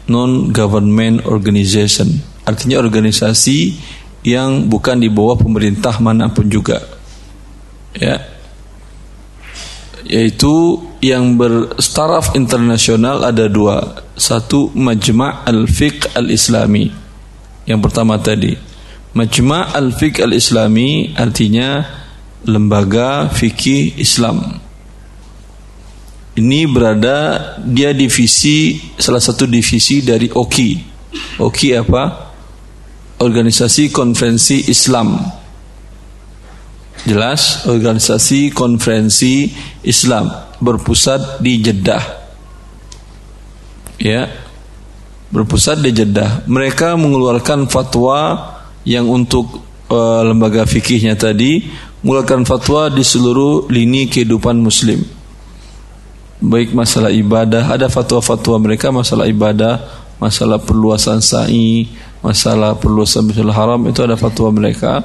non 0.07 0.55
government 0.55 1.27
organization. 1.27 2.07
Artinya 2.47 2.79
organisasi 2.79 3.75
yang 4.23 4.71
bukan 4.71 5.03
di 5.03 5.11
bawah 5.11 5.35
pemerintah 5.35 5.99
mana 5.99 6.31
pun 6.31 6.47
juga. 6.47 6.79
Ya. 7.97 8.21
Yaitu 10.05 10.81
yang 11.01 11.37
berstaraf 11.37 12.33
internasional 12.33 13.25
ada 13.25 13.45
dua. 13.49 14.05
Satu 14.19 14.73
Majma' 14.75 15.45
Al-Fiqh 15.45 16.17
Al-Islami. 16.17 16.91
Yang 17.65 17.79
pertama 17.85 18.17
tadi. 18.19 18.57
Majma' 19.15 19.73
Al-Fiqh 19.73 20.21
Al-Islami 20.21 21.13
artinya 21.17 21.85
lembaga 22.45 23.27
fikih 23.31 23.99
Islam 23.99 24.59
ini 26.39 26.63
berada 26.71 27.35
dia 27.59 27.91
divisi 27.91 28.79
salah 28.95 29.19
satu 29.19 29.43
divisi 29.43 29.99
dari 29.99 30.31
OKI. 30.31 30.71
OKI 31.43 31.69
apa? 31.75 32.03
Organisasi 33.19 33.91
Konferensi 33.91 34.71
Islam. 34.71 35.19
Jelas, 37.07 37.63
organisasi 37.69 38.51
konferensi 38.51 39.51
Islam 39.83 40.31
berpusat 40.59 41.39
di 41.39 41.63
Jeddah. 41.63 42.03
Ya. 43.99 44.27
Berpusat 45.29 45.79
di 45.79 45.95
Jeddah. 45.95 46.43
Mereka 46.49 46.99
mengeluarkan 46.99 47.69
fatwa 47.71 48.51
yang 48.83 49.07
untuk 49.07 49.61
uh, 49.91 50.21
lembaga 50.23 50.63
fikihnya 50.63 51.15
tadi 51.19 51.67
mengeluarkan 52.01 52.47
fatwa 52.47 52.87
di 52.87 53.03
seluruh 53.03 53.67
lini 53.67 54.07
kehidupan 54.07 54.55
muslim 54.55 55.03
baik 56.39 56.71
masalah 56.71 57.11
ibadah 57.11 57.67
ada 57.67 57.91
fatwa-fatwa 57.91 58.55
mereka 58.63 58.87
masalah 58.95 59.27
ibadah 59.27 59.83
masalah 60.23 60.55
perluasan 60.55 61.19
sa'i 61.19 61.91
masalah 62.23 62.79
perluasan 62.79 63.27
Masjidil 63.27 63.51
Haram 63.51 63.83
itu 63.91 63.99
ada 63.99 64.15
fatwa 64.15 64.47
mereka 64.55 65.03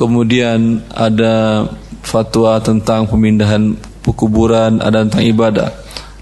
kemudian 0.00 0.80
ada 0.88 1.68
fatwa 2.00 2.56
tentang 2.64 3.04
pemindahan 3.04 3.76
kuburan 4.08 4.80
ada 4.80 5.04
tentang 5.04 5.24
ibadah. 5.28 5.70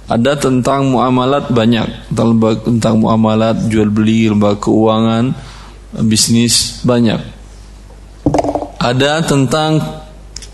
Ada 0.09 0.41
tentang 0.41 0.89
muamalat 0.89 1.53
banyak. 1.53 2.11
Tentang, 2.13 2.37
tentang 2.65 2.95
muamalat 3.01 3.69
jual 3.69 3.93
beli 3.93 4.27
lembaga 4.27 4.69
keuangan 4.69 5.37
bisnis 6.09 6.81
banyak. 6.83 7.21
Ada 8.81 9.25
tentang 9.25 9.79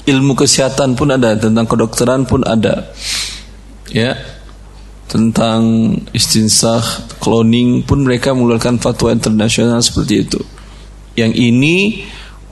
ilmu 0.04 0.34
kesehatan 0.34 0.98
pun 0.98 1.14
ada 1.14 1.38
tentang 1.38 1.66
kedokteran 1.70 2.26
pun 2.26 2.42
ada. 2.42 2.92
Ya. 3.90 4.18
Tentang 5.06 5.94
istinsah 6.10 6.82
cloning 7.22 7.87
pun 7.87 8.02
mereka 8.02 8.34
mengeluarkan 8.34 8.82
fatwa 8.82 9.14
internasional 9.14 9.78
seperti 9.78 10.14
itu. 10.26 10.40
Yang 11.14 11.32
ini 11.38 11.76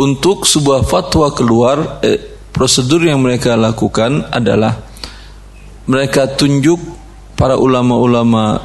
untuk 0.00 0.48
sebuah 0.48 0.86
fatwa 0.86 1.32
keluar 1.34 2.00
eh, 2.04 2.20
prosedur 2.52 3.04
yang 3.04 3.20
mereka 3.20 3.56
lakukan 3.56 4.28
adalah 4.32 4.78
mereka 5.88 6.30
tunjuk 6.30 6.78
para 7.34 7.58
ulama-ulama 7.58 8.60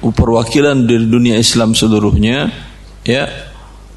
perwakilan 0.00 0.86
dari 0.86 1.04
dunia 1.04 1.36
Islam 1.36 1.74
seluruhnya 1.74 2.48
ya 3.02 3.28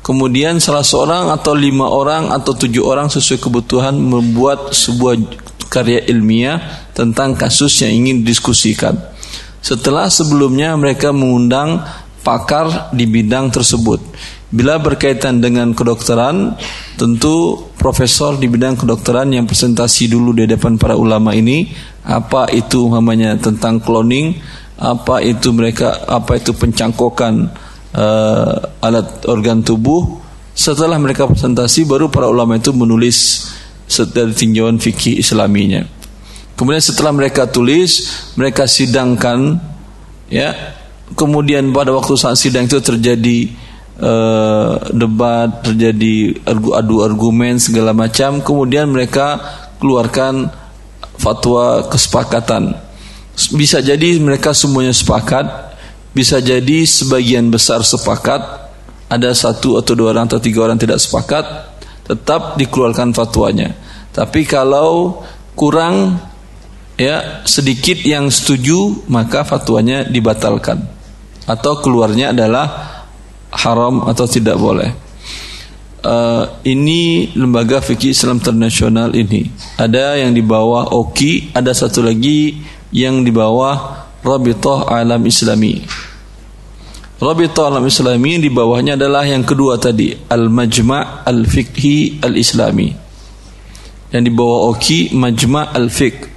kemudian 0.03 0.57
salah 0.57 0.83
seorang 0.83 1.29
atau 1.29 1.53
lima 1.53 1.85
orang 1.85 2.33
atau 2.33 2.57
tujuh 2.57 2.81
orang 2.81 3.07
sesuai 3.13 3.39
kebutuhan 3.39 3.93
membuat 3.93 4.73
sebuah 4.73 5.15
karya 5.69 6.01
ilmiah 6.09 6.89
tentang 6.97 7.37
kasus 7.37 7.85
yang 7.85 7.93
ingin 8.03 8.25
didiskusikan. 8.25 8.97
Setelah 9.61 10.09
sebelumnya 10.09 10.73
mereka 10.73 11.13
mengundang 11.13 11.85
pakar 12.25 12.89
di 12.91 13.05
bidang 13.05 13.53
tersebut. 13.53 14.01
Bila 14.49 14.81
berkaitan 14.81 15.45
dengan 15.45 15.77
kedokteran, 15.77 16.57
tentu 16.97 17.69
profesor 17.77 18.33
di 18.41 18.49
bidang 18.49 18.81
kedokteran 18.81 19.29
yang 19.29 19.45
presentasi 19.45 20.09
dulu 20.09 20.33
di 20.33 20.49
depan 20.49 20.73
para 20.81 20.97
ulama 20.97 21.37
ini, 21.37 21.69
apa 22.01 22.49
itu 22.49 22.89
namanya 22.89 23.37
tentang 23.37 23.77
cloning, 23.77 24.33
apa 24.81 25.21
itu 25.21 25.53
mereka, 25.53 26.01
apa 26.09 26.41
itu 26.41 26.57
pencangkokan 26.57 27.45
uh, 27.93 28.57
alat 28.81 29.21
organ 29.29 29.61
tubuh. 29.61 30.17
Setelah 30.57 30.97
mereka 30.97 31.29
presentasi, 31.29 31.85
baru 31.85 32.09
para 32.09 32.25
ulama 32.25 32.57
itu 32.57 32.73
menulis 32.73 33.47
dari 34.09 34.33
tinjauan 34.33 34.81
fikih 34.81 35.21
islaminya. 35.21 35.85
Kemudian 36.57 36.81
setelah 36.81 37.13
mereka 37.13 37.45
tulis, 37.45 38.25
mereka 38.33 38.65
sidangkan 38.65 39.61
ya. 40.27 40.73
Kemudian 41.13 41.69
pada 41.69 41.93
waktu 41.93 42.17
saat 42.17 42.37
sidang 42.37 42.65
itu 42.65 42.81
terjadi 42.81 43.68
uh, 43.99 44.79
debat, 44.95 45.61
terjadi 45.61 46.39
adu 46.75 47.03
argumen 47.03 47.59
segala 47.59 47.91
macam. 47.91 48.39
Kemudian 48.41 48.89
mereka 48.89 49.39
keluarkan 49.77 50.49
fatwa 51.19 51.87
kesepakatan. 51.87 52.75
Bisa 53.55 53.79
jadi 53.79 54.19
mereka 54.19 54.51
semuanya 54.51 54.91
sepakat, 54.91 55.75
bisa 56.11 56.43
jadi 56.43 56.83
sebagian 56.83 57.47
besar 57.47 57.83
sepakat, 57.83 58.41
ada 59.07 59.31
satu 59.31 59.79
atau 59.79 59.95
dua 59.95 60.11
orang 60.11 60.27
atau 60.27 60.43
tiga 60.43 60.67
orang 60.67 60.75
tidak 60.75 60.99
sepakat, 60.99 61.45
tetap 62.03 62.59
dikeluarkan 62.59 63.15
fatwanya. 63.15 63.75
Tapi 64.11 64.43
kalau 64.43 65.23
kurang 65.55 66.19
ya 66.99 67.47
sedikit 67.47 68.03
yang 68.03 68.27
setuju 68.27 69.07
maka 69.07 69.47
fatwanya 69.47 70.03
dibatalkan 70.03 70.83
atau 71.47 71.79
keluarnya 71.79 72.35
adalah 72.35 72.98
haram 73.53 74.05
atau 74.05 74.25
tidak 74.29 74.57
boleh. 74.57 74.91
Uh, 75.99 76.47
ini 76.63 77.27
lembaga 77.35 77.83
fikih 77.83 78.15
Islam 78.15 78.39
internasional 78.39 79.11
ini 79.11 79.51
ada 79.75 80.15
yang 80.15 80.31
di 80.31 80.39
bawah 80.39 80.95
OKI, 80.95 81.51
ada 81.51 81.75
satu 81.75 81.99
lagi 81.99 82.55
yang 82.95 83.19
di 83.27 83.35
bawah 83.35 84.07
Rabithah 84.23 84.87
Alam 84.87 85.27
Islami. 85.27 85.83
Rabita 87.19 87.67
Alam 87.67 87.83
Islami 87.83 88.39
di 88.39 88.47
bawahnya 88.47 88.95
adalah 88.95 89.27
yang 89.27 89.43
kedua 89.43 89.75
tadi 89.75 90.15
Al-Majma' 90.15 91.27
Al-Fiqhi 91.27 92.23
Al-Islami 92.23 92.95
Yang 94.15 94.23
di 94.23 94.31
bawah 94.31 94.71
Oki 94.71 95.11
Majma' 95.11 95.75
Al-Fiqh 95.75 96.31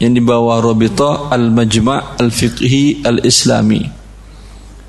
Yang 0.00 0.12
di 0.16 0.22
bawah 0.24 0.64
Rabita 0.64 1.28
Al-Majma' 1.28 2.16
Al-Fiqhi 2.16 3.04
Al-Islami 3.04 4.03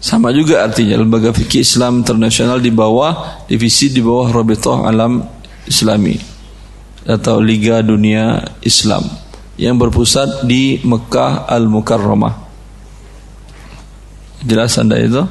Sama 0.05 0.29
juga 0.29 0.61
artinya 0.61 1.01
lembaga 1.01 1.33
fikih 1.33 1.65
Islam 1.65 2.05
internasional 2.05 2.61
di 2.61 2.69
bawah 2.69 3.41
divisi 3.49 3.89
di 3.89 4.05
bawah 4.05 4.29
Rabithah 4.29 4.85
Alam 4.85 5.25
Islami 5.65 6.13
atau 7.09 7.41
Liga 7.41 7.81
Dunia 7.81 8.37
Islam 8.61 9.01
yang 9.57 9.81
berpusat 9.81 10.45
di 10.45 10.77
Mekah 10.85 11.49
Al 11.49 11.65
Mukarramah. 11.65 12.37
Jelas 14.45 14.77
Anda 14.77 15.01
itu? 15.01 15.25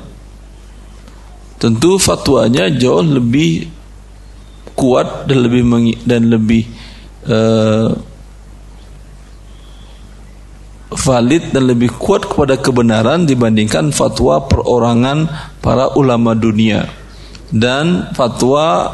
Tentu 1.63 1.95
fatwanya 2.03 2.67
jauh 2.75 3.07
lebih 3.07 3.71
kuat 4.75 5.31
dan 5.31 5.39
lebih 5.39 5.63
dan 6.03 6.27
lebih 6.27 6.67
uh, 7.31 7.95
valid 10.95 11.51
dan 11.51 11.67
lebih 11.67 11.95
kuat 11.99 12.27
kepada 12.27 12.59
kebenaran 12.59 13.27
dibandingkan 13.27 13.91
fatwa 13.91 14.47
perorangan 14.47 15.27
para 15.59 15.93
ulama 15.99 16.33
dunia 16.39 16.87
dan 17.51 18.11
fatwa 18.15 18.91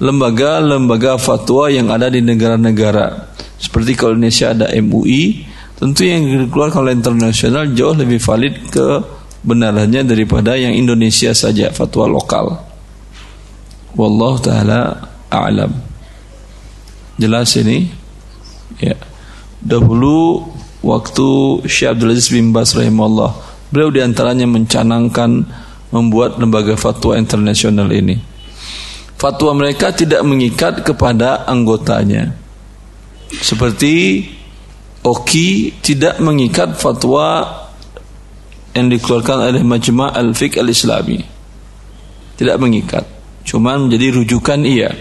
lembaga-lembaga 0.00 1.20
fatwa 1.20 1.68
yang 1.68 1.92
ada 1.92 2.08
di 2.08 2.24
negara-negara. 2.24 3.30
Seperti 3.60 3.92
kalau 3.92 4.16
Indonesia 4.16 4.56
ada 4.56 4.72
MUI 4.72 5.44
tentu 5.76 6.08
yang 6.08 6.24
dikeluarkan 6.48 6.80
oleh 6.88 6.94
internasional 6.96 7.68
jauh 7.76 7.92
lebih 7.92 8.16
valid 8.20 8.72
kebenarannya 8.72 10.02
daripada 10.08 10.56
yang 10.56 10.72
Indonesia 10.72 11.36
saja 11.36 11.68
fatwa 11.70 12.08
lokal. 12.08 12.46
Wallahu 13.92 14.40
taala 14.40 14.96
a'lam. 15.28 15.72
Jelas 17.20 17.52
ini? 17.60 17.84
Ya. 18.80 18.96
Dahulu 19.60 20.48
waktu 20.80 21.28
Syekh 21.68 21.96
Abdul 21.96 22.12
Aziz 22.12 22.28
bin 22.32 22.52
Bas 22.52 22.72
rahimahullah. 22.72 23.32
Beliau 23.70 23.90
di 23.94 24.00
antaranya 24.02 24.50
mencanangkan 24.50 25.46
membuat 25.94 26.38
lembaga 26.42 26.74
fatwa 26.74 27.14
internasional 27.14 27.86
ini. 27.94 28.18
Fatwa 29.20 29.52
mereka 29.52 29.92
tidak 29.92 30.24
mengikat 30.24 30.80
kepada 30.82 31.44
anggotanya. 31.46 32.34
Seperti 33.30 34.26
Oki 35.00 35.80
tidak 35.80 36.18
mengikat 36.20 36.76
fatwa 36.76 37.46
yang 38.74 38.90
dikeluarkan 38.90 39.54
oleh 39.54 39.62
Majma' 39.64 40.12
Al-Fiqh 40.12 40.60
Al-Islami. 40.60 41.20
Tidak 42.36 42.56
mengikat. 42.56 43.04
Cuma 43.44 43.76
menjadi 43.76 44.16
rujukan 44.16 44.60
iya. 44.64 44.92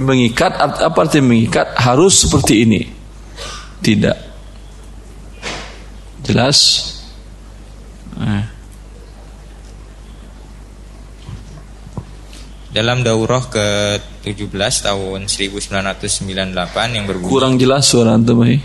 Mengikat 0.00 0.56
apa 0.56 0.96
arti 0.96 1.20
mengikat? 1.20 1.76
Harus 1.76 2.24
seperti 2.24 2.64
ini. 2.64 2.82
Tidak. 3.84 4.33
Jelas? 6.24 6.58
Eh. 8.16 8.44
Dalam 12.74 13.06
daurah 13.06 13.38
ke-17 13.54 14.50
tahun 14.82 15.30
1998 15.30 16.96
yang 16.96 17.06
berbunyi 17.06 17.30
Kurang 17.30 17.54
jelas 17.54 17.86
suara 17.86 18.18
antum 18.18 18.42
ini. 18.42 18.58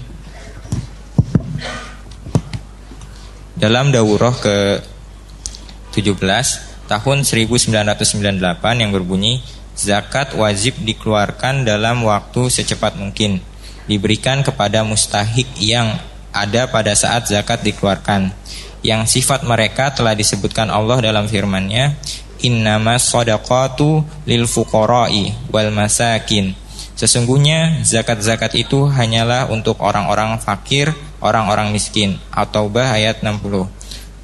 Dalam 3.53 3.93
daurah 3.93 4.33
ke-17 4.39 6.47
tahun 6.89 7.17
1998 7.21 8.81
yang 8.81 8.89
berbunyi 8.89 9.45
zakat 9.77 10.33
wajib 10.33 10.81
dikeluarkan 10.81 11.67
dalam 11.67 12.01
waktu 12.07 12.49
secepat 12.49 12.97
mungkin 12.97 13.45
diberikan 13.85 14.41
kepada 14.41 14.81
mustahik 14.81 15.45
yang 15.61 16.01
ada 16.31 16.69
pada 16.69 16.93
saat 16.93 17.27
zakat 17.29 17.61
dikeluarkan. 17.65 18.31
Yang 18.79 19.19
sifat 19.19 19.43
mereka 19.43 19.91
telah 19.91 20.15
disebutkan 20.15 20.71
Allah 20.71 21.03
dalam 21.03 21.27
firman-Nya 21.27 21.99
innama 22.45 22.95
sadaqatu 22.95 24.03
lil 24.23 24.47
fuqara'i 24.47 25.35
wal 25.51 25.71
masakin. 25.75 26.55
Sesungguhnya 26.95 27.83
zakat-zakat 27.83 28.55
itu 28.55 28.87
hanyalah 28.87 29.51
untuk 29.51 29.79
orang-orang 29.83 30.39
fakir 30.39 30.91
orang-orang 31.19 31.71
miskin 31.75 32.15
atau 32.31 32.71
bah 32.71 32.95
ayat 32.95 33.21
60 33.23 33.79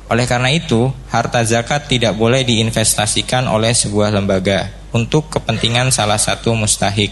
oleh 0.06 0.26
karena 0.30 0.54
itu 0.54 0.94
harta 1.10 1.42
zakat 1.42 1.90
tidak 1.90 2.14
boleh 2.14 2.46
diinvestasikan 2.46 3.50
oleh 3.50 3.74
sebuah 3.74 4.14
lembaga 4.14 4.70
untuk 4.94 5.34
kepentingan 5.34 5.90
salah 5.90 6.22
satu 6.22 6.54
mustahik 6.54 7.10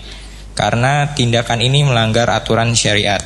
karena 0.54 1.10
tindakan 1.18 1.60
ini 1.66 1.82
melanggar 1.84 2.30
aturan 2.30 2.78
syariat 2.78 3.20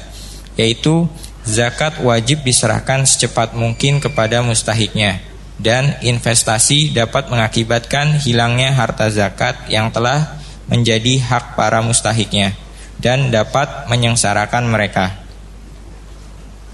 yaitu 0.55 1.05
zakat 1.47 2.03
wajib 2.03 2.43
diserahkan 2.43 3.07
secepat 3.07 3.55
mungkin 3.55 4.03
kepada 4.03 4.43
mustahiknya 4.43 5.23
dan 5.57 5.97
investasi 6.05 6.93
dapat 6.93 7.33
mengakibatkan 7.33 8.21
hilangnya 8.21 8.75
harta 8.75 9.09
zakat 9.09 9.57
yang 9.71 9.89
telah 9.89 10.37
menjadi 10.69 11.17
hak 11.23 11.57
para 11.57 11.81
mustahiknya 11.81 12.53
dan 13.01 13.33
dapat 13.33 13.89
menyengsarakan 13.89 14.69
mereka. 14.69 15.17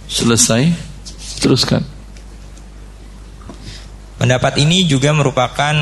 Selesai? 0.09 0.71
Teruskan. 1.39 1.83
Pendapat 4.19 4.55
ini 4.59 4.87
juga 4.87 5.11
merupakan 5.11 5.75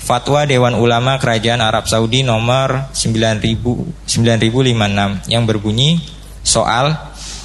fatwa 0.00 0.46
Dewan 0.48 0.78
Ulama 0.78 1.18
Kerajaan 1.18 1.60
Arab 1.60 1.90
Saudi 1.90 2.22
nomor 2.22 2.88
9000 2.94 4.06
9056 4.06 5.28
yang 5.28 5.44
berbunyi 5.44 6.00
soal 6.46 6.94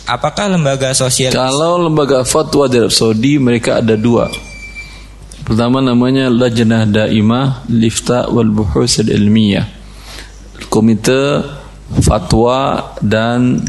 Apakah 0.10 0.50
lembaga 0.50 0.92
sosial 0.98 1.30
Kalau 1.30 1.78
lembaga 1.78 2.26
fatwa 2.26 2.66
di 2.66 2.82
Arab 2.82 2.94
Saudi 2.94 3.38
mereka 3.38 3.80
ada 3.80 3.94
dua. 3.94 4.28
Pertama 5.46 5.82
namanya 5.82 6.30
Lajnah 6.30 6.90
Daimah 6.90 7.66
Lifta 7.70 8.30
wal 8.30 8.50
Buhus 8.50 9.02
Ilmiyah. 9.02 9.68
Komite 10.72 11.44
fatwa 12.00 12.94
dan 13.04 13.60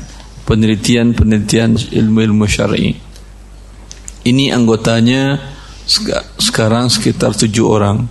penelitian-penelitian 0.47 1.91
ilmu-ilmu 1.91 2.47
syar'i. 2.47 2.95
Ini 4.23 4.55
anggotanya 4.55 5.41
sekarang 6.39 6.87
sekitar 6.87 7.35
tujuh 7.35 7.67
orang. 7.67 8.07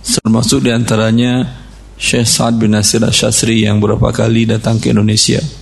Termasuk 0.00 0.62
diantaranya 0.64 1.60
Syekh 1.98 2.24
Sa'ad 2.24 2.56
bin 2.56 2.72
Nasir 2.72 3.02
Asyasri 3.02 3.66
yang 3.66 3.82
berapa 3.82 4.14
kali 4.14 4.46
datang 4.46 4.78
ke 4.78 4.94
Indonesia. 4.94 5.59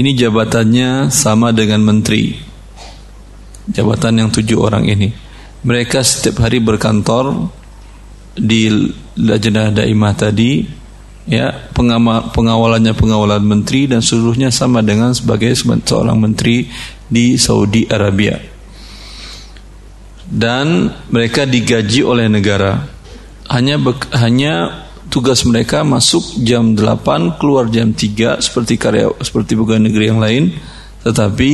Ini 0.00 0.16
jabatannya 0.16 1.12
sama 1.12 1.52
dengan 1.52 1.84
menteri. 1.84 2.32
Jabatan 3.68 4.24
yang 4.24 4.32
tujuh 4.32 4.56
orang 4.56 4.88
ini. 4.88 5.12
Mereka 5.60 6.00
setiap 6.00 6.48
hari 6.48 6.56
berkantor 6.64 7.52
di 8.32 8.72
Lajnah 9.20 9.76
Daimah 9.76 10.16
tadi 10.16 10.64
ya 11.28 11.52
pengawalannya 12.32 12.96
pengawalan 12.96 13.44
menteri 13.44 13.84
dan 13.84 14.00
seluruhnya 14.00 14.48
sama 14.48 14.80
dengan 14.80 15.12
sebagai 15.12 15.52
seorang 15.52 16.16
menteri 16.16 16.64
di 17.04 17.36
Saudi 17.36 17.84
Arabia 17.84 18.40
dan 20.30 20.94
mereka 21.10 21.44
digaji 21.44 22.06
oleh 22.06 22.30
negara 22.30 22.86
hanya 23.50 23.76
hanya 24.14 24.86
tugas 25.10 25.42
mereka 25.42 25.82
masuk 25.82 26.22
jam 26.46 26.78
8 26.78 27.36
keluar 27.42 27.66
jam 27.68 27.90
3 27.90 28.38
seperti 28.38 28.78
karya 28.78 29.10
seperti 29.20 29.58
pegawai 29.58 29.82
negeri 29.82 30.04
yang 30.06 30.22
lain. 30.22 30.54
Tetapi 31.02 31.50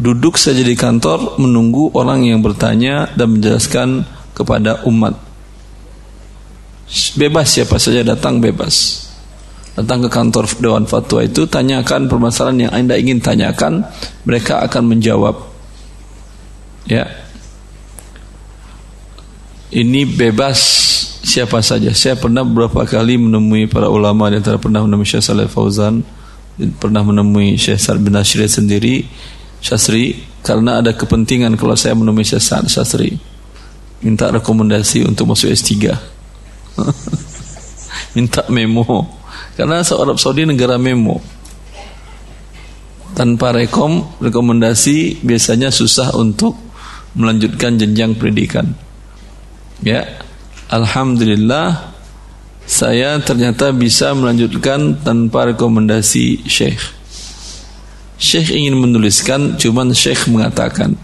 duduk 0.00 0.40
saja 0.40 0.64
di 0.64 0.72
kantor 0.72 1.36
menunggu 1.36 1.92
orang 1.92 2.24
yang 2.24 2.40
bertanya 2.40 3.12
dan 3.12 3.36
menjelaskan 3.36 4.08
kepada 4.32 4.80
umat. 4.88 5.14
Bebas 7.16 7.52
siapa 7.52 7.76
saja 7.76 8.00
datang 8.00 8.40
bebas. 8.40 9.06
Datang 9.72 10.04
ke 10.04 10.08
kantor 10.12 10.44
Dewan 10.60 10.84
Fatwa 10.84 11.24
itu 11.24 11.48
tanyakan 11.48 12.08
permasalahan 12.08 12.68
yang 12.68 12.72
Anda 12.72 13.00
ingin 13.00 13.20
tanyakan 13.24 13.84
mereka 14.24 14.60
akan 14.64 14.96
menjawab. 14.96 15.36
Ya. 16.88 17.08
Ini 19.72 20.04
bebas 20.04 20.60
siapa 21.32 21.64
saja. 21.64 21.88
Saya 21.96 22.20
pernah 22.20 22.44
beberapa 22.44 22.84
kali 22.84 23.16
menemui 23.16 23.64
para 23.64 23.88
ulama 23.88 24.28
di 24.28 24.36
antara 24.36 24.60
pernah 24.60 24.84
menemui 24.84 25.08
Syekh 25.08 25.24
Saleh 25.24 25.48
Fauzan, 25.48 26.04
pernah 26.76 27.00
menemui 27.00 27.56
Syekh 27.56 27.80
Sa'ad 27.80 28.04
bin 28.04 28.12
Ashri 28.12 28.44
sendiri, 28.44 29.08
Syasri, 29.64 30.20
karena 30.44 30.84
ada 30.84 30.92
kepentingan 30.92 31.56
kalau 31.56 31.72
saya 31.72 31.96
menemui 31.96 32.28
Syekh 32.28 32.44
Sa'ad 32.44 32.68
Syasri. 32.68 33.16
Minta 34.04 34.28
rekomendasi 34.28 35.08
untuk 35.08 35.32
masuk 35.32 35.48
S3. 35.48 35.72
Minta 38.18 38.42
memo. 38.52 39.22
Karena 39.54 39.80
Arab 39.80 40.18
Saudi 40.18 40.42
negara 40.42 40.76
memo. 40.76 41.22
Tanpa 43.12 43.52
rekom, 43.52 44.18
rekomendasi 44.18 45.22
biasanya 45.22 45.68
susah 45.68 46.16
untuk 46.16 46.56
melanjutkan 47.14 47.76
jenjang 47.76 48.16
pendidikan. 48.16 48.72
Ya, 49.84 50.02
Alhamdulillah 50.72 51.92
saya 52.64 53.20
ternyata 53.20 53.76
bisa 53.76 54.16
melanjutkan 54.16 54.96
tanpa 55.04 55.52
rekomendasi 55.52 56.48
Syekh. 56.48 56.80
Syekh 58.16 58.56
ingin 58.56 58.80
menuliskan, 58.80 59.60
cuman 59.60 59.92
Syekh 59.92 60.32
mengatakan, 60.32 60.96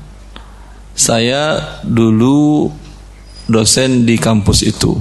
saya 0.96 1.60
dulu 1.84 2.72
dosen 3.44 4.08
di 4.08 4.16
kampus 4.16 4.64
itu 4.64 4.96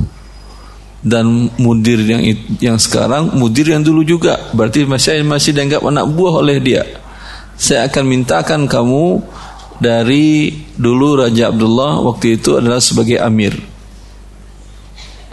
dan 0.99 1.47
mudir 1.55 2.03
yang 2.03 2.27
yang 2.59 2.75
sekarang 2.75 3.39
mudir 3.39 3.71
yang 3.71 3.87
dulu 3.87 4.03
juga. 4.03 4.51
Berarti 4.51 4.83
masih 4.83 5.23
masih 5.23 5.55
dianggap 5.55 5.79
anak 5.79 6.11
buah 6.11 6.43
oleh 6.43 6.59
dia. 6.59 6.83
Saya 7.55 7.87
akan 7.87 8.03
mintakan 8.03 8.67
kamu 8.67 9.23
dari 9.79 10.51
dulu 10.75 11.23
Raja 11.23 11.55
Abdullah 11.55 12.03
waktu 12.03 12.35
itu 12.35 12.59
adalah 12.59 12.83
sebagai 12.83 13.23
amir 13.23 13.76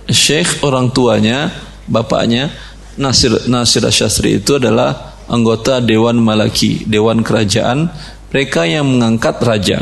Syekh 0.09 0.65
orang 0.65 0.93
tuanya 0.93 1.49
bapaknya 1.89 2.53
Nasir 3.01 3.49
Nasir 3.51 3.85
Syastri 3.89 4.39
itu 4.39 4.57
adalah 4.61 5.19
anggota 5.27 5.81
Dewan 5.81 6.21
Malaki 6.21 6.85
Dewan 6.85 7.25
Kerajaan 7.25 7.89
mereka 8.31 8.69
yang 8.69 8.87
mengangkat 8.87 9.41
raja 9.41 9.79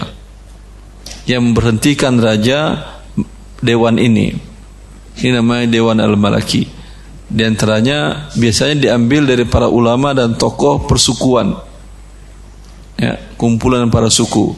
yang 1.26 1.50
memberhentikan 1.50 2.18
raja 2.18 2.82
dewan 3.62 3.98
ini 3.98 4.52
ini 5.20 5.30
namanya 5.34 5.68
Dewan 5.68 6.00
Al-Malaki. 6.00 6.64
Di 7.32 7.42
antaranya 7.44 8.28
biasanya 8.36 8.76
diambil 8.76 9.28
dari 9.28 9.44
para 9.48 9.68
ulama 9.68 10.12
dan 10.16 10.36
tokoh 10.36 10.84
persukuan. 10.88 11.56
Ya, 12.96 13.18
kumpulan 13.36 13.88
para 13.88 14.08
suku. 14.12 14.52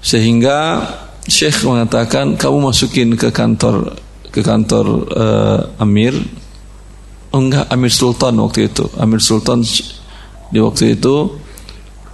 Sehingga 0.00 0.84
Syekh 1.28 1.64
mengatakan 1.64 2.36
kamu 2.38 2.72
masukin 2.72 3.18
ke 3.18 3.32
kantor 3.32 3.96
ke 4.36 4.44
kantor 4.44 5.08
uh, 5.16 5.80
Amir. 5.80 6.12
Oh 7.32 7.40
enggak, 7.40 7.72
Amir 7.72 7.88
Sultan 7.88 8.36
waktu 8.44 8.68
itu. 8.68 8.84
Amir 9.00 9.24
Sultan 9.24 9.64
di 10.52 10.60
waktu 10.60 11.00
itu. 11.00 11.40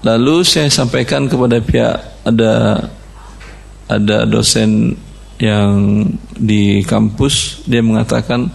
Lalu 0.06 0.46
saya 0.46 0.70
sampaikan 0.70 1.26
kepada 1.26 1.58
pihak 1.58 2.22
ada 2.22 2.78
ada 3.90 4.22
dosen 4.22 4.94
yang 5.42 6.06
di 6.38 6.86
kampus. 6.86 7.66
Dia 7.66 7.82
mengatakan 7.82 8.46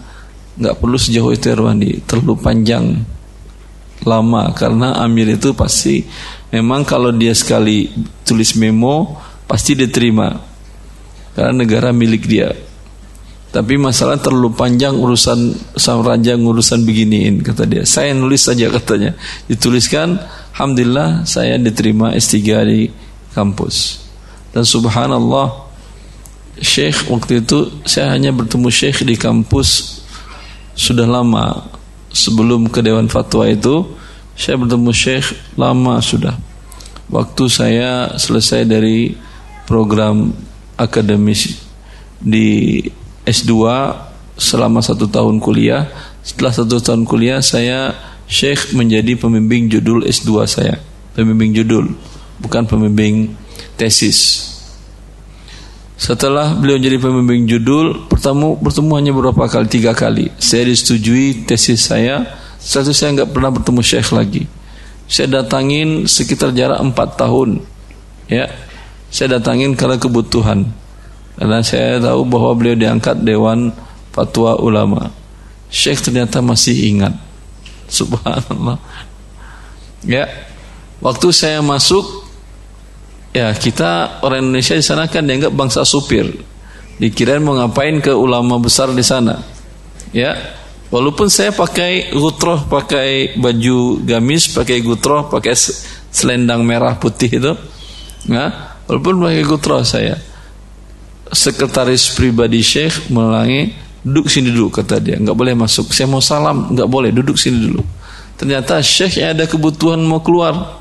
nggak 0.56 0.80
perlu 0.80 0.96
sejauh 0.96 1.36
itu 1.36 1.52
Erwandi 1.52 2.08
terlalu 2.08 2.40
panjang 2.40 2.96
lama. 4.08 4.56
Karena 4.56 4.96
Amir 5.04 5.36
itu 5.36 5.52
pasti 5.52 6.08
memang 6.56 6.88
kalau 6.88 7.12
dia 7.12 7.36
sekali 7.36 7.92
tulis 8.24 8.56
memo 8.56 9.20
pasti 9.44 9.76
diterima. 9.76 10.32
Karena 11.36 11.52
negara 11.52 11.92
milik 11.92 12.24
dia 12.32 12.67
tapi 13.48 13.80
masalah 13.80 14.20
terlalu 14.20 14.52
panjang 14.52 14.92
urusan 14.92 15.56
sang 15.80 16.04
raja 16.04 16.36
urusan 16.36 16.84
beginiin 16.84 17.40
kata 17.40 17.64
dia. 17.64 17.84
Saya 17.88 18.12
nulis 18.12 18.44
saja 18.44 18.68
katanya. 18.76 19.16
Dituliskan 19.48 20.20
alhamdulillah 20.52 21.24
saya 21.24 21.56
diterima 21.56 22.12
S3 22.12 22.36
di 22.68 22.92
kampus. 23.32 24.04
Dan 24.52 24.68
subhanallah 24.68 25.68
Syekh 26.58 27.08
waktu 27.14 27.46
itu 27.46 27.70
saya 27.86 28.12
hanya 28.12 28.34
bertemu 28.34 28.68
Syekh 28.68 29.08
di 29.08 29.16
kampus 29.16 30.02
sudah 30.76 31.08
lama. 31.08 31.72
Sebelum 32.08 32.72
ke 32.72 32.82
Dewan 32.82 33.12
Fatwa 33.12 33.46
itu 33.46 33.86
saya 34.36 34.60
bertemu 34.60 34.92
Syekh 34.92 35.38
lama 35.56 36.04
sudah. 36.04 36.36
Waktu 37.08 37.44
saya 37.48 38.20
selesai 38.20 38.68
dari 38.68 39.16
program 39.64 40.36
akademis 40.76 41.64
di 42.20 42.82
S2 43.28 43.54
selama 44.40 44.80
satu 44.80 45.12
tahun 45.12 45.44
kuliah 45.44 45.92
setelah 46.24 46.56
satu 46.56 46.80
tahun 46.80 47.04
kuliah 47.04 47.44
saya 47.44 47.92
Syekh 48.28 48.72
menjadi 48.72 49.20
pembimbing 49.20 49.68
judul 49.68 50.08
S2 50.08 50.32
saya 50.48 50.80
pembimbing 51.12 51.52
judul 51.52 51.92
bukan 52.40 52.64
pembimbing 52.64 53.36
tesis 53.76 54.48
setelah 55.98 56.54
beliau 56.54 56.78
jadi 56.78 57.02
pembimbing 57.02 57.50
judul, 57.50 58.06
pertemu 58.06 58.54
bertemu 58.62 58.92
hanya 59.02 59.12
beberapa 59.18 59.50
kali, 59.50 59.66
tiga 59.66 59.98
kali. 59.98 60.30
Saya 60.38 60.70
disetujui 60.70 61.50
tesis 61.50 61.90
saya. 61.90 62.38
Setelah 62.62 62.94
saya 62.94 63.10
nggak 63.18 63.34
pernah 63.34 63.50
bertemu 63.50 63.82
Syekh 63.82 64.14
lagi. 64.14 64.46
Saya 65.10 65.42
datangin 65.42 66.06
sekitar 66.06 66.54
jarak 66.54 66.78
empat 66.78 67.18
tahun. 67.18 67.66
Ya, 68.30 68.46
saya 69.10 69.42
datangin 69.42 69.74
karena 69.74 69.98
kebutuhan. 69.98 70.70
Karena 71.38 71.62
saya 71.62 72.02
tahu 72.02 72.26
bahwa 72.26 72.52
beliau 72.58 72.76
diangkat 72.76 73.22
Dewan 73.22 73.70
Fatwa 74.10 74.58
Ulama. 74.58 75.14
Syekh 75.70 76.10
ternyata 76.10 76.42
masih 76.42 76.74
ingat. 76.90 77.14
Subhanallah. 77.88 78.82
Ya, 80.02 80.26
waktu 81.00 81.30
saya 81.30 81.62
masuk 81.62 82.28
Ya 83.38 83.54
kita 83.54 84.18
orang 84.26 84.50
Indonesia 84.50 84.74
di 84.74 84.82
sana 84.82 85.06
kan 85.06 85.22
dianggap 85.22 85.54
bangsa 85.54 85.86
supir. 85.86 86.26
Dikirain 86.98 87.38
mau 87.38 87.54
ngapain 87.54 88.02
ke 88.02 88.10
ulama 88.10 88.58
besar 88.58 88.90
di 88.98 89.06
sana. 89.06 89.38
Ya, 90.10 90.34
walaupun 90.90 91.30
saya 91.30 91.54
pakai 91.54 92.18
gutroh, 92.18 92.66
pakai 92.66 93.38
baju 93.38 94.02
gamis, 94.02 94.50
pakai 94.50 94.82
gutroh, 94.82 95.30
pakai 95.30 95.54
selendang 96.10 96.66
merah 96.66 96.98
putih 96.98 97.30
itu, 97.30 97.54
ya, 98.26 98.74
walaupun 98.90 99.22
pakai 99.22 99.44
gutroh 99.46 99.86
saya. 99.86 100.18
Sekretaris 101.34 102.16
pribadi 102.16 102.64
Syekh 102.64 103.12
melangi 103.12 103.74
duduk 104.08 104.32
sini 104.32 104.54
dulu 104.56 104.72
kata 104.72 105.04
dia, 105.04 105.20
nggak 105.20 105.36
boleh 105.36 105.54
masuk. 105.58 105.92
Saya 105.92 106.08
mau 106.08 106.24
salam, 106.24 106.72
nggak 106.72 106.88
boleh 106.88 107.12
duduk 107.12 107.36
sini 107.36 107.68
dulu. 107.68 107.84
Ternyata 108.40 108.80
Syekh 108.80 109.20
ada 109.20 109.44
kebutuhan 109.44 110.00
mau 110.00 110.24
keluar, 110.24 110.80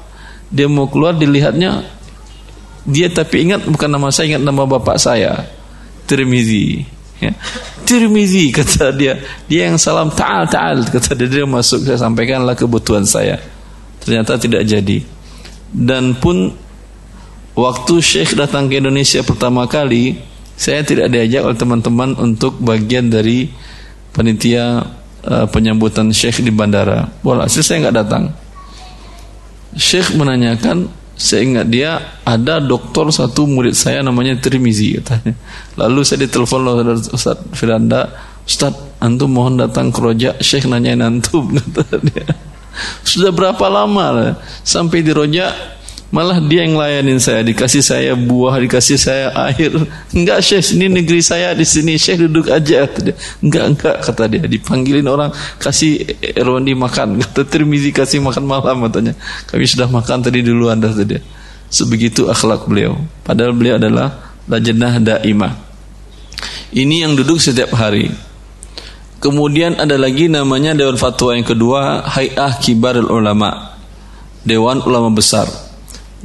dia 0.52 0.70
mau 0.70 0.86
keluar 0.86 1.16
dilihatnya 1.16 1.96
dia 2.86 3.10
tapi 3.10 3.50
ingat 3.50 3.66
bukan 3.66 3.90
nama 3.90 4.08
saya, 4.14 4.38
ingat 4.38 4.42
nama 4.46 4.62
bapak 4.62 4.96
saya. 4.96 5.42
Tirmizi. 6.06 6.86
Ya. 7.18 7.34
Tirmizi 7.82 8.50
kata 8.56 8.94
dia. 8.94 9.18
Dia 9.50 9.66
yang 9.66 9.76
salam 9.76 10.14
ta'al 10.14 10.46
ta'al 10.46 10.86
kata 10.86 11.18
dia, 11.18 11.26
dia 11.26 11.46
masuk 11.46 11.82
saya 11.82 11.98
sampaikanlah 11.98 12.54
kebutuhan 12.54 13.02
saya. 13.02 13.42
Ternyata 13.98 14.38
tidak 14.38 14.62
jadi. 14.62 15.02
Dan 15.66 16.14
pun 16.14 16.54
waktu 17.58 17.94
Syekh 17.98 18.38
datang 18.38 18.70
ke 18.70 18.78
Indonesia 18.78 19.26
pertama 19.26 19.66
kali, 19.66 20.14
saya 20.56 20.80
tidak 20.80 21.12
diajak 21.12 21.44
oleh 21.44 21.56
teman-teman 21.56 22.16
untuk 22.16 22.56
bagian 22.64 23.12
dari 23.12 23.52
panitia 24.16 24.80
uh, 25.28 25.46
penyambutan 25.52 26.08
Syekh 26.08 26.40
di 26.40 26.48
bandara. 26.48 27.12
Walhasil 27.20 27.60
saya 27.60 27.86
nggak 27.86 27.96
datang. 27.96 28.24
Syekh 29.76 30.16
menanyakan 30.16 30.88
saya 31.16 31.48
ingat 31.48 31.66
dia 31.72 32.20
ada 32.28 32.60
dokter 32.60 33.08
satu 33.08 33.48
murid 33.48 33.76
saya 33.76 34.00
namanya 34.00 34.36
Trimizi 34.40 34.96
katanya. 35.00 35.36
Lalu 35.76 36.00
saya 36.04 36.24
ditelepon 36.24 36.60
oleh 36.64 36.96
Ustaz 36.96 37.36
Firanda, 37.52 38.08
Ustaz, 38.44 38.72
antum 39.00 39.32
mohon 39.32 39.60
datang 39.60 39.92
ke 39.92 40.00
rojak, 40.00 40.40
Syekh 40.40 40.68
nanyain 40.68 41.00
antum. 41.04 41.52
Sudah 43.08 43.32
berapa 43.32 43.64
lama 43.72 44.36
sampai 44.60 45.00
di 45.00 45.12
rojak 45.12 45.75
Malah 46.06 46.38
dia 46.38 46.62
yang 46.62 46.78
layanin 46.78 47.18
saya, 47.18 47.42
dikasih 47.42 47.82
saya 47.82 48.14
buah, 48.14 48.62
dikasih 48.62 48.94
saya 48.94 49.26
air. 49.50 49.74
Enggak 50.14 50.38
Syekh, 50.38 50.78
ini 50.78 50.86
negeri 50.86 51.18
saya 51.18 51.50
di 51.50 51.66
sini. 51.66 51.98
Syekh 51.98 52.30
duduk 52.30 52.46
aja. 52.46 52.86
Enggak, 53.42 53.64
enggak 53.74 53.96
kata 54.06 54.30
dia. 54.30 54.46
Dipanggilin 54.46 55.02
orang 55.10 55.34
kasih 55.58 56.06
Erwandi 56.22 56.78
makan. 56.78 57.18
Kata 57.26 57.42
Tirmizi 57.42 57.90
kasih 57.90 58.22
makan 58.22 58.46
malam 58.46 58.86
katanya. 58.86 59.18
Kami 59.50 59.66
sudah 59.66 59.90
makan 59.90 60.22
tadi 60.22 60.46
duluan 60.46 60.78
kata 60.78 61.02
dia. 61.02 61.20
Sebegitu 61.66 62.30
akhlak 62.30 62.70
beliau. 62.70 62.94
Padahal 63.26 63.50
beliau 63.50 63.74
adalah 63.74 64.38
lajnah 64.46 65.02
daimah. 65.02 65.58
Ini 66.70 67.02
yang 67.02 67.18
duduk 67.18 67.42
setiap 67.42 67.74
hari. 67.74 68.14
Kemudian 69.18 69.74
ada 69.82 69.98
lagi 69.98 70.30
namanya 70.30 70.70
Dewan 70.70 70.94
Fatwa 70.94 71.34
yang 71.34 71.42
kedua, 71.42 72.06
Hay'ah 72.06 72.62
Kibarul 72.62 73.10
Ulama. 73.10 73.74
Dewan 74.46 74.78
Ulama 74.86 75.10
Besar. 75.10 75.65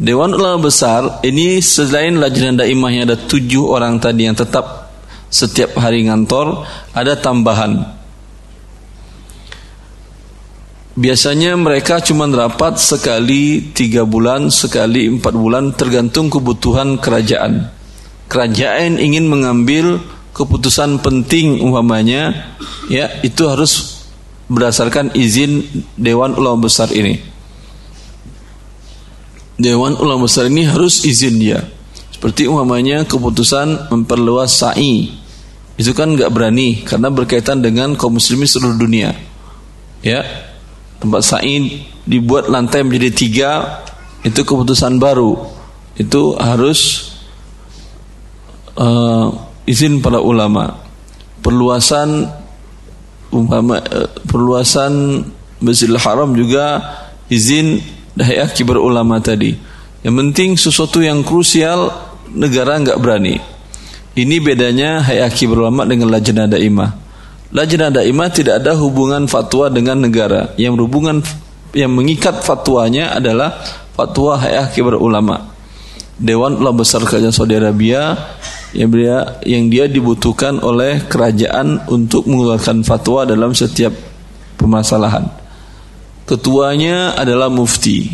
Dewan 0.01 0.33
Ulama 0.33 0.65
Besar 0.65 1.21
ini 1.21 1.61
selain 1.61 2.17
lajnah 2.17 2.65
daimah 2.65 2.89
yang 2.89 3.05
ada 3.05 3.21
tujuh 3.21 3.69
orang 3.69 4.01
tadi 4.01 4.25
yang 4.25 4.33
tetap 4.33 4.89
setiap 5.29 5.77
hari 5.77 6.09
ngantor, 6.09 6.65
ada 6.89 7.13
tambahan. 7.21 7.85
Biasanya 10.97 11.53
mereka 11.53 12.01
cuma 12.01 12.25
rapat 12.25 12.81
sekali 12.81 13.71
tiga 13.77 14.01
bulan, 14.01 14.49
sekali 14.49 15.05
empat 15.05 15.37
bulan, 15.37 15.77
tergantung 15.77 16.33
kebutuhan 16.33 16.97
kerajaan. 16.97 17.69
Kerajaan 18.25 18.97
ingin 18.97 19.29
mengambil 19.29 20.01
keputusan 20.33 20.97
penting 21.05 21.61
umpamanya, 21.61 22.57
ya 22.89 23.21
itu 23.21 23.45
harus 23.45 24.01
berdasarkan 24.49 25.13
izin 25.13 25.61
Dewan 25.93 26.33
Ulama 26.33 26.65
Besar 26.65 26.89
ini. 26.89 27.30
Dewan 29.61 29.95
Ulama 30.01 30.25
Besar 30.25 30.49
ini 30.49 30.65
harus 30.65 31.05
izin 31.05 31.37
dia. 31.37 31.61
Seperti 32.09 32.45
umpamanya 32.49 33.05
keputusan 33.05 33.89
memperluas 33.93 34.51
sa'i. 34.53 35.13
Itu 35.77 35.93
kan 35.97 36.13
nggak 36.13 36.29
berani 36.29 36.81
karena 36.85 37.09
berkaitan 37.09 37.61
dengan 37.61 37.97
kaum 37.97 38.17
muslimin 38.17 38.45
seluruh 38.45 38.77
dunia. 38.77 39.13
Ya, 40.01 40.25
tempat 41.01 41.21
sa'i 41.25 41.85
dibuat 42.05 42.49
lantai 42.49 42.81
menjadi 42.85 43.09
tiga 43.13 43.51
itu 44.21 44.41
keputusan 44.41 44.97
baru. 45.01 45.61
itu 45.91 46.33
harus 46.39 47.11
uh, 48.79 49.27
izin 49.67 49.99
para 49.99 50.23
ulama 50.23 50.79
perluasan 51.43 52.31
umpama 53.27 53.83
uh, 53.83 54.09
perluasan 54.23 55.25
Masjidil 55.61 55.99
Haram 56.01 56.31
juga 56.33 56.79
izin 57.27 57.83
hayat 58.19 58.51
kibar 58.57 58.81
ulama 58.81 59.21
tadi. 59.23 59.55
Yang 60.01 60.15
penting 60.17 60.49
sesuatu 60.57 60.99
yang 60.99 61.21
krusial 61.21 61.93
negara 62.33 62.81
nggak 62.81 62.99
berani. 62.99 63.37
Ini 64.11 64.43
bedanya 64.43 64.99
hayat 64.99 65.31
kibar 65.37 65.67
ulama 65.67 65.87
dengan 65.87 66.11
lajnah 66.11 66.49
daimah. 66.51 66.89
Lajnah 67.51 67.91
daimah 67.91 68.27
tidak 68.31 68.63
ada 68.63 68.75
hubungan 68.75 69.27
fatwa 69.27 69.71
dengan 69.71 70.03
negara. 70.03 70.51
Yang 70.59 70.81
berhubungan 70.81 71.17
yang 71.71 71.91
mengikat 71.95 72.43
fatwanya 72.43 73.15
adalah 73.15 73.63
fatwa 73.95 74.35
hayat 74.39 74.75
kibar 74.75 74.99
ulama. 74.99 75.51
Dewan 76.21 76.61
Ulama 76.61 76.85
Besar 76.85 77.01
Kerajaan 77.01 77.33
Saudi 77.33 77.57
Arabia 77.57 78.13
yang 78.77 78.93
dia 78.93 79.41
yang 79.41 79.73
dia 79.73 79.89
dibutuhkan 79.89 80.61
oleh 80.61 81.01
kerajaan 81.09 81.89
untuk 81.89 82.29
mengeluarkan 82.29 82.85
fatwa 82.85 83.25
dalam 83.25 83.57
setiap 83.57 83.89
permasalahan. 84.55 85.40
Ketuanya 86.31 87.11
adalah 87.19 87.51
mufti. 87.51 88.07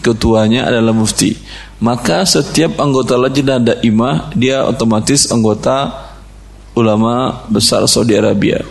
Ketuanya 0.00 0.64
adalah 0.64 0.96
mufti. 0.96 1.36
Maka 1.76 2.24
setiap 2.24 2.80
anggota 2.80 3.20
lajnah 3.20 3.60
daimah 3.60 4.32
dia 4.32 4.64
otomatis 4.64 5.28
anggota 5.28 5.92
ulama 6.72 7.44
besar 7.52 7.84
Saudi 7.84 8.16
Arabia. 8.16 8.64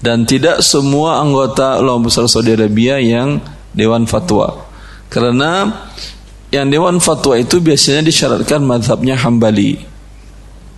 Dan 0.00 0.24
tidak 0.24 0.64
semua 0.64 1.20
anggota 1.20 1.76
ulama 1.76 2.08
besar 2.08 2.24
Saudi 2.24 2.56
Arabia 2.56 2.96
yang 3.04 3.36
dewan 3.76 4.08
fatwa. 4.08 4.64
Karena 5.12 5.68
yang 6.48 6.72
dewan 6.72 7.04
fatwa 7.04 7.36
itu 7.36 7.60
biasanya 7.60 8.00
disyaratkan 8.00 8.64
madhabnya 8.64 9.12
hambali 9.20 9.76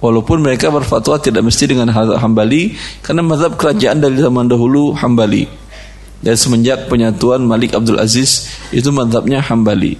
walaupun 0.03 0.43
mereka 0.43 0.73
berfatwa 0.75 1.23
tidak 1.23 1.47
mesti 1.47 1.71
dengan 1.71 1.87
hambali 1.95 2.75
karena 3.05 3.23
madhab 3.23 3.55
kerajaan 3.55 4.03
dari 4.03 4.19
zaman 4.19 4.51
dahulu 4.51 4.97
hambali 4.99 5.47
dan 6.21 6.37
semenjak 6.37 6.89
penyatuan 6.89 7.41
Malik 7.41 7.73
Abdul 7.73 7.97
Aziz 7.97 8.53
itu 8.71 8.93
madhabnya 8.93 9.41
hambali. 9.41 9.97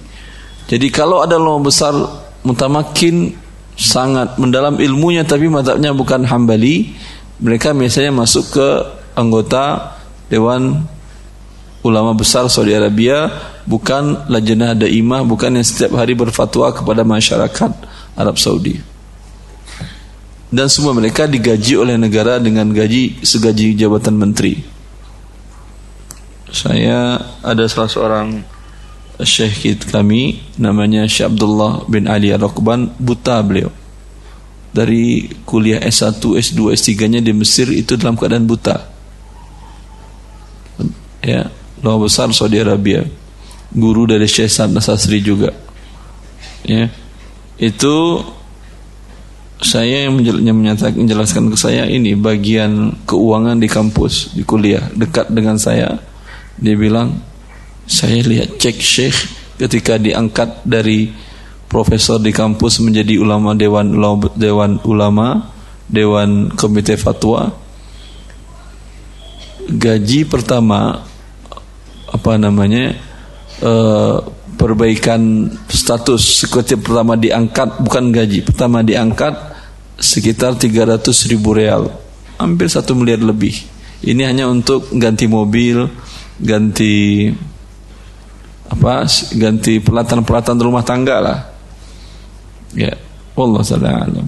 Jadi 0.69 0.87
kalau 0.93 1.25
ada 1.25 1.41
ulama 1.41 1.67
besar 1.67 1.93
mutamakin 2.45 3.33
sangat 3.73 4.37
mendalam 4.37 4.77
ilmunya 4.77 5.25
tapi 5.25 5.49
madhabnya 5.49 5.91
bukan 5.91 6.21
hambali 6.25 6.93
mereka 7.41 7.73
biasanya 7.73 8.13
masuk 8.13 8.53
ke 8.53 8.67
anggota 9.17 9.97
dewan 10.29 10.85
ulama 11.81 12.13
besar 12.13 12.45
Saudi 12.45 12.77
Arabia 12.77 13.33
bukan 13.65 14.29
lajnah 14.29 14.77
daimah 14.77 15.25
bukan 15.25 15.57
yang 15.57 15.65
setiap 15.65 15.97
hari 15.97 16.13
berfatwa 16.13 16.69
kepada 16.69 17.01
masyarakat 17.01 17.71
Arab 18.13 18.37
Saudi. 18.37 18.77
Dan 20.51 20.67
semua 20.67 20.91
mereka 20.91 21.25
digaji 21.25 21.79
oleh 21.79 21.95
negara 21.95 22.37
dengan 22.37 22.69
gaji 22.69 23.23
segaji 23.23 23.73
jabatan 23.73 24.19
menteri 24.19 24.80
saya 26.51 27.15
ada 27.39 27.63
salah 27.71 27.87
seorang 27.87 28.27
syekh 29.23 29.87
kami 29.87 30.41
namanya 30.59 31.07
Syekh 31.07 31.31
Abdullah 31.31 31.85
bin 31.87 32.11
Ali 32.11 32.35
Ar-Rokban 32.35 32.91
buta 32.99 33.39
beliau. 33.41 33.71
Dari 34.71 35.27
kuliah 35.43 35.83
S1, 35.83 36.23
S2, 36.23 36.71
S3 36.71 36.91
nya 37.11 37.19
di 37.19 37.35
Mesir 37.35 37.67
itu 37.75 37.99
dalam 37.99 38.15
keadaan 38.15 38.47
buta. 38.47 38.79
Ya 41.21 41.51
ulama 41.83 42.07
besar 42.07 42.31
Saudi 42.31 42.59
Arabia. 42.59 43.03
Guru 43.71 44.03
dari 44.03 44.27
Syekh 44.27 44.51
Sa'ad 44.51 44.71
Nasasri 44.75 45.19
juga. 45.23 45.51
Ya 46.67 46.91
itu 47.61 47.95
saya 49.61 50.09
yang 50.09 50.17
menyatakan 50.17 50.97
menjelaskan 50.97 51.53
ke 51.53 51.57
saya 51.59 51.85
ini 51.85 52.17
bagian 52.17 52.97
keuangan 53.05 53.61
di 53.61 53.69
kampus 53.69 54.33
di 54.33 54.41
kuliah 54.41 54.89
dekat 54.97 55.29
dengan 55.29 55.61
saya 55.61 56.10
dia 56.61 56.77
bilang 56.77 57.17
saya 57.89 58.21
lihat 58.21 58.61
cek 58.61 58.77
Syekh 58.77 59.17
ketika 59.57 59.97
diangkat 59.97 60.61
dari 60.61 61.09
profesor 61.65 62.21
di 62.21 62.29
kampus 62.29 62.79
menjadi 62.85 63.17
ulama 63.17 63.57
dewan 63.57 63.97
dewan 64.37 64.77
ulama 64.85 65.49
dewan 65.89 66.53
komite 66.53 66.95
fatwa. 66.95 67.49
Gaji 69.71 70.27
pertama 70.29 71.01
apa 72.11 72.31
namanya 72.37 72.93
uh, 73.63 74.19
perbaikan 74.59 75.49
status 75.65 76.45
sekutif 76.45 76.83
pertama 76.85 77.17
diangkat 77.17 77.81
bukan 77.81 78.13
gaji 78.13 78.43
pertama 78.43 78.83
diangkat 78.83 79.33
sekitar 79.95 80.59
300 80.59 81.01
ribu 81.31 81.55
real 81.55 81.89
hampir 82.37 82.67
satu 82.69 82.93
miliar 82.93 83.21
lebih. 83.21 83.53
Ini 84.01 84.27
hanya 84.27 84.49
untuk 84.49 84.89
ganti 84.97 85.29
mobil 85.29 85.85
ganti 86.39 87.27
apa 88.71 89.03
ganti 89.35 89.83
pelatan-pelatan 89.83 90.57
rumah 90.63 90.85
tangga 90.85 91.17
lah 91.19 91.39
ya 92.71 92.95
Allah 93.35 93.63
alam 93.67 94.27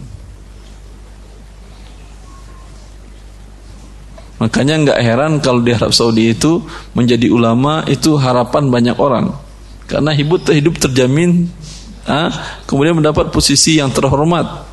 Makanya 4.44 4.76
nggak 4.76 5.00
heran 5.00 5.32
kalau 5.40 5.64
di 5.64 5.72
Arab 5.72 5.96
Saudi 5.96 6.36
itu 6.36 6.60
menjadi 6.92 7.32
ulama 7.32 7.88
itu 7.88 8.20
harapan 8.20 8.68
banyak 8.68 9.00
orang. 9.00 9.32
Karena 9.88 10.12
hidup 10.12 10.52
hidup 10.52 10.84
terjamin, 10.84 11.48
ah, 12.04 12.60
kemudian 12.68 12.92
mendapat 12.92 13.32
posisi 13.32 13.80
yang 13.80 13.88
terhormat. 13.96 14.68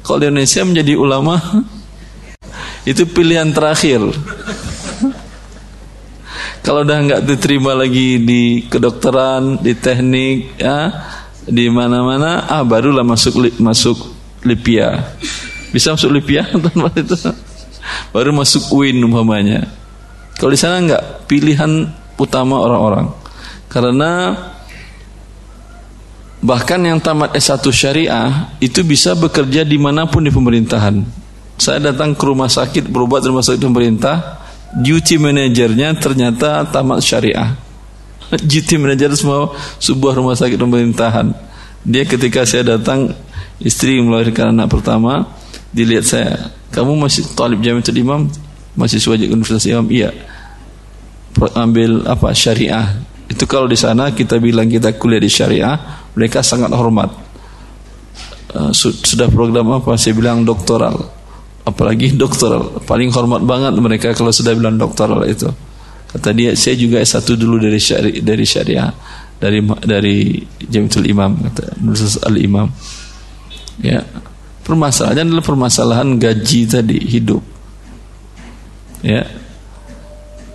Kalau 0.00 0.24
di 0.24 0.32
Indonesia 0.32 0.64
menjadi 0.64 0.96
ulama 0.96 1.36
itu 2.90 3.04
pilihan 3.04 3.52
terakhir. 3.52 4.00
Kalau 6.60 6.84
udah 6.84 6.98
nggak 7.00 7.22
diterima 7.24 7.72
lagi 7.72 8.20
di 8.20 8.68
kedokteran, 8.68 9.64
di 9.64 9.72
teknik, 9.76 10.60
ya, 10.60 10.92
di 11.48 11.66
mana-mana, 11.72 12.44
ah 12.46 12.62
barulah 12.62 13.04
masuk 13.04 13.56
masuk 13.56 13.96
Lipia. 14.44 15.16
Bisa 15.72 15.96
masuk 15.96 16.12
Lipia 16.12 16.44
tempat 16.64 16.92
itu 17.00 17.16
baru 18.12 18.30
masuk 18.34 18.70
UIN 18.74 19.00
umpamanya. 19.02 19.66
Kalau 20.36 20.50
di 20.52 20.60
sana 20.60 20.80
enggak, 20.80 21.28
pilihan 21.28 21.90
utama 22.16 22.60
orang-orang. 22.60 23.12
Karena 23.68 24.34
bahkan 26.40 26.80
yang 26.80 26.98
tamat 26.98 27.36
S1 27.36 27.60
syariah 27.70 28.56
itu 28.58 28.80
bisa 28.80 29.12
bekerja 29.12 29.62
di 29.62 29.76
mana 29.76 30.08
pun 30.08 30.24
di 30.24 30.32
pemerintahan. 30.32 30.96
Saya 31.60 31.92
datang 31.92 32.16
ke 32.16 32.24
rumah 32.24 32.48
sakit 32.48 32.88
berobat 32.88 33.20
rumah 33.28 33.44
sakit 33.44 33.60
pemerintah, 33.60 34.39
duty 34.74 35.18
manajernya 35.18 35.98
ternyata 35.98 36.62
tamat 36.68 37.02
syariah. 37.02 37.54
Duty 38.30 38.78
manager 38.78 39.10
semua 39.18 39.54
sebuah 39.82 40.14
rumah 40.18 40.38
sakit 40.38 40.54
pemerintahan. 40.54 41.34
Dia 41.82 42.06
ketika 42.06 42.46
saya 42.46 42.78
datang 42.78 43.10
istri 43.58 43.98
melahirkan 43.98 44.54
anak 44.54 44.70
pertama, 44.70 45.26
dilihat 45.74 46.06
saya, 46.06 46.54
kamu 46.70 46.94
masih 46.94 47.26
talib 47.34 47.58
jamiatul 47.58 47.98
imam? 47.98 48.30
Masih 48.78 49.02
wajib 49.10 49.34
Universitas 49.34 49.66
Imam? 49.66 49.90
Iya. 49.90 50.14
Ambil 51.58 52.06
apa? 52.06 52.30
Syariah. 52.30 53.02
Itu 53.26 53.46
kalau 53.50 53.66
di 53.66 53.78
sana 53.78 54.14
kita 54.14 54.38
bilang 54.38 54.70
kita 54.70 54.94
kuliah 54.94 55.22
di 55.22 55.30
syariah, 55.30 55.74
mereka 56.14 56.42
sangat 56.42 56.70
hormat. 56.74 57.10
Uh, 58.50 58.70
sudah 58.74 59.30
program 59.30 59.70
apa? 59.74 59.94
Saya 59.98 60.14
bilang 60.14 60.42
doktoral. 60.46 61.19
Apalagi 61.66 62.16
doktoral. 62.16 62.82
Paling 62.84 63.12
hormat 63.12 63.44
banget 63.44 63.72
mereka 63.76 64.08
kalau 64.16 64.32
sudah 64.32 64.56
bilang 64.56 64.80
doktoral 64.80 65.24
itu. 65.28 65.48
Kata 66.10 66.34
dia, 66.34 66.56
saya 66.58 66.74
juga 66.74 66.98
S1 66.98 67.22
dulu 67.38 67.62
dari 67.62 67.78
syari 67.78 68.18
dari 68.18 68.42
syariah 68.42 68.90
dari 69.38 69.62
dari 69.62 70.42
Jamiatul 70.58 71.06
Imam 71.06 71.38
kata 71.38 71.78
Universitas 71.78 72.18
Al 72.26 72.34
Imam. 72.40 72.66
Ya, 73.80 74.02
Permasalahannya 74.70 75.34
adalah 75.34 75.42
permasalahan 75.44 76.08
gaji 76.14 76.60
tadi 76.68 76.98
hidup. 77.00 77.42
Ya. 79.02 79.26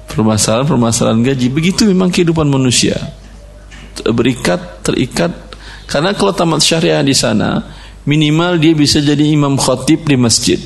Permasalahan-permasalahan 0.08 1.20
gaji 1.20 1.51
begitu 1.51 1.84
memang 1.89 2.14
kehidupan 2.14 2.47
manusia. 2.47 2.95
Berikat, 4.08 4.86
terikat 4.88 5.36
karena 5.91 6.16
kalau 6.16 6.32
tamat 6.32 6.64
syariah 6.64 7.03
di 7.03 7.12
sana 7.12 7.60
minimal 8.08 8.56
dia 8.56 8.72
bisa 8.72 9.03
jadi 9.03 9.20
imam 9.36 9.60
khatib 9.60 10.08
di 10.08 10.16
masjid. 10.16 10.60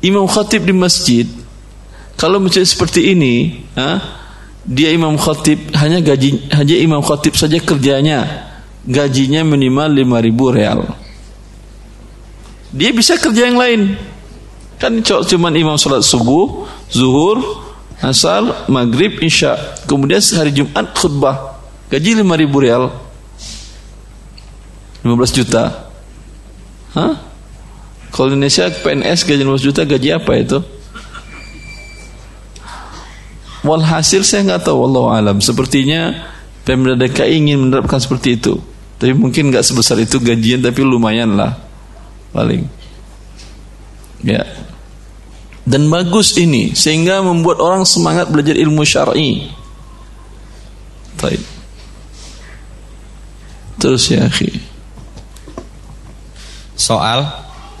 Imam 0.00 0.24
khatib 0.24 0.64
di 0.64 0.72
masjid 0.72 1.28
kalau 2.20 2.36
masjid 2.36 2.68
seperti 2.68 3.16
ini, 3.16 3.64
ha, 3.80 3.96
dia 4.60 4.92
imam 4.92 5.16
khatib 5.16 5.72
hanya 5.72 6.04
gaji 6.04 6.52
hanya 6.52 6.76
imam 6.76 7.00
khatib 7.00 7.32
saja 7.32 7.56
kerjanya 7.56 8.50
gajinya 8.84 9.40
minimal 9.40 9.88
5000 9.88 10.56
real. 10.56 10.80
Dia 12.76 12.92
bisa 12.92 13.16
kerja 13.16 13.48
yang 13.48 13.56
lain. 13.56 13.80
Kan 14.76 15.00
cuma 15.04 15.48
imam 15.48 15.80
salat 15.80 16.04
subuh, 16.04 16.68
zuhur, 16.92 17.40
asar, 18.04 18.68
maghrib, 18.68 19.16
isya. 19.24 19.80
Kemudian 19.88 20.20
hari 20.36 20.52
Jumat 20.52 20.92
khutbah. 20.92 21.56
Gaji 21.88 22.20
5000 22.20 22.64
rial. 22.64 22.84
15 25.08 25.38
juta. 25.40 25.88
Hah? 26.92 27.29
Kalau 28.10 28.34
Indonesia 28.34 28.66
PNS 28.66 29.22
gaji 29.22 29.42
15 29.46 29.66
juta 29.70 29.82
gaji 29.86 30.08
apa 30.10 30.32
itu? 30.38 30.58
Walhasil 33.62 34.24
saya 34.24 34.46
nggak 34.50 34.66
tahu 34.66 34.78
Allah 34.90 35.06
alam. 35.20 35.38
Sepertinya 35.38 36.16
Pemda 36.64 36.96
DKI 36.96 37.40
ingin 37.40 37.58
menerapkan 37.68 38.00
seperti 38.02 38.36
itu. 38.40 38.58
Tapi 39.00 39.16
mungkin 39.16 39.48
nggak 39.48 39.64
sebesar 39.64 39.96
itu 40.00 40.20
gajian 40.20 40.60
tapi 40.60 40.84
lumayan 40.84 41.36
lah 41.38 41.56
paling. 42.34 42.66
Ya. 44.20 44.44
Dan 45.64 45.88
bagus 45.88 46.34
ini 46.36 46.72
sehingga 46.72 47.22
membuat 47.22 47.60
orang 47.62 47.84
semangat 47.86 48.28
belajar 48.32 48.56
ilmu 48.56 48.82
syar'i. 48.82 49.48
Baik. 51.20 51.40
Terus 53.80 54.12
ya, 54.12 54.28
akhi. 54.28 54.60
Soal 56.76 57.24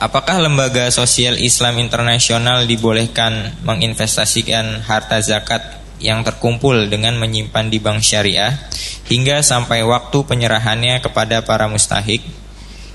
Apakah 0.00 0.40
lembaga 0.40 0.88
sosial 0.88 1.36
Islam 1.36 1.76
internasional 1.76 2.64
dibolehkan 2.64 3.52
menginvestasikan 3.60 4.80
harta 4.80 5.20
zakat 5.20 5.60
yang 6.00 6.24
terkumpul 6.24 6.88
dengan 6.88 7.20
menyimpan 7.20 7.68
di 7.68 7.76
bank 7.84 8.00
syariah 8.00 8.56
hingga 9.12 9.44
sampai 9.44 9.84
waktu 9.84 10.24
penyerahannya 10.24 11.04
kepada 11.04 11.44
para 11.44 11.68
mustahik? 11.68 12.24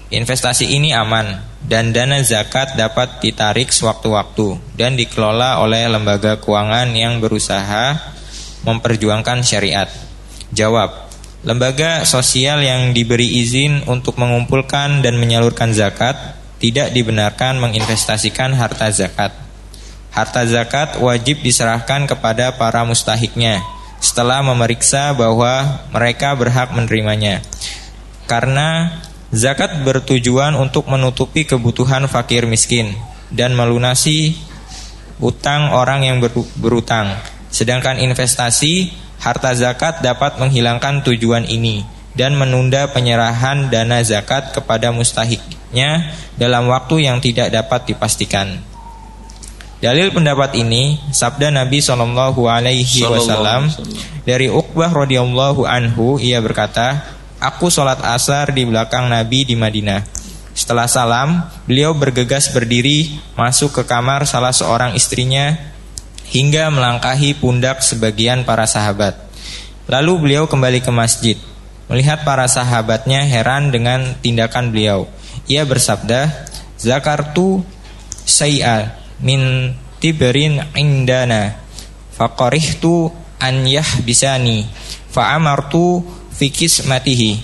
Investasi 0.10 0.74
ini 0.74 0.98
aman 0.98 1.46
dan 1.62 1.94
dana 1.94 2.18
zakat 2.26 2.74
dapat 2.74 3.22
ditarik 3.22 3.70
sewaktu-waktu 3.70 4.74
dan 4.74 4.98
dikelola 4.98 5.62
oleh 5.62 5.86
lembaga 5.86 6.42
keuangan 6.42 6.90
yang 6.98 7.22
berusaha 7.22 8.02
memperjuangkan 8.66 9.46
syariat. 9.46 9.94
Jawab, 10.58 10.90
lembaga 11.46 12.02
sosial 12.02 12.66
yang 12.66 12.98
diberi 12.98 13.46
izin 13.46 13.86
untuk 13.86 14.18
mengumpulkan 14.18 15.06
dan 15.06 15.22
menyalurkan 15.22 15.70
zakat 15.70 16.42
tidak 16.60 16.92
dibenarkan 16.96 17.60
menginvestasikan 17.60 18.56
harta 18.56 18.88
zakat. 18.92 19.32
Harta 20.16 20.48
zakat 20.48 20.96
wajib 21.04 21.44
diserahkan 21.44 22.08
kepada 22.08 22.56
para 22.56 22.88
mustahiknya 22.88 23.60
setelah 24.00 24.40
memeriksa 24.40 25.12
bahwa 25.12 25.84
mereka 25.92 26.32
berhak 26.38 26.72
menerimanya. 26.72 27.44
Karena 28.24 29.02
zakat 29.36 29.84
bertujuan 29.84 30.56
untuk 30.56 30.88
menutupi 30.88 31.44
kebutuhan 31.44 32.08
fakir 32.08 32.48
miskin 32.48 32.96
dan 33.28 33.52
melunasi 33.58 34.40
utang 35.20 35.76
orang 35.76 36.08
yang 36.08 36.18
berutang. 36.60 37.12
Sedangkan 37.52 38.00
investasi 38.00 38.92
harta 39.20 39.52
zakat 39.56 40.00
dapat 40.04 40.40
menghilangkan 40.40 41.04
tujuan 41.04 41.48
ini 41.48 41.95
dan 42.16 42.34
menunda 42.40 42.88
penyerahan 42.90 43.68
dana 43.68 44.00
zakat 44.02 44.56
kepada 44.56 44.90
mustahiknya 44.96 46.16
dalam 46.40 46.72
waktu 46.72 47.06
yang 47.08 47.20
tidak 47.20 47.52
dapat 47.52 47.92
dipastikan. 47.92 48.60
Dalil 49.84 50.10
pendapat 50.10 50.56
ini 50.56 50.98
sabda 51.12 51.52
Nabi 51.52 51.84
Shallallahu 51.84 52.48
Alaihi 52.48 53.04
Wasallam 53.06 53.68
dari 54.24 54.48
Uqbah 54.48 54.90
radhiyallahu 54.90 55.68
anhu 55.68 56.18
ia 56.18 56.40
berkata, 56.40 57.04
aku 57.38 57.68
sholat 57.68 58.00
asar 58.02 58.56
di 58.56 58.64
belakang 58.64 59.12
Nabi 59.12 59.46
di 59.46 59.54
Madinah. 59.60 60.02
Setelah 60.56 60.88
salam, 60.88 61.44
beliau 61.68 61.92
bergegas 61.92 62.48
berdiri 62.56 63.20
masuk 63.36 63.76
ke 63.76 63.84
kamar 63.84 64.24
salah 64.24 64.56
seorang 64.56 64.96
istrinya 64.96 65.60
hingga 66.32 66.72
melangkahi 66.72 67.36
pundak 67.38 67.84
sebagian 67.84 68.48
para 68.48 68.64
sahabat. 68.64 69.20
Lalu 69.86 70.14
beliau 70.18 70.44
kembali 70.48 70.82
ke 70.82 70.90
masjid. 70.90 71.38
Melihat 71.86 72.26
para 72.26 72.50
sahabatnya 72.50 73.22
heran 73.26 73.70
dengan 73.70 74.18
tindakan 74.22 74.74
beliau. 74.74 75.06
Ia 75.46 75.62
bersabda, 75.68 76.50
Zakartu 76.82 77.62
say'a 78.26 78.98
min 79.22 79.74
tiberin 80.02 80.60
indana 80.76 81.62
faqarihtu 82.18 83.14
an 83.40 83.64
yahbisani 83.64 84.66
fa'amartu 85.14 86.04
fikis 86.36 86.84
matihi. 86.90 87.40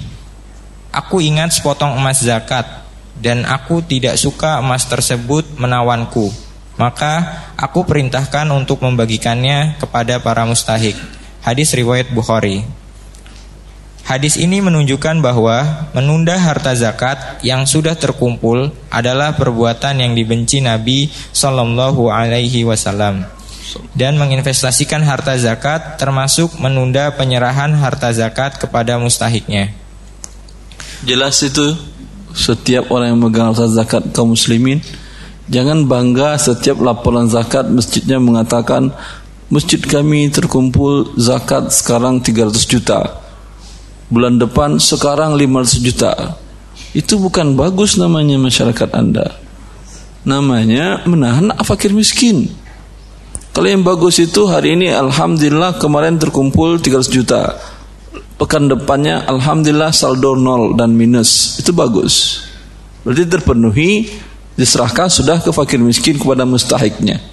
Aku 0.92 1.24
ingat 1.24 1.56
sepotong 1.56 1.96
emas 1.96 2.20
zakat 2.20 2.68
dan 3.16 3.48
aku 3.48 3.80
tidak 3.86 4.20
suka 4.20 4.60
emas 4.60 4.84
tersebut 4.90 5.56
menawanku. 5.56 6.28
Maka 6.76 7.46
aku 7.56 7.86
perintahkan 7.88 8.50
untuk 8.52 8.84
membagikannya 8.84 9.80
kepada 9.80 10.20
para 10.20 10.44
mustahik. 10.44 10.98
Hadis 11.40 11.72
riwayat 11.72 12.12
Bukhari. 12.12 12.81
Hadis 14.02 14.36
ini 14.36 14.60
menunjukkan 14.60 15.22
bahwa 15.22 15.88
menunda 15.94 16.36
harta 16.36 16.74
zakat 16.74 17.42
yang 17.46 17.70
sudah 17.70 17.94
terkumpul 17.94 18.74
adalah 18.90 19.38
perbuatan 19.38 20.02
yang 20.02 20.18
dibenci 20.18 20.60
Nabi 20.60 21.08
Shallallahu 21.32 22.10
Alaihi 22.10 22.66
Wasallam 22.66 23.24
dan 23.96 24.20
menginvestasikan 24.20 25.06
harta 25.06 25.38
zakat 25.38 25.96
termasuk 26.02 26.60
menunda 26.60 27.14
penyerahan 27.16 27.72
harta 27.78 28.12
zakat 28.12 28.60
kepada 28.60 29.00
mustahiknya. 29.00 29.72
Jelas 31.08 31.40
itu 31.46 31.78
setiap 32.36 32.92
orang 32.92 33.16
yang 33.16 33.22
megang 33.22 33.54
harta 33.54 33.68
zakat 33.70 34.12
kaum 34.12 34.34
muslimin 34.36 34.82
jangan 35.52 35.84
bangga 35.84 36.40
setiap 36.40 36.80
laporan 36.80 37.28
zakat 37.28 37.68
masjidnya 37.68 38.18
mengatakan 38.24 38.92
masjid 39.52 39.84
kami 39.84 40.32
terkumpul 40.32 41.12
zakat 41.20 41.70
sekarang 41.76 42.24
300 42.24 42.56
juta 42.72 43.20
bulan 44.12 44.36
depan 44.38 44.78
sekarang 44.78 45.40
500 45.40 45.80
juta. 45.80 46.36
Itu 46.92 47.18
bukan 47.24 47.56
bagus 47.56 47.96
namanya 47.96 48.36
masyarakat 48.36 48.90
Anda. 48.92 49.40
Namanya 50.28 51.08
menahan 51.08 51.56
fakir 51.64 51.96
miskin. 51.96 52.52
Kalau 53.56 53.68
yang 53.68 53.84
bagus 53.84 54.20
itu 54.20 54.48
hari 54.48 54.76
ini 54.76 54.92
Alhamdulillah 54.92 55.80
kemarin 55.80 56.20
terkumpul 56.20 56.78
300 56.78 57.08
juta. 57.08 57.56
Pekan 58.36 58.68
depannya 58.68 59.24
Alhamdulillah 59.28 59.96
saldo 59.96 60.36
nol 60.36 60.76
dan 60.76 60.92
minus. 60.92 61.58
Itu 61.58 61.72
bagus. 61.72 62.44
Berarti 63.08 63.24
terpenuhi 63.28 64.12
diserahkan 64.60 65.08
sudah 65.10 65.40
ke 65.40 65.50
fakir 65.56 65.80
miskin 65.80 66.20
kepada 66.20 66.44
mustahiknya. 66.44 67.24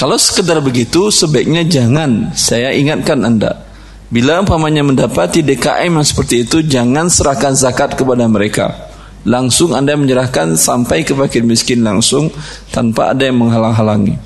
Kalau 0.00 0.16
sekedar 0.16 0.56
begitu 0.64 1.12
sebaiknya 1.12 1.68
jangan. 1.68 2.32
Saya 2.32 2.72
ingatkan 2.72 3.20
Anda. 3.20 3.69
Bila 4.10 4.42
umpamanya 4.42 4.82
mendapati 4.82 5.38
DKM 5.38 5.86
yang 5.86 6.02
seperti 6.02 6.42
itu, 6.42 6.66
jangan 6.66 7.06
serahkan 7.06 7.54
zakat 7.54 7.94
kepada 7.94 8.26
mereka. 8.26 8.90
Langsung 9.22 9.70
Anda 9.70 9.94
menyerahkan 9.94 10.58
sampai 10.58 11.06
ke 11.06 11.14
fakir 11.14 11.46
miskin 11.46 11.86
langsung 11.86 12.26
tanpa 12.74 13.14
ada 13.14 13.30
yang 13.30 13.38
menghalang-halangi. 13.38 14.18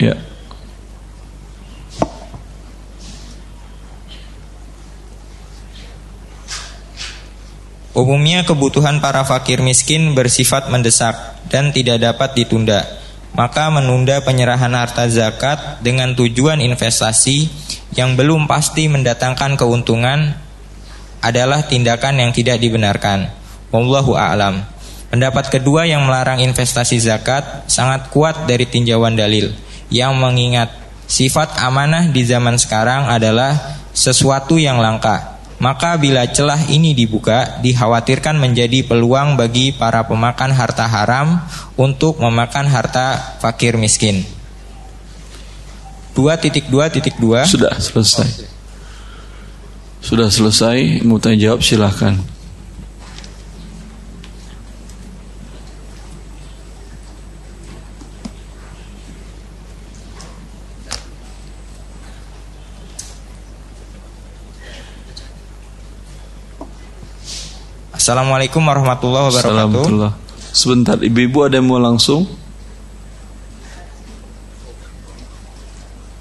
Ya. 0.00 0.16
Umumnya 7.92 8.48
kebutuhan 8.48 9.04
para 9.04 9.28
fakir 9.28 9.60
miskin 9.60 10.16
bersifat 10.16 10.72
mendesak 10.72 11.14
dan 11.52 11.68
tidak 11.68 12.00
dapat 12.00 12.32
ditunda 12.32 13.03
maka 13.34 13.66
menunda 13.70 14.22
penyerahan 14.22 14.70
harta 14.70 15.10
zakat 15.10 15.82
dengan 15.82 16.14
tujuan 16.14 16.62
investasi 16.62 17.50
yang 17.98 18.14
belum 18.14 18.46
pasti 18.46 18.86
mendatangkan 18.86 19.58
keuntungan 19.58 20.38
adalah 21.18 21.66
tindakan 21.66 22.22
yang 22.22 22.30
tidak 22.30 22.62
dibenarkan. 22.62 23.30
Wallahu 23.74 24.14
a'lam. 24.14 24.62
Pendapat 25.10 25.50
kedua 25.50 25.86
yang 25.86 26.06
melarang 26.06 26.42
investasi 26.42 26.98
zakat 27.02 27.66
sangat 27.70 28.10
kuat 28.10 28.46
dari 28.46 28.66
tinjauan 28.66 29.14
dalil 29.14 29.50
yang 29.90 30.14
mengingat 30.18 30.70
sifat 31.06 31.58
amanah 31.58 32.10
di 32.10 32.22
zaman 32.26 32.58
sekarang 32.58 33.06
adalah 33.10 33.78
sesuatu 33.94 34.58
yang 34.58 34.82
langka 34.82 35.33
maka 35.64 35.96
bila 35.96 36.28
celah 36.28 36.68
ini 36.68 36.92
dibuka, 36.92 37.56
dikhawatirkan 37.64 38.36
menjadi 38.36 38.84
peluang 38.84 39.40
bagi 39.40 39.72
para 39.72 40.04
pemakan 40.04 40.52
harta 40.52 40.84
haram 40.84 41.40
untuk 41.80 42.20
memakan 42.20 42.68
harta 42.68 43.40
fakir 43.40 43.80
miskin. 43.80 44.28
2.2.2 46.12 47.48
Sudah 47.48 47.72
selesai. 47.80 48.28
Sudah 50.04 50.28
selesai, 50.28 51.00
mau 51.00 51.16
tanya 51.16 51.48
jawab 51.48 51.64
silahkan. 51.64 52.33
Assalamualaikum 68.04 68.60
warahmatullahi 68.60 69.32
wabarakatuh. 69.32 70.12
Sebentar, 70.52 71.00
ibu-ibu 71.00 71.48
ada 71.48 71.56
yang 71.56 71.72
mau 71.72 71.80
langsung? 71.80 72.28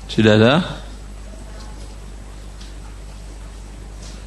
Sudah 0.07 0.39
ada? 0.39 0.79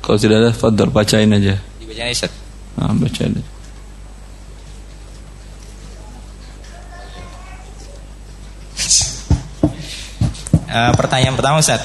Kalau 0.04 0.20
tidak 0.20 0.36
ada, 0.44 0.50
fadl 0.52 0.92
bacain 0.92 1.32
aja. 1.32 1.56
Dibacain 1.80 2.12
Ustaz. 2.12 2.28
Nah, 2.76 2.92
bacain 2.92 3.32
aja. 3.32 3.48
Uh, 10.76 10.92
pertanyaan 10.92 11.40
pertama 11.40 11.64
Ustaz. 11.64 11.80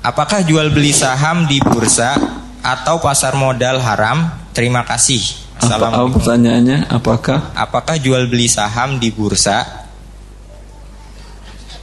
Apakah 0.00 0.40
jual 0.40 0.72
beli 0.72 0.96
saham 0.96 1.44
di 1.44 1.60
bursa 1.60 2.16
atau 2.64 2.96
pasar 3.04 3.36
modal 3.36 3.84
haram? 3.84 4.40
Terima 4.54 4.86
kasih. 4.86 5.20
Apa, 5.58 5.90
apa 5.90 6.08
pertanyaannya? 6.14 6.86
Apakah? 6.88 7.52
Apakah 7.58 7.98
jual 7.98 8.30
beli 8.30 8.46
saham 8.46 9.02
di 9.02 9.10
bursa 9.10 9.84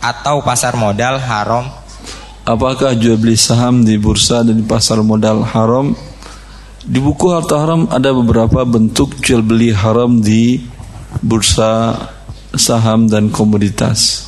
atau 0.01 0.41
pasar 0.41 0.73
modal 0.79 1.21
haram 1.21 1.81
Apakah 2.41 2.97
jual 2.97 3.21
beli 3.21 3.37
saham 3.37 3.85
di 3.85 4.01
bursa 4.01 4.41
dan 4.41 4.57
di 4.57 4.65
pasar 4.65 4.97
modal 5.05 5.45
haram? 5.45 5.93
Di 6.81 6.97
buku 6.97 7.29
harta 7.29 7.61
haram 7.61 7.85
ada 7.85 8.09
beberapa 8.17 8.65
bentuk 8.65 9.13
jual 9.21 9.45
beli 9.45 9.69
haram 9.69 10.17
di 10.17 10.57
bursa 11.21 11.93
saham 12.57 13.05
dan 13.05 13.29
komoditas. 13.29 14.25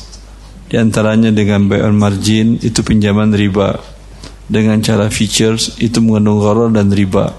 Di 0.70 0.78
antaranya 0.78 1.34
dengan 1.34 1.66
buy 1.66 1.82
on 1.82 1.98
margin 1.98 2.54
itu 2.62 2.86
pinjaman 2.86 3.34
riba. 3.34 3.82
Dengan 4.46 4.78
cara 4.78 5.10
features 5.10 5.74
itu 5.82 5.98
mengandung 5.98 6.38
gharar 6.38 6.70
dan 6.70 6.94
riba. 6.94 7.34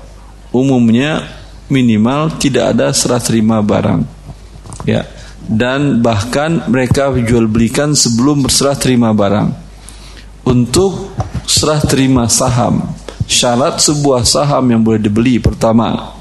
Umumnya 0.55 1.19
minimal 1.67 2.39
tidak 2.39 2.71
ada 2.71 2.95
serah 2.95 3.19
terima 3.19 3.59
barang. 3.59 4.07
Ya. 4.87 5.03
Dan 5.43 5.99
bahkan 5.99 6.63
mereka 6.71 7.11
jual 7.11 7.51
belikan 7.51 7.91
sebelum 7.91 8.39
berserah 8.39 8.79
terima 8.79 9.11
barang. 9.11 9.51
Untuk 10.47 11.11
serah 11.43 11.83
terima 11.83 12.31
saham. 12.31 12.87
Syarat 13.27 13.83
sebuah 13.83 14.23
saham 14.23 14.63
yang 14.71 14.79
boleh 14.79 15.03
dibeli 15.03 15.43
pertama. 15.43 16.15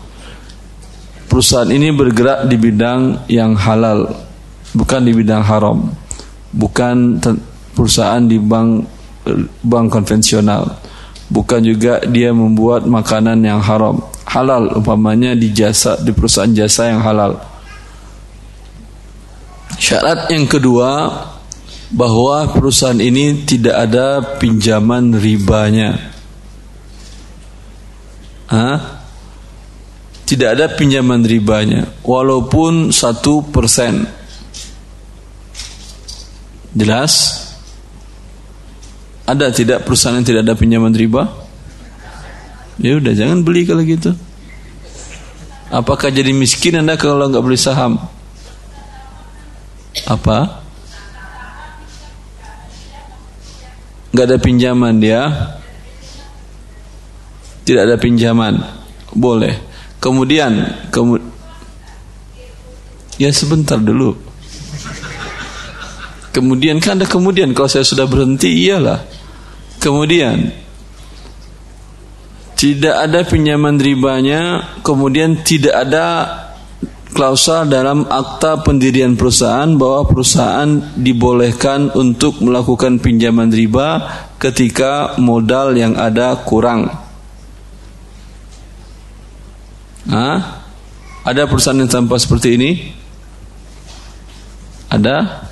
Perusahaan 1.31 1.71
ini 1.71 1.95
bergerak 1.95 2.51
di 2.51 2.57
bidang 2.59 3.31
yang 3.31 3.55
halal 3.55 4.11
bukan 4.75 5.01
di 5.07 5.15
bidang 5.15 5.47
haram. 5.47 5.95
Bukan 6.51 7.23
perusahaan 7.79 8.23
di 8.27 8.43
bank 8.43 8.83
bank 9.63 9.87
konvensional. 9.95 10.75
Bukan 11.31 11.65
juga 11.65 12.03
dia 12.05 12.35
membuat 12.35 12.85
makanan 12.85 13.41
yang 13.41 13.63
haram 13.63 14.05
halal 14.35 14.75
umpamanya 14.75 15.39
di 15.39 15.55
jasa 15.55 15.95
di 16.03 16.11
perusahaan 16.11 16.51
jasa 16.51 16.91
yang 16.91 17.01
halal 17.01 17.39
syarat 19.79 20.27
yang 20.35 20.51
kedua 20.51 20.91
bahwa 21.95 22.51
perusahaan 22.51 22.99
ini 22.99 23.47
tidak 23.47 23.77
ada 23.77 24.19
pinjaman 24.43 25.15
ribanya. 25.15 26.11
Hah? 28.51 29.03
Tidak 30.25 30.49
ada 30.57 30.73
pinjaman 30.73 31.21
ribanya, 31.21 31.85
walaupun 32.01 32.91
satu 32.91 33.45
persen. 33.45 34.09
Jelas? 36.73 37.45
Ada 39.29 39.53
tidak 39.53 39.85
perusahaan 39.85 40.17
yang 40.17 40.27
tidak 40.27 40.49
ada 40.49 40.57
pinjaman 40.57 40.97
riba? 40.97 41.44
Ya 42.79 42.99
udah 42.99 43.15
jangan 43.15 43.47
beli 43.47 43.67
kalau 43.67 43.83
gitu. 43.87 44.15
Apakah 45.71 46.11
jadi 46.11 46.31
miskin 46.35 46.79
anda 46.79 46.95
kalau 46.99 47.31
nggak 47.31 47.45
beli 47.45 47.59
saham? 47.59 47.99
Apa? 50.05 50.65
nggak 54.15 54.31
ada 54.31 54.39
pinjaman 54.39 55.03
dia 55.03 55.27
tidak 57.67 57.83
ada 57.91 57.97
pinjaman 57.99 58.63
boleh 59.11 59.59
kemudian 59.99 60.55
kemu 60.95 61.19
ya 63.19 63.35
sebentar 63.35 63.75
dulu 63.75 64.15
kemudian 66.31 66.79
kan 66.79 66.95
ada 66.95 67.11
kemudian 67.11 67.51
kalau 67.59 67.67
saya 67.67 67.83
sudah 67.83 68.07
berhenti 68.07 68.55
iyalah 68.55 69.03
kemudian 69.83 70.63
tidak 72.65 72.97
ada 72.97 73.21
pinjaman 73.29 73.77
ribanya 73.77 74.73
kemudian 74.81 75.45
tidak 75.45 75.85
ada 75.85 76.07
klausul 77.13 77.69
dalam 77.69 78.09
akta 78.09 78.65
pendirian 78.65 79.21
perusahaan 79.21 79.69
bahwa 79.77 80.09
perusahaan 80.09 80.97
dibolehkan 80.97 81.93
untuk 81.93 82.41
melakukan 82.41 83.05
pinjaman 83.05 83.53
riba 83.53 84.01
ketika 84.41 85.21
modal 85.21 85.77
yang 85.77 85.93
ada 85.95 86.41
kurang. 86.41 86.89
Hah? 90.09 90.65
Ada 91.25 91.45
perusahaan 91.45 91.77
yang 91.77 91.93
tanpa 91.93 92.17
seperti 92.17 92.49
ini? 92.57 92.71
Ada? 94.89 95.49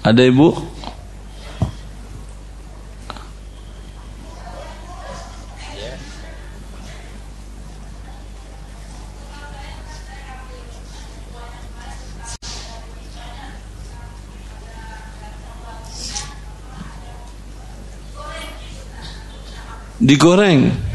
Ada 0.00 0.22
ibu? 0.28 0.73
Digoreng. 20.04 20.92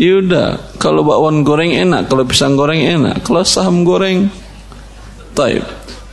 Yaudah, 0.00 0.76
kalau 0.80 1.04
bakwan 1.04 1.44
goreng 1.44 1.76
enak, 1.76 2.08
kalau 2.08 2.24
pisang 2.24 2.56
goreng 2.56 2.80
enak, 2.80 3.20
kalau 3.20 3.44
saham 3.44 3.84
goreng, 3.84 4.32
taib. 5.36 5.60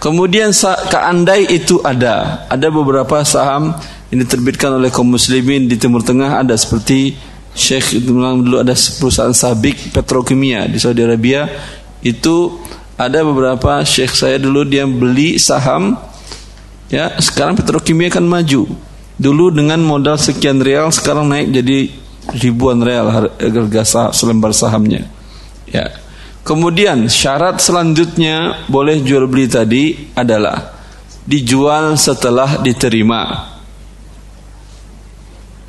Kemudian 0.03 0.51
keandai 0.91 1.47
itu 1.47 1.79
ada, 1.79 2.43
ada 2.51 2.67
beberapa 2.67 3.23
saham 3.23 3.71
yang 4.11 4.27
diterbitkan 4.27 4.75
oleh 4.75 4.91
kaum 4.91 5.07
muslimin 5.07 5.71
di 5.71 5.79
Timur 5.79 6.03
Tengah 6.03 6.43
ada 6.43 6.55
seperti 6.55 7.15
itu 7.57 8.13
dulu 8.13 8.61
ada 8.61 8.77
perusahaan 8.77 9.33
sabik 9.33 9.89
petrokimia 9.89 10.69
di 10.69 10.77
Saudi 10.77 11.01
Arabia 11.01 11.49
itu 12.05 12.61
ada 12.97 13.21
beberapa 13.21 13.85
syekh 13.85 14.17
saya 14.17 14.41
dulu 14.41 14.65
dia 14.65 14.89
beli 14.89 15.37
saham 15.37 15.93
ya 16.89 17.13
sekarang 17.21 17.53
petrokimia 17.53 18.09
kan 18.09 18.25
maju. 18.25 18.65
Dulu 19.17 19.49
dengan 19.53 19.81
modal 19.81 20.17
sekian 20.17 20.61
real 20.61 20.93
sekarang 20.93 21.29
naik 21.29 21.49
jadi 21.49 21.89
ribuan 22.37 22.81
real 22.81 23.09
harga 23.09 24.13
selembar 24.13 24.53
sahamnya. 24.53 25.05
Ya. 25.69 25.93
Kemudian 26.41 27.09
syarat 27.11 27.59
selanjutnya 27.59 28.65
boleh 28.71 29.01
jual 29.01 29.25
beli 29.25 29.49
tadi 29.49 30.13
adalah 30.13 30.73
dijual 31.25 31.97
setelah 31.97 32.61
diterima. 32.61 33.51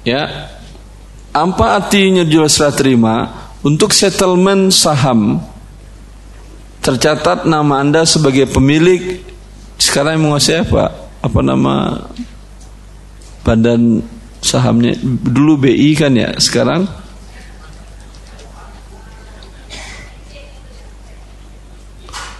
Ya. 0.05 0.55
Apa 1.33 1.83
artinya 1.83 2.25
jual 2.25 2.49
setelah 2.49 2.77
terima 2.77 3.17
untuk 3.65 3.93
settlement 3.93 4.73
saham 4.73 5.41
tercatat 6.89 7.45
nama 7.45 7.85
Anda 7.85 8.09
sebagai 8.09 8.49
pemilik 8.49 9.21
sekarang 9.77 10.17
yang 10.17 10.33
menguasai 10.33 10.65
apa? 10.65 10.89
Apa 11.21 11.45
nama 11.45 12.01
badan 13.45 14.01
sahamnya? 14.41 14.97
Dulu 15.05 15.69
BI 15.69 15.93
kan 15.93 16.17
ya, 16.17 16.33
sekarang 16.41 16.89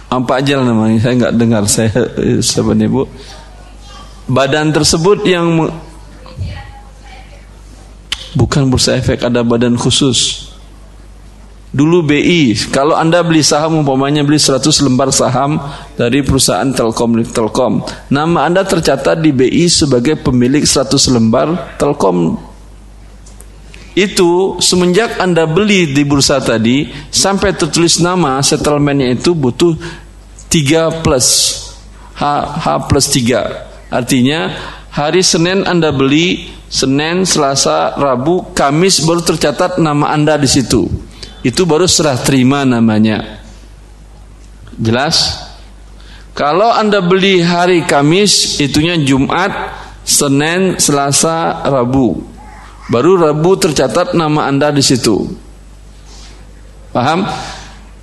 apa 0.09 0.31
aja 0.41 0.65
namanya? 0.65 0.97
Saya 0.97 1.13
nggak 1.21 1.35
dengar 1.37 1.63
saya 1.69 1.93
siapa 2.41 2.73
nih 2.73 2.89
Bu? 2.89 3.05
Badan 4.25 4.73
tersebut 4.73 5.29
yang 5.29 5.69
bukan 8.33 8.65
bursa 8.73 8.97
efek 8.97 9.29
ada 9.29 9.45
badan 9.45 9.77
khusus 9.77 10.48
Dulu 11.69 12.01
BI, 12.01 12.57
kalau 12.73 12.97
Anda 12.97 13.21
beli 13.21 13.45
saham 13.45 13.85
umpamanya 13.85 14.25
beli 14.25 14.41
100 14.41 14.73
lembar 14.81 15.13
saham 15.13 15.61
dari 15.93 16.25
perusahaan 16.25 16.65
Telkom 16.65 17.21
Telkom. 17.29 17.85
Nama 18.09 18.49
Anda 18.49 18.65
tercatat 18.65 19.21
di 19.21 19.29
BI 19.29 19.69
sebagai 19.69 20.17
pemilik 20.17 20.65
100 20.65 20.97
lembar 21.13 21.77
Telkom. 21.77 22.41
Itu 23.93 24.57
semenjak 24.57 25.21
Anda 25.21 25.45
beli 25.45 25.93
di 25.93 26.01
bursa 26.01 26.41
tadi 26.41 26.89
sampai 27.13 27.53
tertulis 27.53 28.01
nama 28.01 28.41
settlementnya 28.41 29.13
itu 29.13 29.37
butuh 29.37 29.77
3 30.49 31.05
plus 31.05 31.27
H, 32.17 32.23
H 32.65 32.89
plus 32.89 33.05
3. 33.13 33.93
Artinya 33.93 34.57
hari 34.89 35.21
Senin 35.21 35.69
Anda 35.69 35.93
beli, 35.93 36.49
Senin, 36.65 37.29
Selasa, 37.29 37.93
Rabu, 37.93 38.57
Kamis 38.57 39.05
baru 39.05 39.21
tercatat 39.21 39.77
nama 39.77 40.09
Anda 40.09 40.33
di 40.41 40.49
situ 40.49 41.08
itu 41.43 41.63
baru 41.63 41.87
serah 41.87 42.19
terima 42.19 42.67
namanya. 42.67 43.39
Jelas? 44.79 45.47
Kalau 46.35 46.71
Anda 46.71 47.03
beli 47.03 47.43
hari 47.43 47.83
Kamis, 47.83 48.63
itunya 48.63 48.95
Jumat, 49.03 49.51
Senin, 50.07 50.79
Selasa, 50.79 51.67
Rabu. 51.67 52.23
Baru 52.87 53.19
Rabu 53.19 53.59
tercatat 53.59 54.15
nama 54.15 54.47
Anda 54.47 54.71
di 54.71 54.79
situ. 54.79 55.27
Paham? 56.95 57.27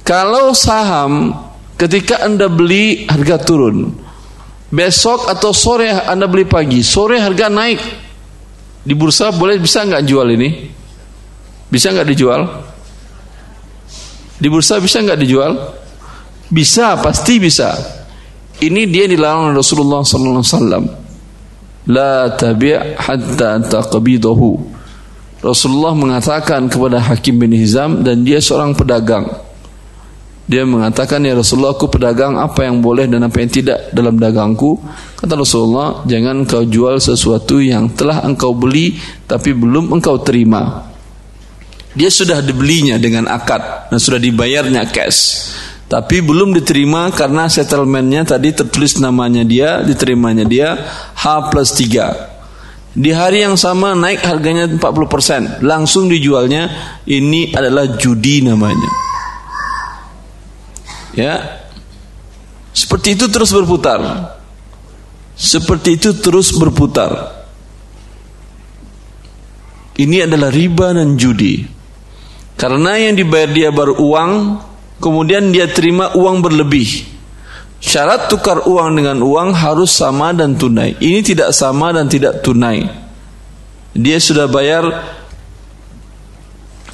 Kalau 0.04 0.52
saham 0.52 1.32
ketika 1.80 2.22
Anda 2.22 2.46
beli 2.52 3.08
harga 3.08 3.40
turun. 3.40 4.04
Besok 4.66 5.30
atau 5.30 5.54
sore 5.56 5.88
Anda 5.88 6.28
beli 6.28 6.44
pagi, 6.44 6.84
sore 6.84 7.16
harga 7.22 7.48
naik. 7.48 7.80
Di 8.86 8.94
bursa 8.94 9.32
boleh 9.34 9.58
bisa 9.58 9.82
nggak 9.82 10.04
jual 10.06 10.28
ini? 10.30 10.70
Bisa 11.66 11.90
nggak 11.90 12.06
dijual? 12.06 12.40
Di 14.36 14.46
bursa 14.52 14.76
bisa 14.80 15.00
nggak 15.00 15.20
dijual? 15.20 15.52
Bisa, 16.52 17.00
pasti 17.00 17.40
bisa. 17.40 17.74
Ini 18.56 18.88
dia 18.88 19.04
dilarang 19.04 19.52
Rasulullah 19.52 20.00
sallallahu 20.00 20.40
alaihi 20.40 20.52
wasallam. 20.52 20.84
La 21.86 22.32
tabi' 22.32 22.96
hatta 22.96 23.60
taqbidahu. 23.62 24.76
Rasulullah 25.44 25.92
mengatakan 25.92 26.66
kepada 26.66 26.98
Hakim 26.98 27.36
bin 27.36 27.52
Hizam 27.52 28.00
dan 28.00 28.24
dia 28.24 28.40
seorang 28.40 28.72
pedagang. 28.72 29.28
Dia 30.46 30.62
mengatakan 30.62 31.26
ya 31.26 31.34
Rasulullah 31.34 31.74
aku 31.74 31.90
pedagang 31.90 32.38
apa 32.38 32.62
yang 32.62 32.78
boleh 32.78 33.10
dan 33.10 33.26
apa 33.26 33.42
yang 33.42 33.50
tidak 33.50 33.90
dalam 33.90 34.14
dagangku. 34.14 34.78
Kata 35.18 35.34
Rasulullah 35.34 36.06
jangan 36.06 36.46
kau 36.46 36.62
jual 36.62 37.02
sesuatu 37.02 37.58
yang 37.58 37.90
telah 37.98 38.22
engkau 38.22 38.54
beli 38.54 38.94
tapi 39.26 39.50
belum 39.52 39.90
engkau 39.90 40.22
terima. 40.22 40.86
Dia 41.96 42.12
sudah 42.12 42.44
dibelinya 42.44 43.00
dengan 43.00 43.24
akad 43.24 43.88
dan 43.88 43.96
sudah 43.96 44.20
dibayarnya 44.20 44.84
cash. 44.92 45.48
Tapi 45.86 46.20
belum 46.20 46.52
diterima 46.52 47.08
karena 47.14 47.48
settlementnya 47.48 48.26
tadi 48.36 48.52
tertulis 48.52 49.00
namanya 49.00 49.46
dia, 49.46 49.80
diterimanya 49.80 50.44
dia 50.44 50.76
H 51.16 51.48
plus 51.48 51.72
3. 51.72 52.36
Di 52.96 53.12
hari 53.12 53.44
yang 53.44 53.60
sama 53.60 53.92
naik 53.92 54.24
harganya 54.24 54.64
40%. 54.68 55.60
Langsung 55.60 56.08
dijualnya. 56.08 56.72
Ini 57.04 57.52
adalah 57.52 57.92
judi 58.00 58.40
namanya. 58.40 58.88
Ya. 61.12 61.64
Seperti 62.72 63.20
itu 63.20 63.28
terus 63.28 63.52
berputar. 63.52 64.00
Seperti 65.36 66.00
itu 66.00 66.16
terus 66.16 66.56
berputar. 66.56 67.44
Ini 70.00 70.24
adalah 70.24 70.48
riba 70.48 70.96
dan 70.96 71.20
judi. 71.20 71.75
Karena 72.56 72.96
yang 72.96 73.14
dibayar 73.20 73.52
dia 73.52 73.68
baru 73.68 74.00
uang, 74.00 74.32
kemudian 74.96 75.52
dia 75.52 75.68
terima 75.68 76.16
uang 76.16 76.40
berlebih. 76.40 77.04
Syarat 77.76 78.32
tukar 78.32 78.64
uang 78.64 78.96
dengan 78.96 79.20
uang 79.20 79.52
harus 79.52 79.92
sama 79.92 80.32
dan 80.32 80.56
tunai. 80.56 80.96
Ini 80.96 81.20
tidak 81.20 81.52
sama 81.52 81.92
dan 81.92 82.08
tidak 82.08 82.40
tunai. 82.40 82.88
Dia 83.92 84.16
sudah 84.16 84.48
bayar 84.48 84.88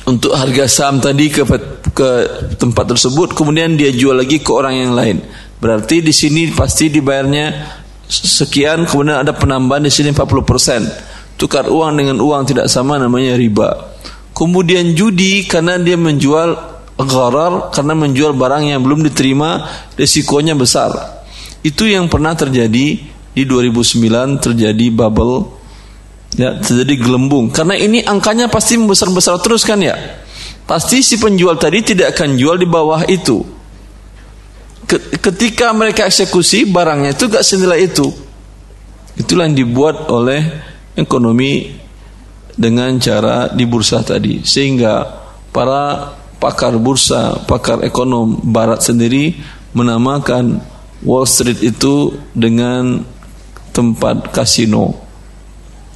untuk 0.02 0.34
harga 0.34 0.66
saham 0.66 0.98
tadi 0.98 1.30
ke, 1.30 1.46
ke 1.94 2.10
tempat 2.58 2.90
tersebut, 2.90 3.30
kemudian 3.38 3.78
dia 3.78 3.94
jual 3.94 4.18
lagi 4.18 4.42
ke 4.42 4.50
orang 4.50 4.74
yang 4.82 4.92
lain. 4.98 5.22
Berarti 5.62 6.02
di 6.02 6.10
sini 6.10 6.50
pasti 6.50 6.90
dibayarnya 6.90 7.78
sekian, 8.10 8.82
kemudian 8.90 9.22
ada 9.22 9.30
penambahan 9.30 9.86
di 9.86 9.94
sini 9.94 10.10
40%. 10.10 11.38
Tukar 11.38 11.70
uang 11.70 11.94
dengan 11.94 12.18
uang 12.18 12.42
tidak 12.50 12.66
sama 12.66 12.98
namanya 12.98 13.38
riba. 13.38 13.91
Kemudian 14.32 14.96
judi 14.96 15.44
karena 15.44 15.76
dia 15.76 16.00
menjual 16.00 16.56
gharar 16.96 17.72
karena 17.72 17.94
menjual 17.96 18.32
barang 18.36 18.64
yang 18.68 18.80
belum 18.80 19.04
diterima 19.04 19.68
risikonya 19.96 20.56
besar. 20.56 20.92
Itu 21.62 21.86
yang 21.86 22.08
pernah 22.08 22.34
terjadi 22.34 22.86
di 23.32 23.42
2009 23.48 24.44
terjadi 24.44 24.86
bubble 24.92 25.56
ya 26.32 26.60
terjadi 26.60 26.96
gelembung 27.00 27.52
karena 27.52 27.76
ini 27.76 28.04
angkanya 28.04 28.48
pasti 28.48 28.76
membesar-besar 28.80 29.40
terus 29.40 29.64
kan 29.64 29.80
ya. 29.80 29.96
Pasti 30.62 31.02
si 31.04 31.18
penjual 31.18 31.58
tadi 31.58 31.82
tidak 31.82 32.16
akan 32.16 32.38
jual 32.38 32.56
di 32.56 32.68
bawah 32.68 33.04
itu. 33.10 33.42
Ketika 35.20 35.72
mereka 35.72 36.06
eksekusi 36.06 36.68
barangnya 36.68 37.16
itu 37.16 37.24
gak 37.28 37.44
senilai 37.44 37.88
itu. 37.88 38.06
Itulah 39.16 39.48
yang 39.48 39.56
dibuat 39.56 40.08
oleh 40.08 40.40
ekonomi 40.96 41.81
dengan 42.56 42.96
cara 43.00 43.48
di 43.48 43.64
bursa 43.64 44.04
tadi 44.04 44.44
sehingga 44.44 45.04
para 45.52 46.16
pakar 46.42 46.74
bursa, 46.76 47.46
pakar 47.46 47.86
ekonom 47.86 48.42
barat 48.42 48.82
sendiri 48.82 49.38
menamakan 49.72 50.58
Wall 51.02 51.26
Street 51.26 51.62
itu 51.62 52.14
dengan 52.34 53.02
tempat 53.70 54.30
kasino. 54.34 54.94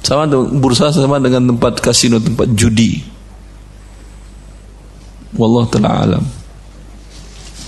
Sama 0.03 0.23
bursa 0.31 0.91
sama 0.95 1.19
dengan 1.19 1.51
tempat 1.51 1.83
kasino, 1.83 2.23
tempat 2.23 2.47
judi. 2.55 3.03
Wallah 5.35 5.67
taala 5.67 5.91
alam. 6.07 6.23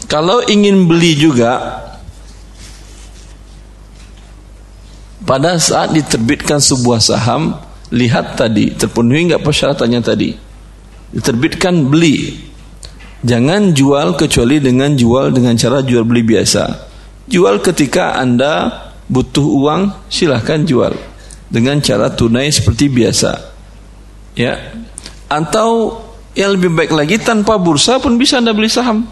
Kalau 0.09 0.41
ingin 0.47 0.89
beli 0.89 1.13
juga 1.19 1.83
pada 5.21 5.59
saat 5.61 5.93
diterbitkan 5.93 6.57
sebuah 6.57 6.97
saham, 6.97 7.53
lihat 7.89 8.37
tadi 8.37 8.73
terpenuhi 8.73 9.29
enggak 9.29 9.43
persyaratannya 9.45 10.01
tadi. 10.01 10.29
Diterbitkan 11.09 11.89
beli 11.89 12.49
Jangan 13.19 13.75
jual 13.75 14.15
kecuali 14.15 14.63
dengan 14.63 14.95
jual 14.95 15.35
dengan 15.35 15.51
cara 15.59 15.83
jual 15.83 16.07
beli 16.07 16.23
biasa. 16.23 16.87
Jual 17.27 17.59
ketika 17.59 18.15
Anda 18.15 18.71
butuh 19.11 19.43
uang, 19.43 20.07
silahkan 20.07 20.63
jual 20.63 20.95
dengan 21.51 21.83
cara 21.83 22.15
tunai 22.15 22.47
seperti 22.47 22.87
biasa. 22.87 23.31
Ya. 24.39 24.55
Atau 25.27 25.99
yang 26.31 26.55
lebih 26.55 26.71
baik 26.71 26.95
lagi 26.95 27.19
tanpa 27.19 27.59
bursa 27.59 27.99
pun 27.99 28.15
bisa 28.15 28.39
Anda 28.39 28.55
beli 28.55 28.71
saham. 28.71 29.03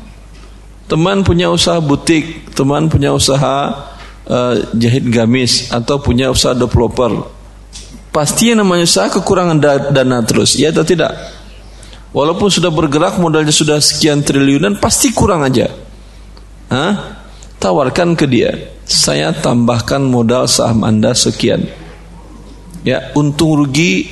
Teman 0.88 1.28
punya 1.28 1.52
usaha 1.52 1.84
butik, 1.84 2.56
teman 2.56 2.88
punya 2.88 3.12
usaha 3.12 3.76
uh, 4.24 4.56
jahit 4.72 5.04
gamis 5.12 5.68
atau 5.68 6.00
punya 6.00 6.32
usaha 6.32 6.56
developer. 6.56 7.28
Pasti 8.18 8.50
yang 8.50 8.66
namanya 8.66 8.90
usaha 8.90 9.14
kekurangan 9.14 9.62
dana 9.94 10.18
terus, 10.26 10.58
ya 10.58 10.74
atau 10.74 10.82
tidak? 10.82 11.14
Walaupun 12.18 12.50
sudah 12.50 12.74
bergerak 12.74 13.22
modalnya 13.22 13.54
sudah 13.54 13.78
sekian 13.78 14.26
triliunan 14.26 14.82
pasti 14.82 15.14
kurang 15.14 15.46
aja. 15.46 15.70
Hah? 16.74 17.22
Tawarkan 17.62 18.18
ke 18.18 18.26
dia. 18.26 18.74
Saya 18.90 19.38
tambahkan 19.38 20.02
modal 20.02 20.50
saham 20.50 20.82
Anda 20.82 21.14
sekian. 21.14 21.70
Ya, 22.82 23.14
untung 23.14 23.54
rugi 23.54 24.10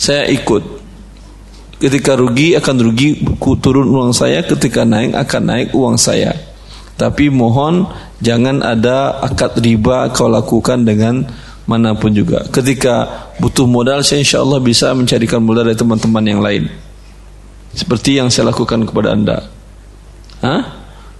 saya 0.00 0.24
ikut. 0.32 0.64
Ketika 1.84 2.16
rugi 2.16 2.56
akan 2.56 2.76
rugi 2.80 3.28
turun 3.60 3.92
uang 3.92 4.16
saya, 4.16 4.40
ketika 4.40 4.88
naik 4.88 5.12
akan 5.12 5.42
naik 5.44 5.68
uang 5.76 6.00
saya. 6.00 6.32
Tapi 6.96 7.28
mohon 7.28 7.92
jangan 8.24 8.64
ada 8.64 9.20
akad 9.20 9.60
riba 9.60 10.08
kau 10.16 10.32
lakukan 10.32 10.80
dengan 10.88 11.28
mana 11.64 11.96
pun 11.96 12.12
juga. 12.12 12.44
Ketika 12.52 13.08
butuh 13.40 13.64
modal 13.64 14.04
saya 14.04 14.20
insya 14.20 14.44
Allah 14.44 14.60
bisa 14.60 14.92
mencarikan 14.92 15.40
modal 15.40 15.64
dari 15.68 15.76
teman-teman 15.76 16.24
yang 16.24 16.40
lain. 16.44 16.68
Seperti 17.74 18.20
yang 18.20 18.30
saya 18.30 18.54
lakukan 18.54 18.86
kepada 18.86 19.16
Anda. 19.16 19.50
Hah? 20.44 20.62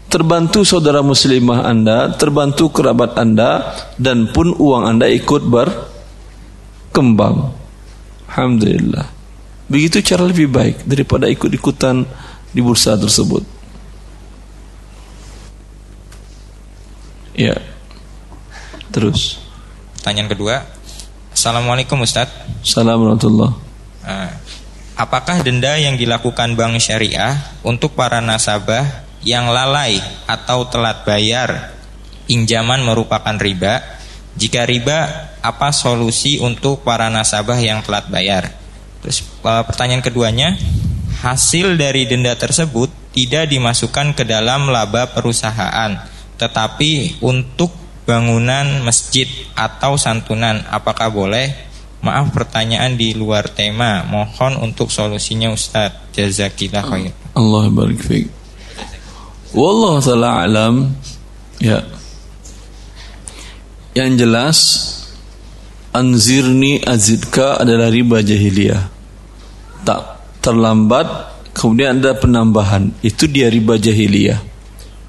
Terbantu 0.06 0.62
saudara 0.62 1.02
muslimah 1.02 1.66
Anda, 1.66 2.14
terbantu 2.14 2.70
kerabat 2.70 3.18
Anda, 3.18 3.74
dan 3.98 4.30
pun 4.30 4.54
uang 4.54 4.86
Anda 4.86 5.10
ikut 5.10 5.42
berkembang. 5.50 7.50
Alhamdulillah. 8.30 9.10
Begitu 9.66 9.98
cara 10.06 10.22
lebih 10.28 10.52
baik 10.52 10.86
daripada 10.86 11.26
ikut-ikutan 11.26 12.06
di 12.54 12.60
bursa 12.62 12.94
tersebut. 12.94 13.42
Ya. 17.34 17.58
Terus. 18.94 19.43
Pertanyaan 20.04 20.28
kedua. 20.28 20.60
Assalamualaikum 21.32 21.96
Ustaz. 22.04 22.28
Assalamualaikum 22.60 23.40
uh, 23.40 23.56
Apakah 25.00 25.40
denda 25.40 25.80
yang 25.80 25.96
dilakukan 25.96 26.60
bank 26.60 26.76
syariah 26.76 27.40
untuk 27.64 27.96
para 27.96 28.20
nasabah 28.20 28.84
yang 29.24 29.48
lalai 29.48 29.96
atau 30.28 30.68
telat 30.68 31.08
bayar 31.08 31.72
pinjaman 32.28 32.84
merupakan 32.84 33.32
riba? 33.32 33.80
Jika 34.36 34.68
riba, 34.68 35.32
apa 35.40 35.72
solusi 35.72 36.36
untuk 36.36 36.84
para 36.84 37.08
nasabah 37.08 37.56
yang 37.56 37.80
telat 37.80 38.04
bayar? 38.12 38.52
Terus 39.00 39.24
e, 39.24 39.52
pertanyaan 39.64 40.04
keduanya, 40.04 40.52
hasil 41.24 41.80
dari 41.80 42.04
denda 42.04 42.36
tersebut 42.36 42.92
tidak 43.16 43.48
dimasukkan 43.48 44.12
ke 44.12 44.28
dalam 44.28 44.68
laba 44.68 45.08
perusahaan, 45.16 45.96
tetapi 46.36 47.24
untuk 47.24 47.83
bangunan 48.04 48.84
masjid 48.84 49.26
atau 49.56 49.96
santunan, 49.96 50.60
apakah 50.68 51.08
boleh? 51.08 51.52
Maaf 52.04 52.36
pertanyaan 52.36 53.00
di 53.00 53.16
luar 53.16 53.48
tema. 53.48 54.04
Mohon 54.04 54.68
untuk 54.68 54.92
solusinya 54.92 55.48
Ustaz. 55.48 56.12
Jazakillah 56.12 56.84
khair. 56.84 57.16
Allah 57.32 57.64
barik 57.72 58.04
fiik. 58.04 58.28
Wallah 59.56 60.04
taala. 60.04 60.92
Ya. 61.64 61.80
Yang 63.96 64.10
jelas 64.20 64.58
anzirni 65.96 66.84
azidka 66.84 67.64
adalah 67.64 67.88
riba 67.88 68.20
jahiliyah. 68.20 68.84
Tak 69.88 70.02
terlambat 70.44 71.08
kemudian 71.56 72.04
ada 72.04 72.12
penambahan. 72.20 72.92
Itu 73.00 73.24
dia 73.32 73.48
riba 73.48 73.80
jahiliyah. 73.80 74.44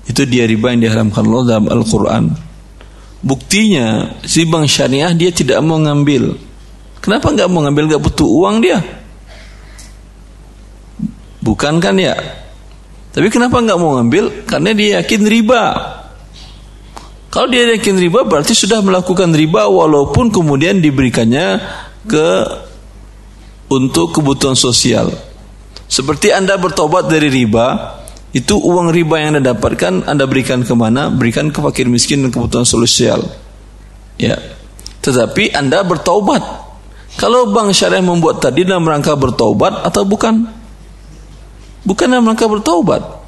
Itu 0.08 0.24
dia 0.24 0.48
riba 0.48 0.72
yang 0.72 0.86
diharamkan 0.86 1.28
Allah 1.28 1.43
dalam 1.43 1.68
Al-Qur'an. 1.68 2.45
Buktinya 3.26 4.21
si 4.21 4.45
bank 4.45 4.69
syariah 4.69 5.09
dia 5.17 5.34
tidak 5.34 5.57
mau 5.65 5.82
ngambil. 5.82 6.38
Kenapa 7.01 7.34
nggak 7.34 7.49
mau 7.49 7.65
ngambil? 7.65 7.84
Nggak 7.89 8.03
butuh 8.05 8.30
uang 8.30 8.61
dia. 8.61 8.78
Bukan 11.41 11.82
kan 11.82 11.97
ya? 11.97 12.13
Tapi 13.09 13.26
kenapa 13.34 13.57
nggak 13.57 13.80
mau 13.82 13.97
ngambil? 13.97 14.45
Karena 14.45 14.78
dia 14.78 15.01
yakin 15.01 15.26
riba. 15.26 15.63
Kalau 17.34 17.49
dia 17.49 17.65
yakin 17.73 17.97
riba 17.97 18.23
berarti 18.23 18.53
sudah 18.53 18.86
melakukan 18.86 19.34
riba 19.34 19.67
walaupun 19.73 20.30
kemudian 20.30 20.78
diberikannya 20.78 21.59
ke 22.05 22.30
untuk 23.73 24.13
kebutuhan 24.13 24.53
sosial. 24.53 25.09
Seperti 25.89 26.30
Anda 26.30 26.57
bertobat 26.61 27.09
dari 27.09 27.30
riba, 27.30 27.97
itu 28.36 28.60
uang 28.60 28.92
riba 28.92 29.16
yang 29.24 29.40
Anda 29.40 29.56
dapatkan 29.56 30.12
Anda 30.12 30.28
berikan 30.28 30.68
ke 30.68 30.76
mana? 30.76 31.08
Berikan 31.08 31.56
ke 31.56 31.64
fakir 31.64 31.88
miskin 31.88 32.20
dan 32.28 32.36
kebutuhan 32.36 32.68
sosial. 32.68 33.24
Ya. 34.20 34.36
Tetapi 35.00 35.56
Anda 35.56 35.88
bertobat. 35.88 36.44
Kalau 37.16 37.56
bank 37.56 37.72
syariah 37.72 38.04
membuat 38.04 38.44
tadi 38.44 38.68
dalam 38.68 38.84
rangka 38.84 39.16
bertobat 39.16 39.88
atau 39.88 40.04
bukan? 40.04 40.52
Bukan 41.88 42.08
dalam 42.12 42.28
rangka 42.28 42.52
bertobat. 42.52 43.24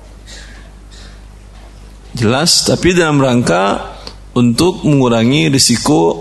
Jelas, 2.12 2.68
tapi 2.68 2.92
dalam 2.92 3.24
rangka 3.24 3.96
untuk 4.36 4.84
mengurangi 4.84 5.48
risiko 5.48 6.20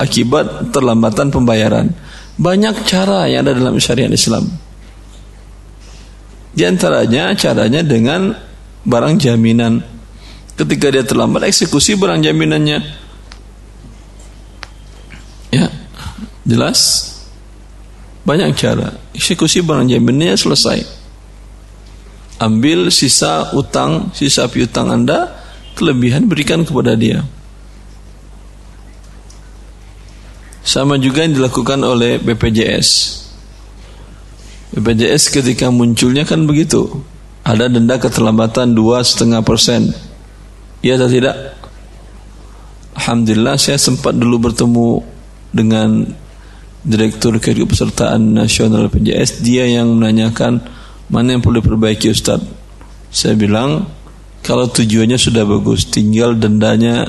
akibat 0.00 0.72
terlambatan 0.72 1.28
pembayaran. 1.28 1.92
Banyak 2.40 2.88
cara 2.88 3.28
yang 3.28 3.44
ada 3.44 3.52
dalam 3.52 3.76
syariat 3.76 4.08
Islam. 4.08 4.71
Di 6.52 6.68
antaranya 6.68 7.32
caranya 7.32 7.80
dengan 7.80 8.36
barang 8.84 9.16
jaminan. 9.16 9.80
Ketika 10.52 10.92
dia 10.92 11.00
terlambat 11.00 11.48
eksekusi 11.48 11.96
barang 11.96 12.20
jaminannya. 12.20 12.78
Ya, 15.48 15.72
jelas. 16.44 17.08
Banyak 18.28 18.52
cara. 18.54 19.00
Eksekusi 19.16 19.64
barang 19.64 19.88
jaminannya 19.88 20.36
selesai. 20.36 20.78
Ambil 22.36 22.92
sisa 22.92 23.54
utang, 23.56 24.12
sisa 24.12 24.44
piutang 24.50 24.92
Anda, 24.92 25.30
kelebihan 25.78 26.28
berikan 26.28 26.66
kepada 26.66 26.92
dia. 26.98 27.24
Sama 30.62 30.98
juga 31.00 31.26
yang 31.26 31.34
dilakukan 31.38 31.80
oleh 31.82 32.22
BPJS. 32.22 33.21
BPJS 34.72 35.28
ketika 35.28 35.68
munculnya 35.68 36.24
kan 36.24 36.48
begitu. 36.48 36.88
Ada 37.44 37.68
denda 37.68 38.00
keterlambatan 38.00 38.72
dua 38.72 39.04
setengah 39.04 39.44
persen. 39.44 39.92
Iya 40.80 40.96
atau 40.96 41.10
tidak? 41.10 41.36
Alhamdulillah 42.96 43.56
saya 43.60 43.76
sempat 43.76 44.16
dulu 44.16 44.50
bertemu 44.50 44.88
dengan 45.52 46.06
Direktur 46.82 47.38
Keikutsertaan 47.38 48.34
Nasional 48.34 48.90
BPJS. 48.90 49.44
Dia 49.44 49.68
yang 49.68 49.94
menanyakan 49.94 50.58
mana 51.12 51.36
yang 51.36 51.42
perlu 51.44 51.62
diperbaiki 51.62 52.10
Ustaz. 52.10 52.42
Saya 53.12 53.36
bilang 53.36 53.86
kalau 54.42 54.66
tujuannya 54.66 55.20
sudah 55.20 55.46
bagus, 55.46 55.86
tinggal 55.86 56.34
dendanya 56.34 57.06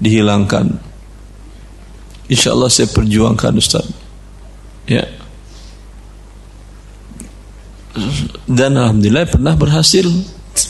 dihilangkan. 0.00 0.80
Insya 2.32 2.56
Allah 2.56 2.72
saya 2.72 2.88
perjuangkan 2.88 3.52
Ustaz. 3.60 3.84
Ya. 4.88 5.19
Dan 8.46 8.78
Alhamdulillah 8.78 9.26
pernah 9.26 9.54
berhasil. 9.58 10.06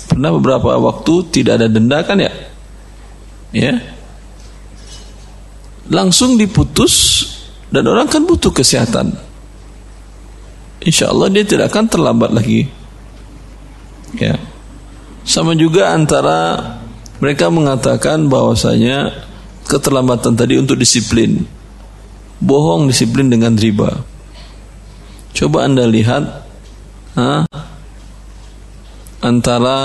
Pernah 0.09 0.31
beberapa 0.37 0.77
waktu 0.77 1.15
tidak 1.33 1.61
ada 1.61 1.69
denda 1.69 2.01
kan 2.05 2.21
ya. 2.21 2.33
Ya. 3.51 3.75
Langsung 5.91 6.39
diputus 6.39 7.27
dan 7.69 7.87
orang 7.91 8.07
kan 8.07 8.23
butuh 8.25 8.55
kesehatan. 8.55 9.15
Insya 10.81 11.13
Allah 11.13 11.29
dia 11.29 11.45
tidak 11.45 11.75
akan 11.75 11.87
terlambat 11.91 12.31
lagi. 12.33 12.65
Ya. 14.17 14.39
Sama 15.27 15.53
juga 15.53 15.93
antara 15.93 16.59
mereka 17.21 17.53
mengatakan 17.53 18.33
bahwasanya 18.33 19.13
keterlambatan 19.69 20.35
tadi 20.35 20.57
untuk 20.57 20.81
disiplin. 20.81 21.45
Bohong 22.41 22.89
disiplin 22.89 23.29
dengan 23.29 23.53
riba. 23.55 24.01
Coba 25.37 25.69
Anda 25.69 25.85
lihat 25.85 26.50
antara 29.21 29.79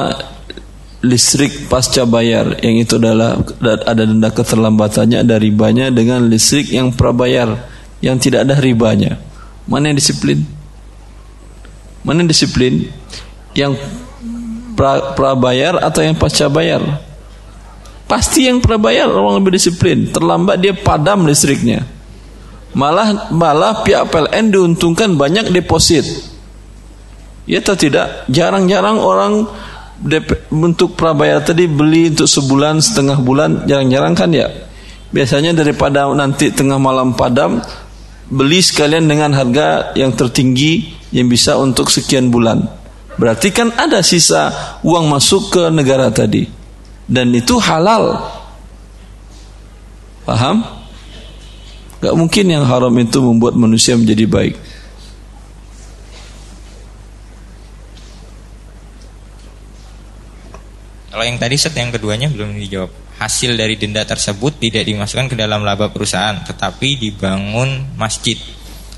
listrik 1.05 1.69
pasca 1.69 2.01
bayar 2.09 2.57
yang 2.65 2.82
itu 2.82 2.97
adalah 2.97 3.38
ada 3.61 4.03
denda 4.09 4.34
keterlambatannya 4.34 5.21
ada 5.21 5.38
ribanya 5.38 5.93
dengan 5.93 6.26
listrik 6.26 6.73
yang 6.73 6.89
prabayar 6.89 7.53
yang 8.01 8.17
tidak 8.17 8.45
ada 8.49 8.57
ribanya. 8.57 9.21
Mana 9.65 9.89
yang 9.89 9.97
disiplin? 9.97 10.45
Mana 12.05 12.21
yang 12.21 12.30
disiplin? 12.30 12.89
Yang 13.57 13.82
pra, 14.78 15.17
prabayar 15.17 15.82
atau 15.82 16.05
yang 16.05 16.13
pasca 16.13 16.45
bayar? 16.49 16.82
Pasti 18.05 18.45
yang 18.45 18.61
pernah 18.61 18.78
bayar 18.78 19.09
orang 19.09 19.41
lebih 19.41 19.57
disiplin. 19.57 20.13
Terlambat 20.13 20.61
dia 20.61 20.78
padam 20.78 21.26
listriknya. 21.26 21.82
Malah 22.78 23.34
malah 23.34 23.82
pihak 23.82 24.11
PLN 24.13 24.53
diuntungkan 24.53 25.17
banyak 25.17 25.49
deposit. 25.49 26.05
Ya 27.45 27.61
atau 27.61 27.77
tidak? 27.77 28.25
Jarang-jarang 28.29 28.97
orang 28.97 29.45
untuk 30.51 30.97
prabayar 30.97 31.39
tadi 31.45 31.69
beli 31.69 32.11
untuk 32.11 32.27
sebulan 32.27 32.81
setengah 32.81 33.17
bulan 33.21 33.63
jarang-jarang 33.69 34.13
kan 34.17 34.29
ya. 34.33 34.49
Biasanya 35.13 35.55
daripada 35.55 36.09
nanti 36.11 36.51
tengah 36.51 36.81
malam 36.81 37.15
padam 37.15 37.61
beli 38.27 38.59
sekalian 38.59 39.05
dengan 39.05 39.31
harga 39.37 39.93
yang 39.93 40.11
tertinggi 40.11 40.97
yang 41.13 41.29
bisa 41.29 41.55
untuk 41.55 41.93
sekian 41.93 42.33
bulan. 42.33 42.65
Berarti 43.15 43.53
kan 43.55 43.71
ada 43.79 44.03
sisa 44.03 44.51
uang 44.83 45.07
masuk 45.07 45.53
ke 45.53 45.63
negara 45.71 46.11
tadi 46.11 46.49
dan 47.07 47.31
itu 47.31 47.55
halal. 47.61 48.20
Paham? 50.25 50.65
Gak 52.01 52.15
mungkin 52.17 52.45
yang 52.49 52.65
haram 52.65 52.91
itu 52.97 53.21
membuat 53.21 53.53
manusia 53.55 53.95
menjadi 53.95 54.25
baik. 54.25 54.55
Kalau 61.16 61.24
yang 61.24 61.39
tadi 61.39 61.55
set 61.55 61.71
yang 61.79 61.96
keduanya 61.96 62.28
belum 62.28 62.59
dijawab. 62.59 62.92
Hasil 63.24 63.55
dari 63.55 63.79
denda 63.79 64.04
tersebut 64.04 64.59
tidak 64.59 64.83
dimasukkan 64.83 65.32
ke 65.32 65.36
dalam 65.39 65.63
laba 65.63 65.87
perusahaan, 65.87 66.43
tetapi 66.43 67.00
dibangun 67.00 67.96
masjid 67.96 68.36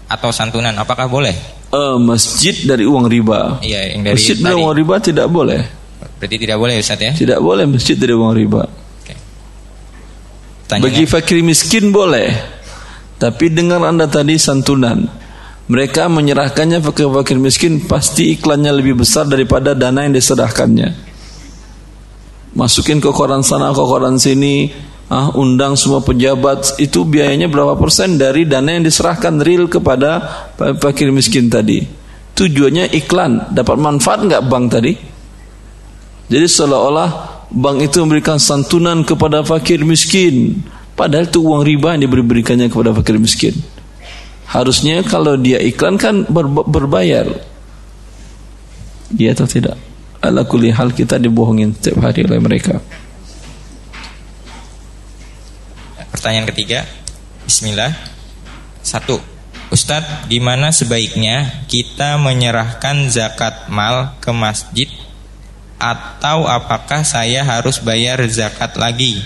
atau 0.10 0.34
santunan. 0.34 0.74
Apakah 0.82 1.06
boleh? 1.06 1.38
Uh, 1.70 2.02
masjid 2.02 2.58
dari 2.66 2.90
uang 2.90 3.06
riba. 3.06 3.62
Iya, 3.62 3.94
yang 3.94 4.02
dari 4.02 4.18
masjid 4.18 4.34
dari 4.34 4.58
uang 4.58 4.74
riba 4.74 4.98
tidak 4.98 5.30
boleh. 5.30 5.62
Berarti 6.18 6.36
tidak 6.42 6.58
boleh 6.58 6.74
Ustaz 6.82 6.98
ya? 6.98 7.14
Tidak 7.14 7.38
boleh 7.38 7.70
masjid 7.70 7.94
dari 7.94 8.14
uang 8.18 8.34
riba. 8.34 8.66
Bagi 10.74 11.06
fakir 11.06 11.46
miskin 11.46 11.94
boleh. 11.94 12.34
Tapi 13.22 13.54
dengar 13.54 13.86
Anda 13.86 14.10
tadi 14.10 14.42
santunan. 14.42 15.06
Mereka 15.70 16.10
menyerahkannya 16.10 16.82
ke 16.82 17.06
fakir 17.06 17.38
miskin 17.38 17.86
pasti 17.86 18.34
iklannya 18.34 18.74
lebih 18.74 19.06
besar 19.06 19.30
daripada 19.30 19.78
dana 19.78 20.02
yang 20.02 20.18
diserahkannya. 20.18 21.06
Masukin 22.56 23.04
ke 23.04 23.12
koran 23.12 23.44
sana, 23.44 23.76
ke 23.76 23.84
koran 23.84 24.16
sini, 24.16 24.72
ah, 25.12 25.32
undang 25.36 25.76
semua 25.76 26.04
pejabat 26.04 26.80
itu 26.80 27.04
biayanya 27.04 27.52
berapa 27.52 27.76
persen 27.76 28.16
dari 28.16 28.48
dana 28.48 28.76
yang 28.76 28.86
diserahkan 28.88 29.40
real 29.44 29.68
kepada 29.68 30.24
fakir 30.80 31.12
miskin 31.12 31.52
tadi. 31.52 31.84
Tujuannya 32.38 32.94
iklan, 32.94 33.52
dapat 33.52 33.78
manfaat 33.82 34.22
nggak 34.22 34.46
bank 34.46 34.66
tadi? 34.70 34.94
Jadi 36.28 36.46
seolah-olah 36.46 37.10
bank 37.50 37.78
itu 37.88 38.04
memberikan 38.04 38.38
santunan 38.38 39.02
kepada 39.08 39.42
fakir 39.42 39.82
miskin. 39.88 40.62
Padahal 40.98 41.30
itu 41.30 41.40
uang 41.42 41.64
riba 41.64 41.96
yang 41.96 42.10
diberikannya 42.10 42.68
kepada 42.68 42.92
fakir 42.94 43.18
miskin. 43.22 43.56
Harusnya 44.48 45.04
kalau 45.04 45.36
dia 45.40 45.60
iklan 45.60 45.96
kan 45.96 46.28
ber 46.28 46.48
berbayar. 46.48 47.28
Iya 49.16 49.32
atau 49.36 49.48
tidak? 49.48 49.87
Ala 50.24 50.44
kulli 50.44 50.74
hal 50.74 50.92
kita 50.92 51.22
dibohongin 51.22 51.74
setiap 51.78 52.10
hari 52.10 52.26
oleh 52.26 52.42
mereka. 52.42 52.82
Pertanyaan 56.10 56.50
ketiga. 56.50 56.84
Bismillah. 57.46 57.94
Satu. 58.82 59.22
Ustadz, 59.68 60.32
gimana 60.32 60.72
sebaiknya 60.72 61.68
kita 61.68 62.16
menyerahkan 62.16 63.12
zakat 63.12 63.68
mal 63.68 64.16
ke 64.24 64.32
masjid 64.32 64.88
atau 65.78 66.48
apakah 66.48 67.04
saya 67.04 67.44
harus 67.44 67.78
bayar 67.84 68.24
zakat 68.32 68.80
lagi? 68.80 69.20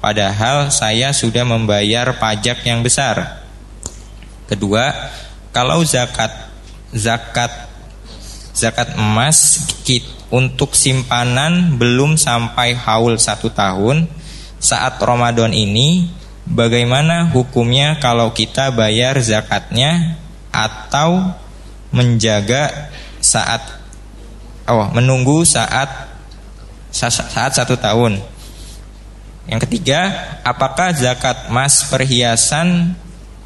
padahal 0.00 0.72
saya 0.72 1.12
sudah 1.12 1.44
membayar 1.44 2.16
pajak 2.16 2.64
yang 2.64 2.80
besar. 2.80 3.44
Kedua, 4.48 4.90
kalau 5.54 5.84
zakat 5.86 6.32
zakat 6.90 7.69
zakat 8.60 8.92
emas 9.00 9.64
untuk 10.28 10.76
simpanan 10.76 11.80
belum 11.80 12.20
sampai 12.20 12.76
haul 12.76 13.16
satu 13.16 13.48
tahun 13.48 14.04
saat 14.60 15.00
Ramadan 15.00 15.56
ini. 15.56 16.20
Bagaimana 16.50 17.30
hukumnya 17.30 18.02
kalau 18.02 18.34
kita 18.34 18.74
bayar 18.74 19.14
zakatnya 19.22 20.18
atau 20.50 21.30
menjaga 21.94 22.90
saat 23.22 23.62
oh 24.66 24.90
menunggu 24.90 25.46
saat 25.46 26.10
saat 26.90 27.52
satu 27.54 27.78
tahun? 27.78 28.18
Yang 29.46 29.60
ketiga 29.70 30.00
apakah 30.42 30.90
zakat 30.90 31.50
emas 31.54 31.86
perhiasan 31.86 32.98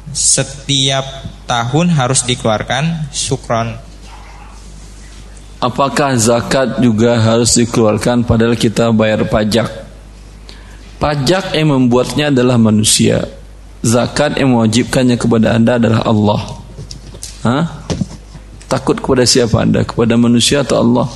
setiap 0.09 1.05
tahun 1.45 1.93
harus 1.93 2.25
dikeluarkan? 2.25 3.13
Sukron 3.13 3.77
apakah 5.65 6.13
zakat 6.21 6.77
juga 6.77 7.17
harus 7.17 7.57
dikeluarkan 7.57 8.21
padahal 8.21 8.53
kita 8.53 8.93
bayar 8.93 9.25
pajak? 9.25 9.67
Pajak 11.01 11.57
yang 11.57 11.73
membuatnya 11.73 12.29
adalah 12.29 12.61
manusia. 12.61 13.25
Zakat 13.85 14.37
yang 14.37 14.53
mewajibkannya 14.57 15.17
kepada 15.17 15.57
anda 15.57 15.77
adalah 15.77 16.01
Allah. 16.05 16.41
Hah? 17.45 17.65
takut 18.65 18.97
kepada 18.97 19.23
siapa 19.23 19.61
anda? 19.61 19.85
Kepada 19.85 20.17
manusia 20.17 20.65
atau 20.65 20.81
Allah? 20.81 21.07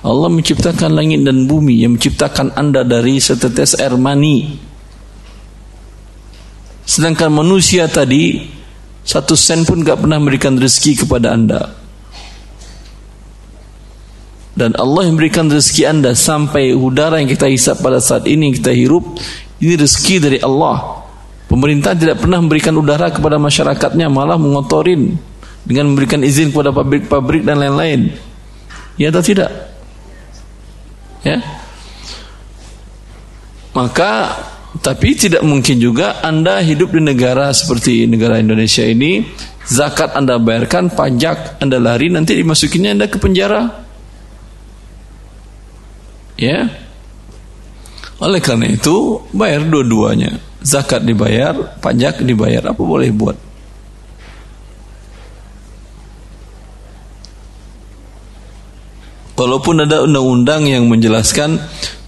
Allah 0.00 0.30
menciptakan 0.32 0.96
langit 0.96 1.20
dan 1.20 1.44
bumi. 1.44 1.84
Yang 1.84 1.92
menciptakan 2.00 2.56
anda 2.56 2.86
dari 2.86 3.20
setetes 3.20 3.76
air 3.76 3.92
mani. 4.00 4.56
Sedangkan 6.86 7.34
manusia 7.34 7.90
tadi 7.90 8.46
satu 9.02 9.34
sen 9.34 9.66
pun 9.66 9.82
gak 9.82 10.02
pernah 10.06 10.22
memberikan 10.22 10.54
rezeki 10.54 11.04
kepada 11.04 11.34
anda 11.34 11.85
dan 14.56 14.72
Allah 14.80 15.04
yang 15.04 15.20
memberikan 15.20 15.52
rezeki 15.52 15.84
anda 15.84 16.16
sampai 16.16 16.72
udara 16.72 17.20
yang 17.20 17.28
kita 17.28 17.44
hisap 17.44 17.84
pada 17.84 18.00
saat 18.00 18.24
ini 18.24 18.56
kita 18.56 18.72
hirup 18.72 19.04
ini 19.60 19.76
rezeki 19.76 20.16
dari 20.16 20.38
Allah. 20.40 21.04
Pemerintah 21.46 21.94
tidak 21.94 22.24
pernah 22.24 22.42
memberikan 22.42 22.74
udara 22.74 23.12
kepada 23.12 23.36
masyarakatnya 23.38 24.10
malah 24.10 24.40
mengotorin 24.40 25.14
dengan 25.62 25.92
memberikan 25.92 26.24
izin 26.24 26.50
kepada 26.50 26.72
pabrik-pabrik 26.72 27.44
dan 27.44 27.60
lain-lain. 27.62 28.16
Ya 28.96 29.12
atau 29.12 29.22
tidak? 29.22 29.52
Ya. 31.22 31.38
Maka 33.76 34.40
tapi 34.80 35.14
tidak 35.14 35.44
mungkin 35.44 35.76
juga 35.76 36.24
anda 36.24 36.64
hidup 36.64 36.96
di 36.96 37.04
negara 37.04 37.52
seperti 37.52 38.08
negara 38.08 38.40
Indonesia 38.40 38.84
ini 38.84 39.24
zakat 39.68 40.16
anda 40.16 40.40
bayarkan 40.40 40.92
pajak 40.92 41.60
anda 41.60 41.76
lari 41.76 42.08
nanti 42.08 42.36
dimasukinnya 42.36 42.96
anda 42.96 43.06
ke 43.08 43.16
penjara 43.20 43.85
Ya. 46.36 46.68
Oleh 48.20 48.40
karena 48.40 48.72
itu 48.72 49.24
bayar 49.32 49.64
dua-duanya. 49.64 50.40
Zakat 50.64 51.04
dibayar, 51.04 51.80
pajak 51.80 52.24
dibayar, 52.24 52.72
apa 52.72 52.80
boleh 52.80 53.12
buat? 53.12 53.36
Walaupun 59.36 59.84
ada 59.84 60.00
undang-undang 60.00 60.64
yang 60.64 60.88
menjelaskan 60.88 61.60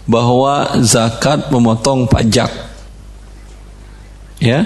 bahwa 0.09 0.81
zakat 0.81 1.53
memotong 1.53 2.09
pajak. 2.09 2.49
Ya. 4.41 4.65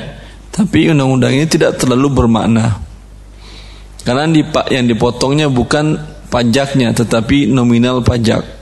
Tapi 0.55 0.95
undang-undang 0.95 1.35
ini 1.35 1.49
tidak 1.51 1.83
terlalu 1.83 2.23
bermakna. 2.23 2.79
Karena 4.07 4.31
yang 4.71 4.87
dipotongnya 4.87 5.51
bukan 5.51 5.99
pajaknya 6.31 6.95
tetapi 6.95 7.51
nominal 7.51 8.05
pajak. 8.07 8.62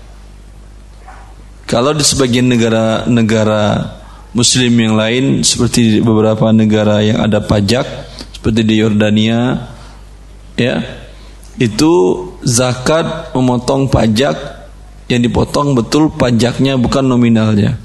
Kalau 1.70 1.94
di 1.94 2.02
sebagian 2.02 2.51
negara-negara 2.51 3.94
Muslim 4.34 4.74
yang 4.74 4.98
lain 4.98 5.47
seperti 5.47 5.78
di 5.86 5.98
beberapa 6.02 6.51
negara 6.51 6.98
yang 6.98 7.22
ada 7.22 7.38
pajak 7.38 7.86
seperti 8.34 8.66
di 8.66 8.82
Yordania, 8.82 9.70
ya 10.59 10.82
itu 11.62 12.26
zakat 12.42 13.30
memotong 13.38 13.86
pajak 13.86 14.34
yang 15.06 15.22
dipotong 15.22 15.78
betul 15.78 16.10
pajaknya 16.10 16.74
bukan 16.74 17.06
nominalnya. 17.06 17.78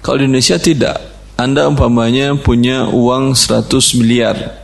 Kalau 0.00 0.16
di 0.16 0.32
Indonesia 0.32 0.56
tidak, 0.56 0.96
Anda 1.36 1.68
umpamanya 1.68 2.32
punya 2.40 2.88
uang 2.88 3.36
100 3.36 3.92
miliar, 4.00 4.56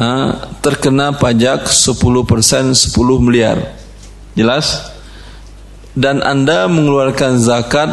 nah, 0.00 0.56
terkena 0.64 1.12
pajak 1.12 1.68
10% 1.68 2.72
10 2.72 3.20
miliar, 3.20 3.76
jelas? 4.32 4.95
Dan 5.96 6.20
Anda 6.20 6.68
mengeluarkan 6.68 7.40
zakat 7.40 7.88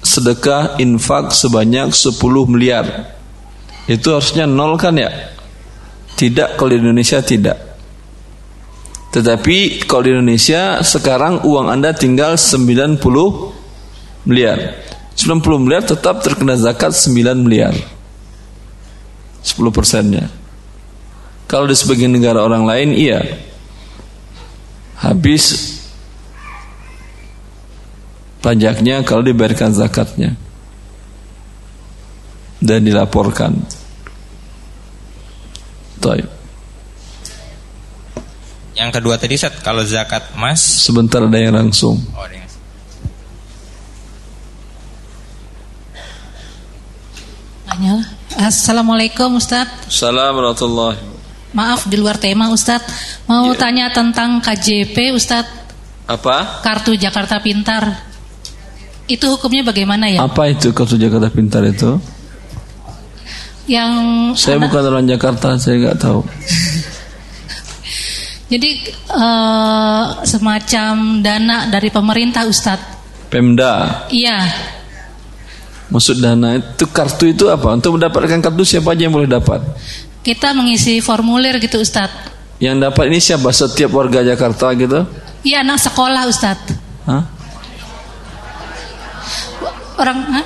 sedekah 0.00 0.78
infak 0.78 1.34
sebanyak 1.34 1.90
10 1.90 2.14
miliar. 2.46 2.86
Itu 3.90 4.14
harusnya 4.14 4.46
nol 4.46 4.78
kan 4.78 4.94
ya? 4.94 5.10
Tidak 6.14 6.54
kalau 6.54 6.70
di 6.70 6.78
Indonesia 6.78 7.18
tidak. 7.18 7.58
Tetapi 9.10 9.82
kalau 9.90 10.06
di 10.06 10.10
Indonesia 10.14 10.78
sekarang 10.86 11.42
uang 11.42 11.66
Anda 11.66 11.90
tinggal 11.90 12.38
90 12.38 13.02
miliar. 14.30 14.78
90 15.18 15.42
miliar 15.66 15.82
tetap 15.82 16.22
terkena 16.22 16.54
zakat 16.54 16.94
9 16.94 17.34
miliar. 17.42 17.74
10 19.42 19.74
persennya. 19.74 20.30
Kalau 21.50 21.66
di 21.66 21.74
sebagian 21.74 22.14
negara 22.14 22.46
orang 22.46 22.62
lain 22.62 22.94
iya. 22.94 23.18
Habis 25.02 25.79
pajaknya 28.40 29.04
kalau 29.04 29.20
dibayarkan 29.20 29.72
zakatnya 29.76 30.36
dan 32.60 32.84
dilaporkan. 32.84 33.56
Taib. 36.00 36.28
Yang 38.76 38.90
kedua 38.96 39.20
tadi 39.20 39.36
set 39.36 39.60
kalau 39.60 39.84
zakat 39.84 40.32
emas 40.32 40.60
sebentar 40.60 41.20
ada 41.20 41.36
yang 41.36 41.52
langsung. 41.52 42.00
Oh, 42.16 42.24
ada 42.24 42.34
yang... 42.36 42.48
Assalamualaikum 48.36 49.40
Ustaz 49.40 49.64
Assalamualaikum 49.88 50.92
Maaf 51.56 51.88
di 51.88 51.96
luar 51.96 52.20
tema 52.20 52.52
Ustaz 52.52 52.84
Mau 53.24 53.48
yeah. 53.48 53.56
tanya 53.56 53.86
tentang 53.88 54.36
KJP 54.44 55.16
Ustaz 55.16 55.48
Apa? 56.04 56.60
Kartu 56.60 56.92
Jakarta 57.00 57.40
Pintar 57.40 58.09
itu 59.10 59.26
hukumnya 59.26 59.66
bagaimana 59.66 60.06
ya? 60.06 60.22
Apa 60.22 60.54
itu 60.54 60.70
kartu 60.70 60.94
Jakarta 60.94 61.26
Pintar 61.32 61.66
itu? 61.66 61.98
Yang 63.66 63.92
saya 64.38 64.58
anak... 64.58 64.70
bukan 64.70 64.82
orang 64.86 65.06
Jakarta, 65.06 65.58
saya 65.58 65.74
nggak 65.78 65.98
tahu. 65.98 66.20
Jadi 68.50 68.70
uh, 69.14 70.26
semacam 70.26 71.22
dana 71.22 71.70
dari 71.70 71.86
pemerintah, 71.94 72.50
Ustadz. 72.50 72.98
Pemda. 73.30 74.06
Iya. 74.10 74.42
Maksud 75.90 76.18
dana 76.18 76.58
itu 76.58 76.86
kartu 76.90 77.30
itu 77.30 77.46
apa? 77.46 77.78
Untuk 77.78 77.94
mendapatkan 77.94 78.42
kartu 78.42 78.66
siapa 78.66 78.90
aja 78.90 79.06
yang 79.06 79.14
boleh 79.14 79.30
dapat? 79.30 79.62
Kita 80.26 80.50
mengisi 80.50 80.98
formulir 80.98 81.62
gitu, 81.62 81.78
Ustadz. 81.78 82.26
Yang 82.58 82.90
dapat 82.90 83.04
ini 83.06 83.18
siapa? 83.22 83.54
Setiap 83.54 83.94
warga 83.94 84.26
Jakarta 84.26 84.74
gitu? 84.74 85.06
Iya, 85.46 85.62
anak 85.62 85.78
sekolah, 85.78 86.26
Ustadz. 86.26 86.74
Hah? 87.06 87.39
Orang 90.00 90.18
ha? 90.24 90.42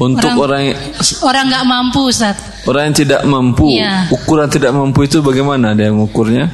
untuk 0.00 0.32
orang 0.40 0.74
orang 1.22 1.44
nggak 1.52 1.64
mampu 1.64 2.00
Ustaz. 2.10 2.36
Orang 2.64 2.90
yang 2.90 2.96
tidak 2.96 3.20
mampu. 3.28 3.68
Iya. 3.70 4.10
Ukuran 4.10 4.48
tidak 4.50 4.72
mampu 4.74 5.06
itu 5.06 5.22
bagaimana 5.22 5.76
dia 5.76 5.92
mengukurnya? 5.92 6.50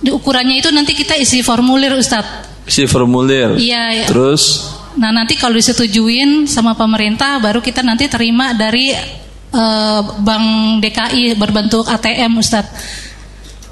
Di 0.00 0.10
ukurannya 0.10 0.62
itu 0.62 0.70
nanti 0.72 0.96
kita 0.96 1.18
isi 1.18 1.44
formulir 1.44 1.92
Ustaz. 1.98 2.24
Isi 2.64 2.88
formulir. 2.88 3.58
Iya. 3.60 4.08
Terus 4.08 4.72
Nah, 4.92 5.08
nanti 5.08 5.40
kalau 5.40 5.56
disetujuin 5.56 6.44
sama 6.44 6.76
pemerintah 6.76 7.40
baru 7.40 7.64
kita 7.64 7.80
nanti 7.80 8.12
terima 8.12 8.52
dari 8.52 8.92
uh, 9.56 10.00
Bank 10.20 10.46
DKI 10.84 11.32
berbentuk 11.40 11.88
ATM 11.88 12.36
Ustaz. 12.36 12.68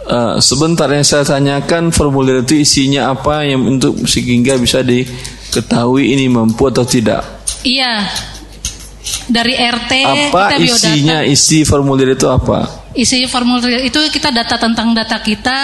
Uh, 0.01 0.41
sebentar 0.41 0.89
yang 0.89 1.05
saya 1.05 1.29
tanyakan 1.29 1.93
formulir 1.93 2.41
itu 2.41 2.65
isinya 2.65 3.13
apa 3.13 3.45
yang 3.45 3.61
untuk 3.69 4.01
sehingga 4.09 4.57
bisa 4.57 4.81
diketahui 5.51 6.15
ini 6.15 6.31
mampu 6.31 6.71
atau 6.71 6.87
tidak? 6.87 7.27
Iya. 7.67 8.07
Dari 9.27 9.59
RT 9.59 9.93
apa 10.07 10.55
isinya 10.63 11.27
isi 11.27 11.67
formulir 11.67 12.15
itu 12.15 12.31
apa? 12.31 12.81
isi 12.91 13.23
formulir 13.31 13.87
itu 13.87 13.99
kita 14.11 14.35
data 14.35 14.59
tentang 14.59 14.91
data 14.91 15.23
kita, 15.23 15.59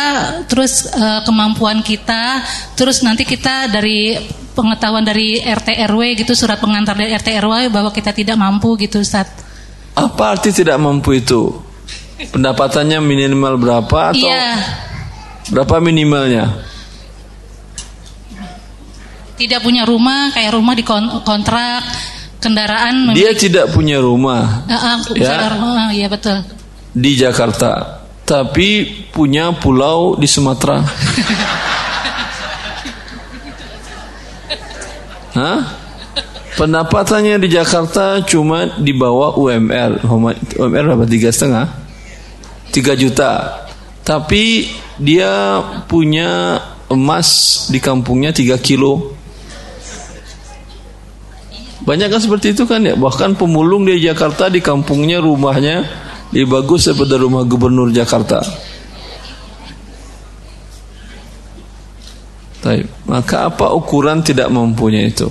terus 0.46 0.86
uh, 0.94 1.26
kemampuan 1.26 1.82
kita, 1.82 2.42
terus 2.78 3.02
nanti 3.02 3.26
kita 3.26 3.66
dari 3.66 4.14
pengetahuan 4.54 5.02
dari 5.02 5.42
RT 5.42 5.74
RW 5.90 6.22
gitu 6.22 6.32
surat 6.38 6.62
pengantar 6.62 6.94
dari 6.94 7.10
RT 7.12 7.42
RW 7.42 7.74
bahwa 7.74 7.90
kita 7.90 8.14
tidak 8.14 8.38
mampu 8.38 8.78
gitu 8.78 9.02
Ustaz. 9.02 9.26
Apa 9.98 10.38
arti 10.38 10.54
tidak 10.54 10.78
mampu 10.78 11.18
itu? 11.18 11.50
Pendapatannya 12.30 13.02
minimal 13.02 13.58
berapa 13.60 14.14
atau 14.14 14.22
Iya. 14.22 14.46
berapa 15.50 15.82
minimalnya? 15.82 16.75
Tidak 19.36 19.60
punya 19.60 19.84
rumah, 19.84 20.32
kayak 20.32 20.52
rumah 20.56 20.72
di 20.72 20.80
kon- 20.80 21.20
kontrak, 21.20 21.84
kendaraan 22.40 23.12
Dia 23.12 23.36
tidak 23.36 23.68
punya 23.72 24.00
rumah 24.00 24.64
Uh, 24.64 24.72
uh, 24.72 24.96
Ya. 25.12 25.52
uh, 25.52 25.88
iya 25.92 26.08
betul. 26.08 26.40
di 26.96 27.12
Jakarta, 27.12 28.00
tapi 28.24 28.88
punya 29.12 29.52
pulau 29.52 30.16
di 30.16 30.24
Sumatera. 30.24 30.80
Hah? 35.36 35.60
Pendapatannya 36.56 37.36
di 37.36 37.52
Jakarta 37.52 38.24
cuma 38.24 38.64
di 38.80 38.96
bawah 38.96 39.36
UMR. 39.36 40.00
UMR 40.56 40.84
berapa? 40.88 41.04
Tiga 41.04 41.28
setengah? 41.28 41.68
Tiga 42.72 42.96
juta. 42.96 43.60
Tapi 44.00 44.72
dia 44.96 45.60
punya 45.84 46.56
emas 46.88 47.28
di 47.68 47.76
kampungnya 47.76 48.32
tiga 48.32 48.56
kilo. 48.56 49.12
Banyak 51.86 52.10
kan 52.10 52.20
seperti 52.20 52.52
itu 52.52 52.66
kan 52.66 52.82
ya. 52.82 52.98
Bahkan 52.98 53.38
pemulung 53.38 53.86
di 53.86 54.02
Jakarta 54.02 54.50
di 54.50 54.58
kampungnya 54.58 55.22
rumahnya 55.22 55.86
lebih 56.34 56.50
bagus 56.50 56.90
daripada 56.90 57.14
rumah 57.16 57.46
gubernur 57.46 57.94
Jakarta. 57.94 58.42
Maka 63.06 63.46
apa 63.46 63.70
ukuran 63.70 64.26
tidak 64.26 64.50
mampunya 64.50 65.06
itu? 65.06 65.30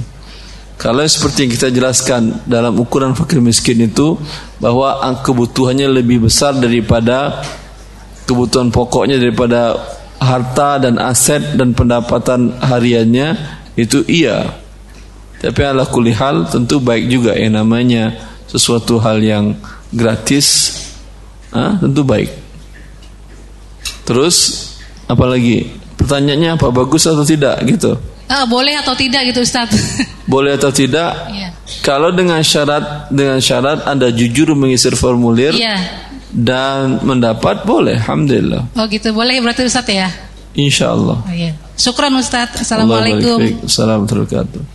Kalau 0.80 1.04
seperti 1.04 1.48
yang 1.48 1.52
kita 1.52 1.68
jelaskan 1.72 2.44
dalam 2.48 2.76
ukuran 2.80 3.16
fakir 3.16 3.44
miskin 3.44 3.84
itu 3.84 4.16
bahwa 4.60 5.00
kebutuhannya 5.24 5.88
lebih 5.92 6.28
besar 6.28 6.56
daripada 6.56 7.44
kebutuhan 8.24 8.72
pokoknya 8.72 9.20
daripada 9.20 9.76
harta 10.20 10.80
dan 10.80 11.00
aset 11.00 11.60
dan 11.60 11.76
pendapatan 11.76 12.56
hariannya 12.60 13.36
itu 13.76 14.04
iya. 14.08 14.65
Tapi 15.46 15.62
ala 15.62 15.86
kulihal 15.86 16.50
tentu 16.50 16.82
baik 16.82 17.06
juga 17.06 17.38
yang 17.38 17.54
namanya 17.62 18.18
sesuatu 18.50 18.98
hal 18.98 19.22
yang 19.22 19.54
gratis 19.94 20.74
ah, 21.54 21.78
tentu 21.78 22.02
baik. 22.02 22.34
Terus 24.10 24.36
apalagi 25.06 25.70
pertanyaannya 26.02 26.58
apa 26.58 26.74
bagus 26.74 27.06
atau 27.06 27.22
tidak 27.22 27.62
gitu? 27.70 27.94
Ah, 28.26 28.50
boleh 28.50 28.74
atau 28.82 28.98
tidak 28.98 29.30
gitu 29.30 29.46
Ustaz? 29.46 29.70
Boleh 30.26 30.58
atau 30.58 30.74
tidak? 30.74 31.14
Iya. 31.30 31.54
Kalau 31.86 32.10
dengan 32.10 32.42
syarat 32.42 33.14
dengan 33.14 33.38
syarat 33.38 33.86
Anda 33.86 34.10
jujur 34.10 34.58
mengisi 34.58 34.90
formulir 34.98 35.54
Iya. 35.54 35.78
dan 36.34 37.06
mendapat 37.06 37.62
boleh, 37.70 38.02
alhamdulillah. 38.02 38.74
Oh 38.74 38.90
gitu, 38.90 39.14
boleh 39.14 39.38
berarti 39.46 39.70
Ustaz 39.70 39.86
ya? 39.86 40.10
Insya 40.58 40.98
Allah. 40.98 41.22
Oh, 41.22 41.30
iya. 41.30 41.54
Syukran 41.78 42.18
Ustaz. 42.18 42.58
Assalamualaikum. 42.58 43.38
Assalamualaikum 43.70 44.26
warahmatullahi 44.26 44.75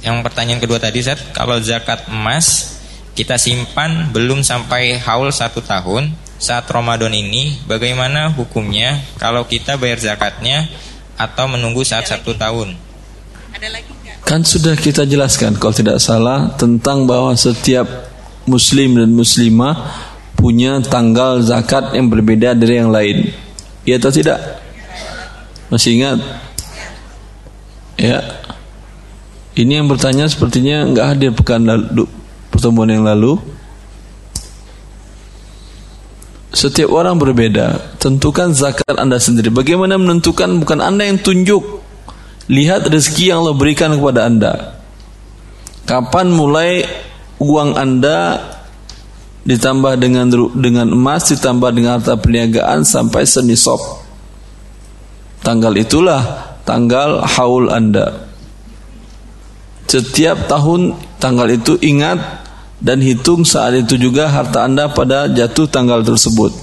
Yang 0.00 0.16
pertanyaan 0.24 0.60
kedua 0.60 0.80
tadi 0.80 1.04
Ustaz, 1.04 1.20
kalau 1.36 1.60
zakat 1.60 2.08
emas 2.08 2.78
kita 3.12 3.36
simpan 3.36 4.08
belum 4.14 4.40
sampai 4.40 4.96
haul 4.96 5.28
satu 5.28 5.60
tahun 5.60 6.14
saat 6.40 6.64
Ramadan 6.72 7.12
ini, 7.12 7.60
bagaimana 7.68 8.32
hukumnya 8.32 8.96
kalau 9.20 9.44
kita 9.44 9.76
bayar 9.76 10.00
zakatnya 10.00 10.72
atau 11.20 11.44
menunggu 11.52 11.84
saat 11.84 12.08
satu 12.08 12.32
tahun? 12.32 12.72
Kan 14.24 14.40
sudah 14.40 14.72
kita 14.72 15.04
jelaskan 15.04 15.60
kalau 15.60 15.76
tidak 15.76 16.00
salah 16.00 16.48
tentang 16.56 17.04
bahwa 17.04 17.36
setiap 17.36 17.84
muslim 18.48 18.96
dan 18.96 19.12
muslimah 19.12 19.76
punya 20.32 20.80
tanggal 20.80 21.44
zakat 21.44 21.92
yang 21.92 22.08
berbeda 22.08 22.56
dari 22.56 22.80
yang 22.80 22.88
lain. 22.88 23.28
Iya 23.84 24.00
atau 24.00 24.08
tidak? 24.08 24.40
Masih 25.68 26.00
ingat? 26.00 26.18
Ya. 28.00 28.39
Ini 29.58 29.82
yang 29.82 29.90
bertanya 29.90 30.30
sepertinya 30.30 30.86
nggak 30.86 31.06
hadir 31.06 31.30
pekan 31.34 31.66
lalu, 31.66 32.06
pertemuan 32.54 32.86
yang 32.86 33.02
lalu. 33.02 33.34
Setiap 36.50 36.90
orang 36.90 37.18
berbeda. 37.18 37.98
Tentukan 38.02 38.50
zakat 38.50 38.98
Anda 38.98 39.22
sendiri. 39.22 39.54
Bagaimana 39.54 39.94
menentukan 39.98 40.58
bukan 40.58 40.82
Anda 40.82 41.06
yang 41.06 41.22
tunjuk. 41.22 41.62
Lihat 42.50 42.90
rezeki 42.90 43.30
yang 43.30 43.46
Allah 43.46 43.54
berikan 43.54 43.94
kepada 43.94 44.26
Anda. 44.26 44.82
Kapan 45.86 46.34
mulai 46.34 46.82
uang 47.38 47.78
Anda 47.78 48.42
ditambah 49.46 49.96
dengan 49.96 50.26
dengan 50.52 50.86
emas 50.92 51.30
ditambah 51.32 51.70
dengan 51.72 51.98
harta 51.98 52.18
perniagaan 52.18 52.82
sampai 52.82 53.22
senisab. 53.26 53.78
Tanggal 55.40 55.72
itulah 55.78 56.54
tanggal 56.66 57.24
haul 57.24 57.70
Anda. 57.72 58.29
Setiap 59.90 60.46
tahun 60.46 60.94
tanggal 61.18 61.50
itu 61.50 61.74
ingat 61.82 62.46
dan 62.78 63.02
hitung 63.02 63.42
saat 63.42 63.74
itu 63.74 63.98
juga 63.98 64.30
harta 64.30 64.62
Anda 64.62 64.86
pada 64.86 65.26
jatuh 65.26 65.66
tanggal 65.66 66.06
tersebut. 66.06 66.54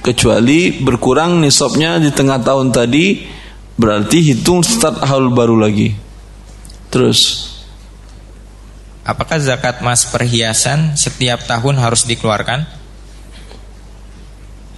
Kecuali 0.00 0.80
berkurang 0.80 1.44
nisabnya 1.44 2.00
di 2.00 2.08
tengah 2.08 2.40
tahun 2.40 2.72
tadi, 2.72 3.28
berarti 3.76 4.18
hitung 4.32 4.64
start 4.64 5.04
haul 5.04 5.28
baru 5.28 5.60
lagi. 5.60 5.92
Terus 6.88 7.52
Apakah 9.02 9.42
zakat 9.42 9.82
emas 9.82 10.06
perhiasan 10.06 10.94
setiap 10.94 11.42
tahun 11.42 11.74
harus 11.82 12.06
dikeluarkan? 12.06 12.82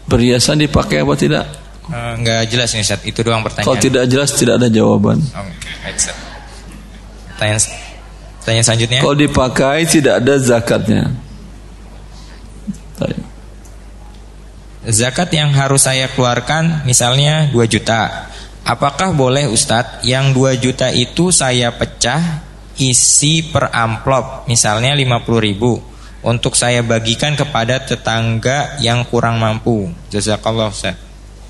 perhiasan 0.09 0.60
dipakai 0.60 1.01
apa 1.01 1.14
tidak? 1.16 1.44
Eh, 1.84 2.12
nggak 2.20 2.40
jelas 2.48 2.72
nih 2.72 2.84
Ustaz, 2.84 3.01
itu 3.05 3.20
doang 3.20 3.44
pertanyaan. 3.44 3.68
Kalau 3.68 3.80
tidak 3.80 4.05
jelas 4.09 4.30
tidak 4.36 4.55
ada 4.60 4.68
jawaban. 4.72 5.20
Baik, 5.84 5.96
Ustaz. 5.96 6.34
Tanya, 7.39 7.59
tanya 8.47 8.62
selanjutnya. 8.62 9.01
Kalau 9.02 9.16
dipakai 9.19 9.86
tidak 9.90 10.23
ada 10.23 10.35
zakatnya. 10.39 11.11
Baik. 12.98 13.19
Zakat 14.85 15.32
yang 15.32 15.51
harus 15.56 15.89
saya 15.89 16.12
keluarkan 16.12 16.85
misalnya 16.85 17.51
2 17.51 17.65
juta. 17.66 18.31
Apakah 18.65 19.12
boleh 19.12 19.48
Ustadz 19.48 20.05
yang 20.05 20.32
2 20.32 20.56
juta 20.61 20.89
itu 20.93 21.28
saya 21.32 21.73
pecah 21.73 22.44
isi 22.81 23.44
per 23.44 23.70
amplop 23.70 24.51
misalnya 24.51 24.97
50 24.97 25.47
ribu 25.47 25.78
untuk 26.24 26.56
saya 26.56 26.81
bagikan 26.81 27.36
kepada 27.36 27.85
tetangga 27.85 28.81
yang 28.81 29.05
kurang 29.05 29.36
mampu. 29.36 29.93
Jazakallah 30.09 30.73
Ustaz. 30.73 30.97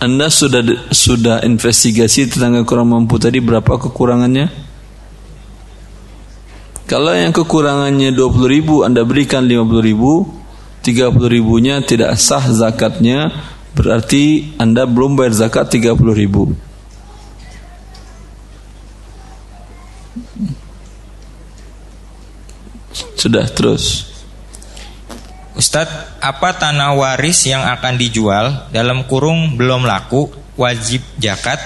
Anda 0.02 0.26
sudah 0.26 0.90
sudah 0.90 1.46
investigasi 1.46 2.26
tetangga 2.26 2.66
kurang 2.66 2.90
mampu 2.90 3.16
tadi 3.16 3.38
berapa 3.38 3.78
kekurangannya? 3.78 4.63
Kalau 6.84 7.16
yang 7.16 7.32
kekurangannya 7.32 8.12
20 8.12 8.44
ribu 8.44 8.84
Anda 8.84 9.08
berikan 9.08 9.48
50 9.48 9.80
ribu 9.80 10.28
30 10.84 11.16
ribunya 11.32 11.80
tidak 11.80 12.20
sah 12.20 12.44
zakatnya 12.44 13.32
Berarti 13.72 14.54
Anda 14.60 14.84
belum 14.84 15.16
bayar 15.16 15.32
zakat 15.48 15.72
30 15.72 15.96
ribu 16.12 16.52
Sudah 23.16 23.48
terus 23.48 24.14
Ustadz, 25.54 26.18
apa 26.18 26.50
tanah 26.58 26.98
waris 26.98 27.46
yang 27.46 27.62
akan 27.62 27.94
dijual 27.94 28.66
dalam 28.74 29.06
kurung 29.06 29.54
belum 29.54 29.86
laku 29.86 30.26
wajib 30.58 30.98
zakat? 31.22 31.62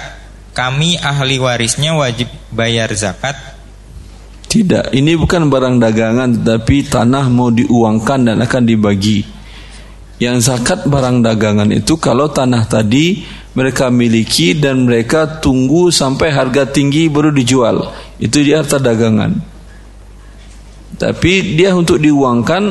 Kami 0.53 1.01
ahli 1.01 1.41
warisnya 1.41 1.97
wajib 1.97 2.29
bayar 2.53 2.93
zakat. 2.93 3.58
Tidak, 4.59 4.91
ini 4.91 5.15
bukan 5.15 5.47
barang 5.47 5.79
dagangan 5.79 6.43
tetapi 6.43 6.91
tanah 6.91 7.31
mau 7.31 7.47
diuangkan 7.47 8.27
dan 8.27 8.43
akan 8.43 8.67
dibagi. 8.67 9.23
Yang 10.19 10.51
zakat 10.51 10.83
barang 10.83 11.23
dagangan 11.23 11.71
itu 11.71 11.95
kalau 11.95 12.27
tanah 12.27 12.67
tadi 12.67 13.23
mereka 13.55 13.87
miliki 13.87 14.59
dan 14.59 14.83
mereka 14.83 15.39
tunggu 15.39 15.95
sampai 15.95 16.35
harga 16.35 16.67
tinggi 16.67 17.07
baru 17.07 17.31
dijual. 17.31 17.95
Itu 18.19 18.43
dia 18.43 18.67
harta 18.67 18.83
dagangan. 18.83 19.39
Tapi 20.99 21.55
dia 21.55 21.79
untuk 21.79 22.03
diuangkan 22.03 22.63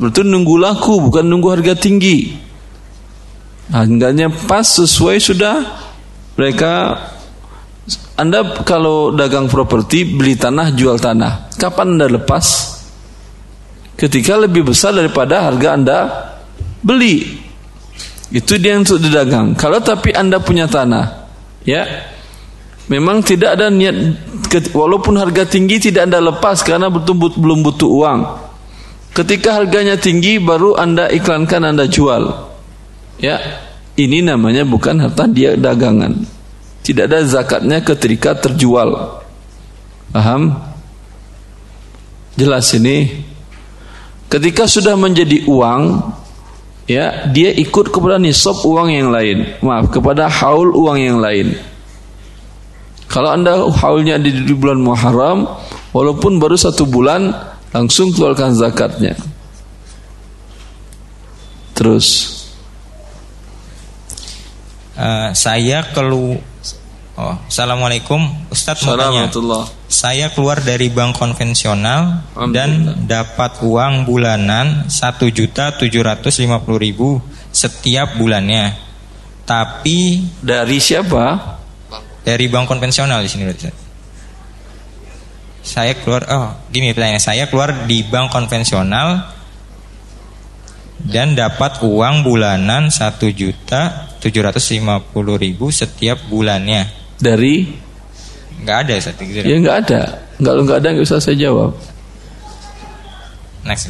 berarti 0.00 0.24
nunggu 0.24 0.56
laku 0.56 0.96
bukan 0.96 1.28
nunggu 1.28 1.60
harga 1.60 1.76
tinggi. 1.76 2.40
Harganya 3.68 4.32
pas 4.32 4.64
sesuai 4.64 5.20
sudah 5.20 5.60
mereka 6.40 6.96
anda 8.14 8.62
kalau 8.62 9.10
dagang 9.10 9.50
properti 9.50 10.06
beli 10.06 10.38
tanah 10.38 10.70
jual 10.70 11.02
tanah, 11.02 11.50
kapan 11.58 11.98
Anda 11.98 12.06
lepas? 12.14 12.74
ketika 13.94 14.34
lebih 14.38 14.66
besar 14.66 14.94
daripada 14.94 15.46
harga 15.46 15.68
Anda 15.74 15.98
beli. 16.82 17.40
Itu 18.34 18.58
dia 18.58 18.74
untuk 18.74 18.98
didagang. 18.98 19.54
Kalau 19.54 19.78
tapi 19.78 20.10
Anda 20.10 20.42
punya 20.42 20.66
tanah, 20.66 21.30
ya. 21.62 21.86
Memang 22.84 23.24
tidak 23.24 23.56
ada 23.56 23.72
niat 23.72 23.96
walaupun 24.76 25.16
harga 25.16 25.48
tinggi 25.48 25.88
tidak 25.88 26.04
Anda 26.12 26.20
lepas 26.20 26.60
karena 26.60 26.92
betul 26.92 27.16
belum 27.16 27.64
butuh 27.64 27.88
uang. 27.88 28.20
Ketika 29.14 29.56
harganya 29.56 29.96
tinggi 29.96 30.36
baru 30.36 30.76
Anda 30.76 31.08
iklankan 31.08 31.62
Anda 31.64 31.88
jual. 31.88 32.22
Ya. 33.22 33.40
Ini 33.94 34.26
namanya 34.26 34.66
bukan 34.66 34.98
harta 34.98 35.30
dia 35.30 35.54
dagangan. 35.54 36.26
Tidak 36.84 37.08
ada 37.08 37.24
zakatnya 37.24 37.80
ketika 37.80 38.36
terjual. 38.36 39.24
Paham? 40.12 40.52
Jelas 42.36 42.68
ini. 42.76 43.24
Ketika 44.28 44.68
sudah 44.68 44.92
menjadi 44.92 45.48
uang, 45.48 46.12
ya 46.84 47.24
dia 47.32 47.56
ikut 47.56 47.88
kepada 47.88 48.20
nisab 48.20 48.60
uang 48.68 48.92
yang 48.92 49.08
lain. 49.08 49.56
Maaf, 49.64 49.88
kepada 49.88 50.28
haul 50.28 50.76
uang 50.76 50.98
yang 51.00 51.18
lain. 51.24 51.56
Kalau 53.08 53.32
anda 53.32 53.64
haulnya 53.64 54.20
di, 54.20 54.52
bulan 54.52 54.84
Muharram, 54.84 55.48
walaupun 55.94 56.36
baru 56.36 56.58
satu 56.58 56.84
bulan, 56.84 57.32
langsung 57.72 58.12
keluarkan 58.12 58.52
zakatnya. 58.52 59.16
Terus. 61.72 62.36
Uh, 64.94 65.34
saya 65.34 65.82
kelu 65.90 66.38
Oh, 67.14 67.38
assalamualaikum, 67.46 68.26
Ustadz 68.50 68.82
mau 68.90 68.98
tanya. 68.98 69.30
Saya 69.86 70.34
keluar 70.34 70.58
dari 70.58 70.90
bank 70.90 71.14
konvensional 71.14 72.26
dan 72.50 73.06
dapat 73.06 73.62
uang 73.62 74.02
bulanan 74.02 74.90
satu 74.90 75.30
juta 75.30 75.78
tujuh 75.78 76.02
ratus 76.02 76.42
lima 76.42 76.58
puluh 76.58 76.82
ribu 76.82 77.22
setiap 77.54 78.18
bulannya. 78.18 78.74
Tapi 79.46 80.26
dari 80.42 80.82
siapa? 80.82 81.54
Dari 82.26 82.50
bank 82.50 82.66
konvensional 82.66 83.22
di 83.22 83.30
sini. 83.30 83.46
Saya 85.62 85.94
keluar, 86.02 86.26
oh 86.34 86.66
gini 86.74 86.90
pertanyaan 86.90 87.22
saya 87.22 87.46
keluar 87.46 87.86
di 87.86 88.02
bank 88.02 88.34
konvensional 88.34 89.22
dan 90.98 91.38
dapat 91.38 91.78
uang 91.78 92.26
bulanan 92.26 92.90
satu 92.90 93.30
juta 93.30 94.10
tujuh 94.18 94.42
ratus 94.42 94.74
lima 94.74 94.98
puluh 94.98 95.38
ribu 95.38 95.70
setiap 95.70 96.18
bulannya 96.26 97.03
dari 97.24 97.72
nggak 98.60 98.76
ada 98.84 98.92
Ustaz 99.00 99.16
ya 99.24 99.56
nggak 99.56 99.76
ada 99.88 100.00
nggak 100.36 100.54
nggak 100.68 100.78
ada 100.84 100.88
nggak 100.92 101.06
usah 101.08 101.24
saya 101.24 101.36
jawab 101.40 101.72
next 103.64 103.88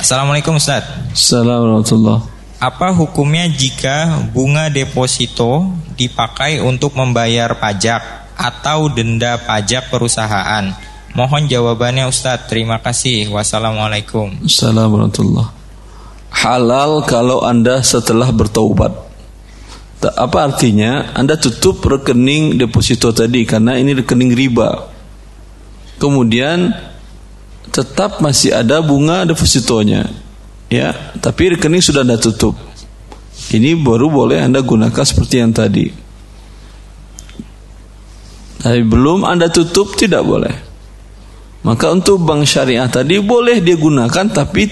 Assalamualaikum 0.00 0.56
Ustaz 0.58 0.82
Assalamualaikum 1.12 2.32
apa 2.62 2.94
hukumnya 2.94 3.50
jika 3.50 4.22
bunga 4.30 4.70
deposito 4.70 5.66
dipakai 5.98 6.62
untuk 6.62 6.94
membayar 6.94 7.58
pajak 7.58 8.30
atau 8.38 8.86
denda 8.86 9.34
pajak 9.42 9.90
perusahaan? 9.90 10.70
Mohon 11.12 11.50
jawabannya 11.50 12.06
Ustadz. 12.06 12.46
Terima 12.46 12.78
kasih. 12.78 13.28
Wassalamualaikum. 13.34 14.46
Assalamualaikum. 14.46 15.42
Halal 16.30 17.02
kalau 17.02 17.42
Anda 17.42 17.82
setelah 17.82 18.30
bertaubat 18.30 19.11
apa 20.10 20.50
artinya? 20.50 21.14
Anda 21.14 21.38
tutup 21.38 21.78
rekening 21.86 22.58
deposito 22.58 23.14
tadi 23.14 23.46
karena 23.46 23.78
ini 23.78 23.94
rekening 23.94 24.34
riba. 24.34 24.90
Kemudian 26.02 26.74
tetap 27.70 28.18
masih 28.18 28.50
ada 28.50 28.82
bunga 28.82 29.22
depositonya. 29.22 30.10
Ya, 30.66 31.14
tapi 31.22 31.54
rekening 31.54 31.84
sudah 31.84 32.02
Anda 32.02 32.18
tutup. 32.18 32.58
Ini 33.54 33.78
baru 33.78 34.10
boleh 34.10 34.42
Anda 34.42 34.64
gunakan 34.64 35.04
seperti 35.04 35.38
yang 35.38 35.54
tadi. 35.54 35.86
Tapi 38.62 38.80
belum 38.82 39.22
Anda 39.22 39.50
tutup 39.50 39.94
tidak 39.94 40.26
boleh. 40.26 40.54
Maka 41.62 41.94
untuk 41.94 42.18
bank 42.26 42.42
syariah 42.42 42.90
tadi 42.90 43.22
boleh 43.22 43.62
dia 43.62 43.78
gunakan 43.78 44.26
tapi 44.26 44.66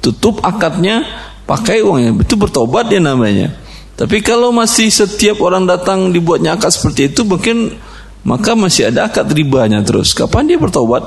tutup 0.00 0.40
akadnya 0.40 1.04
pakai 1.44 1.84
uangnya. 1.84 2.16
Itu 2.24 2.40
bertobat 2.40 2.88
dia 2.88 3.00
namanya. 3.00 3.63
Tapi 3.94 4.18
kalau 4.26 4.50
masih 4.50 4.90
setiap 4.90 5.38
orang 5.38 5.70
datang 5.70 6.10
dibuatnya 6.10 6.58
akad 6.58 6.74
seperti 6.74 7.14
itu 7.14 7.22
mungkin 7.22 7.78
maka 8.26 8.58
masih 8.58 8.90
ada 8.90 9.06
akad 9.06 9.30
ribanya 9.30 9.78
terus. 9.86 10.10
Kapan 10.16 10.50
dia 10.50 10.58
bertobat? 10.58 11.04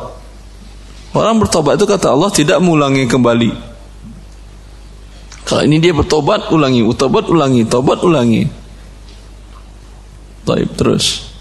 Orang 1.12 1.44
bertobat 1.44 1.76
itu 1.76 1.90
kata 1.90 2.14
Allah 2.14 2.32
tidak 2.32 2.62
mengulangi 2.64 3.10
kembali. 3.10 3.52
Kalau 5.48 5.64
ini 5.64 5.80
dia 5.80 5.96
bertobat, 5.96 6.52
ulangi, 6.52 6.84
utobat, 6.84 7.32
ulangi, 7.32 7.64
tobat, 7.64 8.04
ulangi. 8.04 8.44
Baik, 10.44 10.76
terus. 10.76 11.32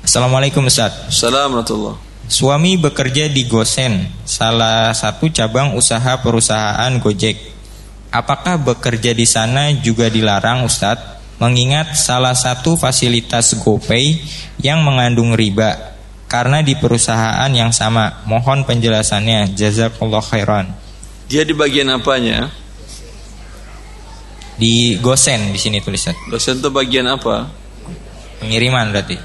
Assalamualaikum 0.00 0.64
Ustaz. 0.64 1.12
Assalamualaikum 1.12 1.96
Suami 2.24 2.80
bekerja 2.80 3.28
di 3.28 3.44
Gosen, 3.44 4.08
salah 4.24 4.96
satu 4.96 5.28
cabang 5.28 5.76
usaha 5.76 6.24
perusahaan 6.24 6.88
Gojek. 6.96 7.53
Apakah 8.14 8.62
bekerja 8.62 9.10
di 9.10 9.26
sana 9.26 9.74
juga 9.74 10.06
dilarang 10.06 10.62
Ustadz? 10.62 11.18
Mengingat 11.42 11.98
salah 11.98 12.38
satu 12.38 12.78
fasilitas 12.78 13.58
GoPay 13.58 14.22
yang 14.62 14.86
mengandung 14.86 15.34
riba 15.34 15.98
karena 16.30 16.62
di 16.62 16.78
perusahaan 16.78 17.50
yang 17.50 17.74
sama. 17.74 18.22
Mohon 18.22 18.62
penjelasannya. 18.70 19.58
Jazakallah 19.58 20.22
khairan. 20.22 20.70
Dia 21.26 21.42
di 21.42 21.58
bagian 21.58 21.90
apanya? 21.90 22.54
Di 24.54 24.94
Gosen 25.02 25.50
di 25.50 25.58
sini 25.58 25.82
tulisan. 25.82 26.14
Gosen 26.30 26.62
itu 26.62 26.70
bagian 26.70 27.10
apa? 27.10 27.50
Pengiriman 28.38 28.94
berarti. 28.94 29.18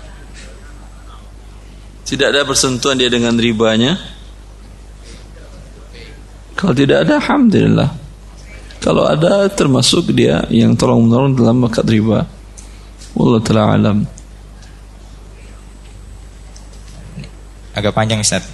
Tidak 2.09 2.25
ada 2.25 2.41
persentuhan 2.41 2.97
dia 2.97 3.13
dengan 3.13 3.37
ribanya? 3.37 4.01
Kalau 6.57 6.73
tidak 6.73 7.05
ada, 7.05 7.21
alhamdulillah. 7.21 8.08
Kalau 8.79 9.03
ada 9.03 9.51
termasuk 9.51 10.15
dia 10.15 10.47
yang 10.47 10.71
tolong 10.71 11.03
menolong 11.03 11.35
dalam 11.35 11.59
akad 11.67 11.83
riba. 11.83 12.23
Wallahu 13.11 13.43
taala 13.43 13.75
alam. 13.75 13.97
Agak 17.75 17.91
panjang 17.91 18.23
Ustaz. 18.23 18.47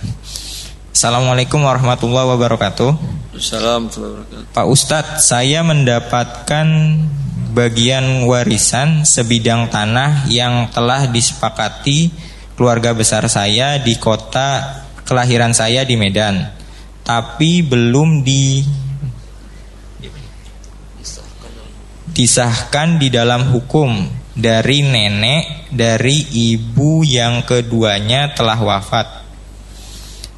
Assalamualaikum 0.90 1.62
warahmatullahi 1.62 2.26
wabarakatuh. 2.34 2.92
Assalamualaikum 3.38 4.50
Pak 4.50 4.66
Ustadz, 4.66 5.28
saya 5.30 5.62
mendapatkan 5.62 6.68
bagian 7.54 8.26
warisan 8.26 9.06
sebidang 9.06 9.70
tanah 9.70 10.26
yang 10.32 10.72
telah 10.74 11.06
disepakati 11.06 12.10
keluarga 12.56 12.96
besar 12.96 13.28
saya 13.28 13.78
di 13.78 14.00
kota 14.00 14.82
kelahiran 15.06 15.54
saya 15.54 15.86
di 15.86 16.00
Medan. 16.00 16.52
Tapi 17.06 17.62
belum 17.62 18.26
di 18.26 18.66
disahkan 22.16 22.96
di 22.96 23.12
dalam 23.12 23.52
hukum 23.52 24.08
dari 24.32 24.88
nenek 24.88 25.68
dari 25.68 26.24
ibu 26.32 27.04
yang 27.04 27.44
keduanya 27.44 28.32
telah 28.32 28.56
wafat. 28.56 29.28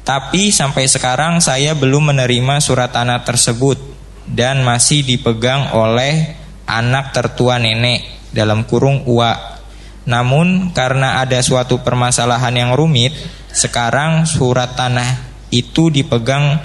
Tapi 0.02 0.50
sampai 0.50 0.90
sekarang 0.90 1.38
saya 1.38 1.78
belum 1.78 2.10
menerima 2.10 2.58
surat 2.58 2.90
tanah 2.90 3.22
tersebut 3.22 3.78
dan 4.26 4.66
masih 4.66 5.06
dipegang 5.06 5.70
oleh 5.70 6.34
anak 6.66 7.14
tertua 7.14 7.62
nenek 7.62 8.30
dalam 8.34 8.66
kurung 8.66 9.06
uak. 9.06 9.62
Namun 10.08 10.74
karena 10.74 11.22
ada 11.22 11.38
suatu 11.44 11.84
permasalahan 11.84 12.58
yang 12.58 12.70
rumit, 12.74 13.14
sekarang 13.54 14.26
surat 14.26 14.74
tanah 14.74 15.30
itu 15.54 15.94
dipegang 15.94 16.58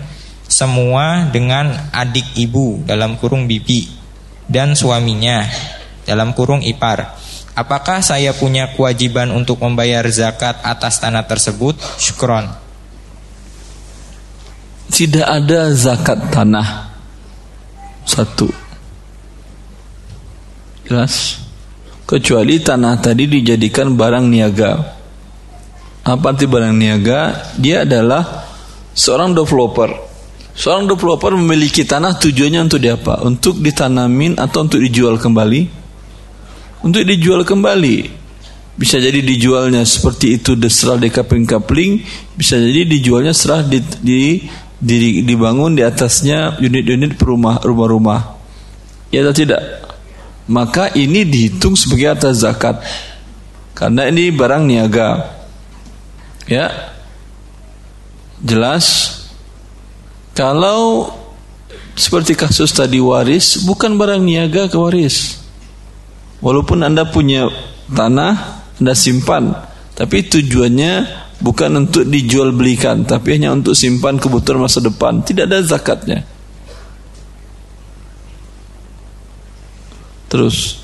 semua 0.48 1.30
dengan 1.30 1.92
adik 1.92 2.34
ibu 2.40 2.82
dalam 2.88 3.20
kurung 3.20 3.46
bibi 3.46 4.03
dan 4.48 4.76
suaminya 4.76 5.48
dalam 6.04 6.36
kurung 6.36 6.64
ipar. 6.64 7.16
Apakah 7.54 8.02
saya 8.02 8.34
punya 8.34 8.74
kewajiban 8.74 9.30
untuk 9.30 9.62
membayar 9.62 10.02
zakat 10.10 10.58
atas 10.66 10.98
tanah 10.98 11.22
tersebut? 11.30 11.78
Syukron. 12.02 12.50
Tidak 14.90 15.26
ada 15.26 15.70
zakat 15.74 16.34
tanah. 16.34 16.90
Satu. 18.04 18.50
Jelas? 20.90 21.40
Kecuali 22.10 22.60
tanah 22.60 23.00
tadi 23.00 23.30
dijadikan 23.30 23.94
barang 23.94 24.26
niaga. 24.28 24.98
Apa 26.04 26.36
arti 26.36 26.50
barang 26.50 26.76
niaga? 26.76 27.54
Dia 27.56 27.88
adalah 27.88 28.50
seorang 28.92 29.32
developer 29.32 30.13
Seorang 30.54 30.86
developer 30.86 31.34
memiliki 31.34 31.82
tanah 31.82 32.14
tujuannya 32.22 32.70
untuk 32.70 32.78
diapa? 32.78 33.26
Untuk 33.26 33.58
ditanamin 33.58 34.38
atau 34.38 34.70
untuk 34.70 34.78
dijual 34.78 35.18
kembali? 35.18 35.62
Untuk 36.86 37.04
dijual 37.06 37.42
kembali. 37.42 38.22
bisa 38.74 38.98
jadi 38.98 39.22
dijualnya 39.22 39.86
seperti 39.86 40.42
itu 40.42 40.58
setelah 40.66 41.06
dekapling 41.06 41.46
kapling 41.46 42.02
bisa 42.34 42.58
jadi 42.58 42.90
dijualnya 42.90 43.30
setelah 43.30 43.62
di, 43.70 43.78
di, 44.02 44.50
di, 44.82 45.22
dibangun 45.22 45.78
di 45.78 45.86
atasnya 45.86 46.58
unit-unit 46.58 47.14
perumah 47.14 47.62
rumah-rumah 47.62 48.34
ya 49.14 49.22
atau 49.22 49.36
tidak 49.38 49.62
maka 50.50 50.90
ini 50.98 51.22
dihitung 51.22 51.78
sebagai 51.78 52.18
atas 52.18 52.42
zakat 52.42 52.82
karena 53.78 54.10
ini 54.10 54.34
barang 54.34 54.66
niaga 54.66 55.38
ya 56.50 56.74
jelas 58.42 59.22
kalau 60.34 61.14
seperti 61.94 62.34
kasus 62.34 62.74
tadi 62.74 62.98
waris 62.98 63.62
bukan 63.66 63.98
barang 63.98 64.22
niaga 64.22 64.66
ke 64.66 64.78
waris 64.78 65.38
walaupun 66.42 66.82
anda 66.82 67.06
punya 67.06 67.48
tanah 67.90 68.64
anda 68.82 68.94
simpan, 68.98 69.54
tapi 69.94 70.26
tujuannya 70.28 70.94
bukan 71.40 71.86
untuk 71.86 72.04
dijual 72.10 72.52
belikan, 72.52 73.06
tapi 73.06 73.38
hanya 73.38 73.54
untuk 73.54 73.78
simpan 73.78 74.18
kebutuhan 74.18 74.60
masa 74.60 74.82
depan. 74.82 75.22
Tidak 75.22 75.46
ada 75.46 75.62
zakatnya. 75.62 76.26
Terus. 80.28 80.82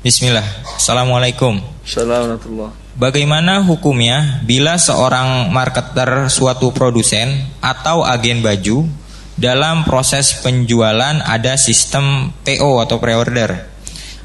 Bismillah. 0.00 0.46
Assalamualaikum. 0.74 1.60
Assalamualaikum. 1.84 2.87
Bagaimana 2.98 3.62
hukumnya 3.62 4.42
bila 4.42 4.74
seorang 4.74 5.54
marketer 5.54 6.26
suatu 6.26 6.74
produsen 6.74 7.46
atau 7.62 8.02
agen 8.02 8.42
baju 8.42 8.90
dalam 9.38 9.86
proses 9.86 10.34
penjualan 10.42 11.22
ada 11.22 11.54
sistem 11.54 12.34
PO 12.42 12.82
atau 12.82 12.98
pre-order? 12.98 13.70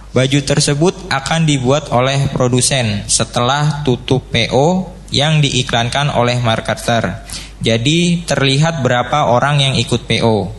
Baju 0.10 0.40
tersebut 0.42 1.06
akan 1.14 1.46
dibuat 1.46 1.94
oleh 1.94 2.34
produsen 2.34 3.06
setelah 3.06 3.86
tutup 3.86 4.34
PO 4.34 4.90
yang 5.14 5.38
diiklankan 5.38 6.10
oleh 6.10 6.42
marketer. 6.42 7.30
Jadi 7.62 8.26
terlihat 8.26 8.82
berapa 8.82 9.30
orang 9.30 9.62
yang 9.62 9.74
ikut 9.78 10.10
PO. 10.10 10.50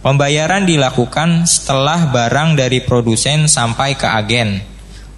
Pembayaran 0.00 0.64
dilakukan 0.64 1.44
setelah 1.44 2.08
barang 2.08 2.56
dari 2.56 2.80
produsen 2.80 3.52
sampai 3.52 4.00
ke 4.00 4.08
agen. 4.08 4.69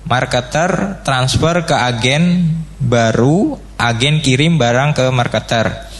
Marketer 0.03 1.01
transfer 1.07 1.63
ke 1.63 1.75
agen 1.75 2.51
baru, 2.83 3.55
agen 3.79 4.19
kirim 4.19 4.59
barang 4.59 4.99
ke 4.99 5.05
marketer. 5.15 5.91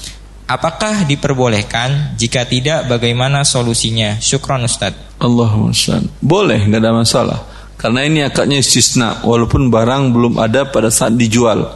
Apakah 0.51 1.07
diperbolehkan? 1.07 2.19
Jika 2.19 2.45
tidak, 2.45 2.91
bagaimana 2.91 3.47
solusinya? 3.47 4.19
Syukron 4.19 4.67
Ustaz. 4.67 4.93
Allahumma 5.23 5.73
Boleh, 6.19 6.61
nggak 6.67 6.83
ada 6.83 6.93
masalah. 6.93 7.39
Karena 7.79 8.07
ini 8.07 8.21
akadnya 8.23 8.59
istisna 8.63 9.23
walaupun 9.27 9.71
barang 9.71 10.15
belum 10.15 10.35
ada 10.39 10.67
pada 10.67 10.91
saat 10.91 11.19
dijual. 11.19 11.67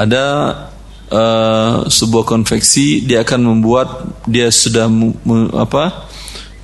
Ada 0.00 0.24
uh, 1.12 1.74
sebuah 1.88 2.24
konveksi 2.24 3.04
dia 3.04 3.24
akan 3.24 3.40
membuat 3.46 4.04
dia 4.28 4.48
sudah 4.48 4.88
me, 4.88 5.16
apa? 5.56 6.08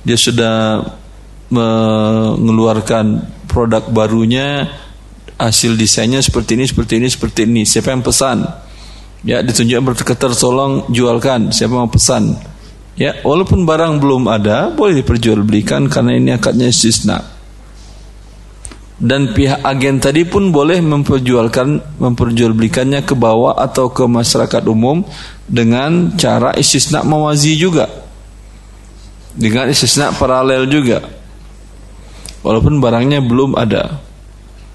Dia 0.05 0.17
sudah 0.17 0.83
mengeluarkan 1.47 3.05
produk 3.47 3.87
barunya 3.87 4.67
hasil 5.37 5.77
desainnya 5.77 6.19
seperti 6.19 6.57
ini 6.57 6.65
seperti 6.65 6.93
ini 6.97 7.07
seperti 7.07 7.39
ini. 7.45 7.61
Siapa 7.63 7.93
yang 7.93 8.01
pesan? 8.01 8.43
Ya 9.25 9.41
ditunjuk 9.45 9.93
berketer 9.93 10.33
tolong 10.33 10.89
jualkan. 10.89 11.53
Siapa 11.53 11.73
yang 11.73 11.87
mau 11.87 11.93
pesan? 11.93 12.37
Ya 12.97 13.21
walaupun 13.21 13.61
barang 13.63 14.01
belum 14.01 14.25
ada 14.25 14.73
boleh 14.73 15.05
diperjualbelikan 15.05 15.85
karena 15.87 16.17
ini 16.17 16.33
akadnya 16.33 16.69
istisna. 16.69 17.21
Dan 18.97 19.37
pihak 19.37 19.61
agen 19.61 20.01
tadi 20.01 20.25
pun 20.25 20.49
boleh 20.49 20.81
memperjualkan 20.81 22.01
memperjualbelikannya 22.01 23.05
ke 23.05 23.13
bawah 23.13 23.53
atau 23.53 23.93
ke 23.93 24.01
masyarakat 24.09 24.65
umum 24.65 25.05
dengan 25.45 26.17
cara 26.17 26.57
istisna 26.57 27.05
mawazi 27.05 27.53
juga. 27.53 27.85
Dengan 29.37 29.69
istisna 29.69 30.09
paralel 30.17 30.65
juga. 30.65 31.05
Walaupun 32.41 32.81
barangnya 32.81 33.21
belum 33.21 33.53
ada 33.53 34.06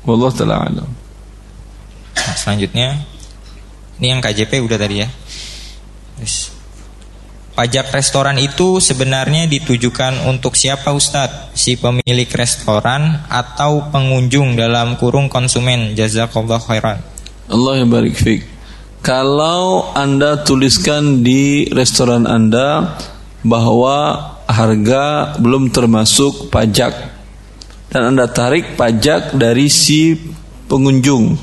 wallah 0.05 0.31
taala 0.35 0.67
alam 0.67 0.91
selanjutnya 2.39 3.03
ini 4.01 4.07
yang 4.11 4.21
KJP 4.21 4.63
udah 4.65 4.79
tadi 4.79 5.05
ya 5.05 5.09
Terus. 6.23 6.55
Pajak 7.53 7.93
restoran 7.93 8.39
itu 8.41 8.81
sebenarnya 8.81 9.45
ditujukan 9.45 10.25
untuk 10.31 10.57
siapa 10.57 10.95
Ustadz? 10.95 11.53
Si 11.53 11.77
pemilik 11.77 12.31
restoran 12.31 13.27
atau 13.29 13.93
pengunjung 13.93 14.57
dalam 14.57 14.97
kurung 14.97 15.29
konsumen? 15.29 15.93
Jazakallah 15.93 16.63
khairan. 16.63 17.03
Allah 17.53 17.75
yang 17.83 17.93
barik 17.93 18.17
fik. 18.17 18.41
Kalau 19.05 19.93
Anda 19.93 20.41
tuliskan 20.47 21.21
di 21.21 21.69
restoran 21.75 22.25
Anda 22.25 22.97
bahwa 23.45 24.31
harga 24.49 25.37
belum 25.37 25.75
termasuk 25.75 26.49
pajak 26.49 27.12
dan 27.93 28.17
Anda 28.17 28.25
tarik 28.33 28.81
pajak 28.81 29.37
dari 29.37 29.69
si 29.69 30.17
pengunjung 30.65 31.37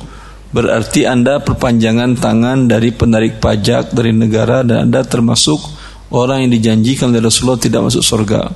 berarti 0.49 1.05
Anda 1.05 1.37
perpanjangan 1.45 2.17
tangan 2.17 2.65
dari 2.65 2.89
penarik 2.89 3.37
pajak 3.37 3.93
dari 3.93 4.09
negara 4.09 4.65
dan 4.65 4.89
Anda 4.89 5.05
termasuk 5.05 5.61
orang 6.09 6.49
yang 6.49 6.51
dijanjikan 6.57 7.13
oleh 7.13 7.21
Rasulullah 7.21 7.61
tidak 7.61 7.81
masuk 7.85 8.01
surga. 8.01 8.49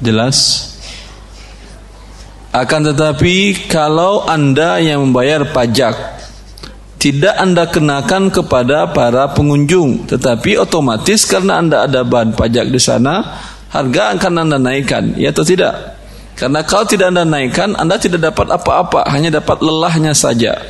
Jelas? 0.00 0.70
Akan 2.54 2.86
tetapi 2.86 3.68
kalau 3.68 4.24
Anda 4.24 4.80
yang 4.80 5.04
membayar 5.04 5.52
pajak 5.52 6.24
tidak 6.96 7.36
Anda 7.36 7.68
kenakan 7.68 8.32
kepada 8.32 8.88
para 8.88 9.28
pengunjung, 9.36 10.08
tetapi 10.08 10.56
otomatis 10.56 11.28
karena 11.28 11.60
Anda 11.60 11.84
ada 11.84 12.00
bahan 12.00 12.32
pajak 12.32 12.72
di 12.72 12.80
sana, 12.80 13.20
harga 13.74 14.14
akan 14.14 14.46
Anda 14.46 14.58
naikkan, 14.62 15.18
ya 15.18 15.34
atau 15.34 15.42
tidak? 15.42 15.98
Karena 16.38 16.62
kalau 16.62 16.86
tidak 16.86 17.10
Anda 17.10 17.26
naikkan, 17.26 17.74
Anda 17.74 17.98
tidak 17.98 18.22
dapat 18.22 18.54
apa-apa, 18.54 19.10
hanya 19.10 19.34
dapat 19.42 19.58
lelahnya 19.58 20.14
saja. 20.14 20.62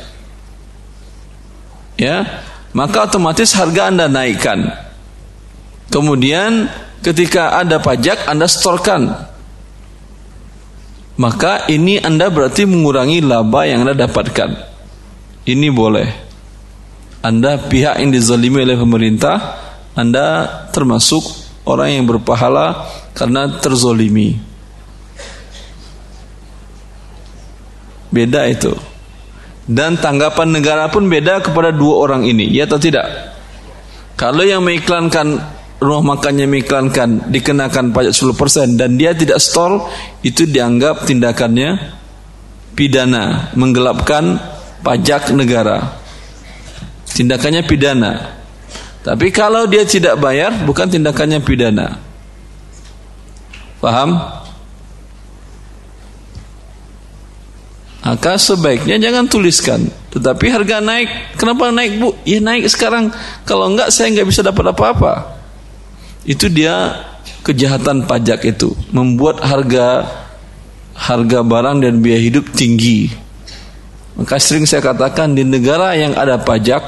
Ya, 2.01 2.41
maka 2.73 3.05
otomatis 3.05 3.53
harga 3.53 3.93
Anda 3.93 4.09
naikkan. 4.09 4.73
Kemudian 5.93 6.65
ketika 7.05 7.61
ada 7.61 7.77
pajak 7.77 8.25
Anda 8.25 8.49
setorkan. 8.49 9.29
Maka 11.15 11.71
ini 11.71 11.95
Anda 12.01 12.27
berarti 12.27 12.67
mengurangi 12.67 13.23
laba 13.23 13.63
yang 13.63 13.87
Anda 13.87 13.95
dapatkan. 13.95 14.49
Ini 15.47 15.71
boleh. 15.71 16.09
Anda 17.23 17.55
pihak 17.57 18.03
yang 18.03 18.11
dizalimi 18.11 18.67
oleh 18.67 18.75
pemerintah, 18.75 19.37
Anda 19.95 20.45
termasuk 20.75 21.44
orang 21.65 21.89
yang 22.01 22.05
berpahala 22.05 22.87
karena 23.17 23.57
terzolimi. 23.59 24.37
Beda 28.13 28.47
itu. 28.47 28.71
Dan 29.65 29.97
tanggapan 29.97 30.53
negara 30.53 30.87
pun 30.93 31.09
beda 31.09 31.41
kepada 31.41 31.73
dua 31.73 32.05
orang 32.05 32.21
ini, 32.23 32.53
ya 32.53 32.69
atau 32.69 32.77
tidak? 32.77 33.33
Kalau 34.13 34.45
yang 34.45 34.61
mengiklankan 34.61 35.41
rumah 35.81 36.15
makannya 36.15 36.47
mengiklankan 36.47 37.33
dikenakan 37.33 37.91
pajak 37.91 38.13
10% 38.13 38.79
dan 38.79 38.95
dia 38.95 39.17
tidak 39.17 39.41
store, 39.41 39.89
itu 40.21 40.45
dianggap 40.45 41.03
tindakannya 41.09 41.97
pidana, 42.77 43.51
menggelapkan 43.57 44.37
pajak 44.85 45.33
negara. 45.33 45.97
Tindakannya 47.09 47.65
pidana. 47.65 48.44
Tapi 49.05 49.29
kalau 49.29 49.69
dia 49.69 49.85
tidak 49.85 50.17
bayar, 50.17 50.65
bukan 50.65 50.89
tindakannya 50.89 51.37
pidana. 51.45 52.01
Paham? 53.77 54.17
Maka 58.05 58.37
sebaiknya 58.37 58.97
jangan 58.97 59.29
tuliskan. 59.29 59.85
Tetapi 60.13 60.45
harga 60.49 60.81
naik. 60.81 61.37
Kenapa 61.37 61.73
naik 61.73 62.01
bu? 62.01 62.17
Ya 62.25 62.41
naik 62.41 62.65
sekarang. 62.69 63.13
Kalau 63.45 63.69
enggak 63.69 63.93
saya 63.93 64.09
enggak 64.13 64.29
bisa 64.29 64.41
dapat 64.45 64.73
apa-apa. 64.73 65.37
Itu 66.25 66.49
dia 66.49 67.05
kejahatan 67.45 68.05
pajak 68.09 68.45
itu. 68.45 68.73
Membuat 68.93 69.41
harga 69.41 70.05
harga 70.93 71.39
barang 71.45 71.81
dan 71.81 72.01
biaya 72.01 72.21
hidup 72.21 72.53
tinggi. 72.53 73.09
Maka 74.15 74.39
sering 74.39 74.69
saya 74.69 74.85
katakan 74.85 75.33
di 75.35 75.43
negara 75.43 75.97
yang 75.97 76.13
ada 76.15 76.37
pajak 76.39 76.85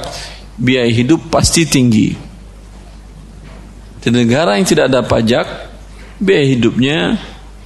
biaya 0.58 0.90
hidup 0.90 1.30
pasti 1.30 1.64
tinggi. 1.64 2.12
Di 3.98 4.08
negara 4.10 4.58
yang 4.58 4.66
tidak 4.66 4.90
ada 4.90 5.06
pajak 5.06 5.46
biaya 6.18 6.44
hidupnya 6.50 6.98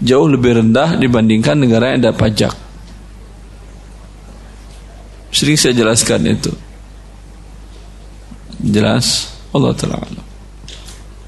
jauh 0.04 0.28
lebih 0.28 0.60
rendah 0.60 1.00
dibandingkan 1.00 1.56
negara 1.56 1.92
yang 1.96 2.04
ada 2.04 2.12
pajak. 2.12 2.52
Sering 5.32 5.56
saya 5.56 5.72
jelaskan 5.72 6.28
itu. 6.28 6.52
Jelas? 8.62 9.32
Allah 9.52 9.72
Ta'ala 9.72 9.96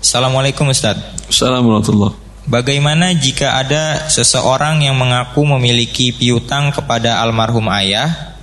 Assalamualaikum 0.00 0.68
Ustaz. 0.68 1.00
Assalamualaikum 1.28 2.12
Bagaimana 2.44 3.16
jika 3.16 3.56
ada 3.56 4.04
seseorang 4.12 4.84
yang 4.84 5.00
mengaku 5.00 5.48
memiliki 5.48 6.12
piutang 6.12 6.68
kepada 6.68 7.24
almarhum 7.24 7.72
ayah? 7.72 8.33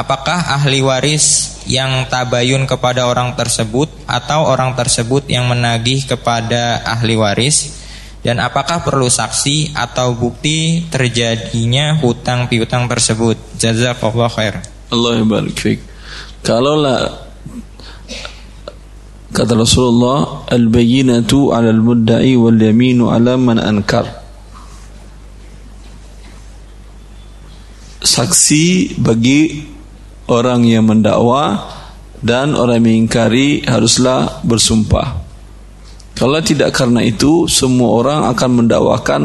Apakah 0.00 0.56
ahli 0.56 0.80
waris 0.80 1.60
yang 1.68 2.08
tabayun 2.08 2.64
kepada 2.64 3.04
orang 3.04 3.36
tersebut 3.36 3.92
atau 4.08 4.48
orang 4.48 4.72
tersebut 4.72 5.28
yang 5.28 5.44
menagih 5.44 6.08
kepada 6.08 6.80
ahli 6.88 7.20
waris? 7.20 7.76
Dan 8.24 8.40
apakah 8.40 8.80
perlu 8.80 9.12
saksi 9.12 9.76
atau 9.76 10.16
bukti 10.16 10.88
terjadinya 10.88 12.00
hutang 12.00 12.48
piutang 12.48 12.88
tersebut? 12.88 13.36
Jazakallah 13.60 14.32
khair. 14.32 14.64
Allah 14.88 15.20
barik 15.20 15.56
fik. 15.60 15.80
Kalaulah 16.40 17.28
Kata 19.30 19.54
Rasulullah, 19.54 20.42
al-bayyinatu 20.50 21.54
'ala 21.54 21.70
al-mudda'i 21.70 22.34
wal 22.34 22.56
yaminu 22.56 23.14
'ala 23.14 23.38
man 23.38 23.62
ankar. 23.62 24.08
Saksi 28.02 28.98
bagi 28.98 29.69
orang 30.30 30.62
yang 30.62 30.86
mendakwa 30.86 31.58
dan 32.22 32.54
orang 32.54 32.78
yang 32.78 32.86
mengingkari 32.86 33.66
haruslah 33.66 34.40
bersumpah. 34.46 35.18
Kalau 36.14 36.38
tidak 36.44 36.76
karena 36.76 37.02
itu, 37.02 37.50
semua 37.50 37.96
orang 37.96 38.20
akan 38.30 38.50
mendakwakan 38.64 39.22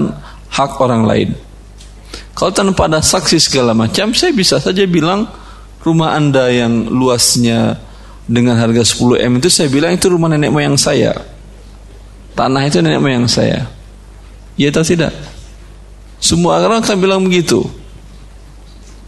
hak 0.49 0.71
orang 0.79 1.03
lain. 1.05 1.29
Kalau 2.35 2.51
tanpa 2.51 2.87
ada 2.87 2.99
saksi 2.99 3.37
segala 3.39 3.71
macam, 3.75 4.11
saya 4.11 4.31
bisa 4.35 4.59
saja 4.59 4.83
bilang 4.87 5.27
rumah 5.83 6.15
Anda 6.15 6.51
yang 6.51 6.87
luasnya 6.87 7.79
dengan 8.25 8.57
harga 8.57 8.81
10 8.81 9.21
M 9.21 9.37
itu 9.37 9.49
saya 9.53 9.69
bilang 9.69 9.93
itu 9.93 10.09
rumah 10.09 10.33
nenek 10.33 10.49
moyang 10.49 10.75
saya. 10.75 11.13
Tanah 12.33 12.65
itu 12.65 12.81
nenek 12.81 12.99
moyang 12.99 13.29
saya. 13.29 13.69
Ya 14.57 14.71
atau 14.71 14.81
tidak? 14.81 15.13
Semua 16.17 16.63
orang 16.63 16.81
akan 16.81 16.97
bilang 16.97 17.21
begitu. 17.21 17.63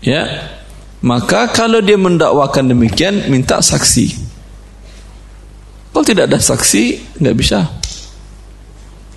Ya. 0.06 0.54
Maka 0.98 1.54
kalau 1.54 1.78
dia 1.78 1.98
mendakwakan 1.98 2.74
demikian 2.74 3.30
minta 3.30 3.62
saksi. 3.62 4.18
Kalau 5.94 6.06
tidak 6.06 6.30
ada 6.30 6.42
saksi 6.42 7.18
nggak 7.22 7.38
bisa. 7.38 7.70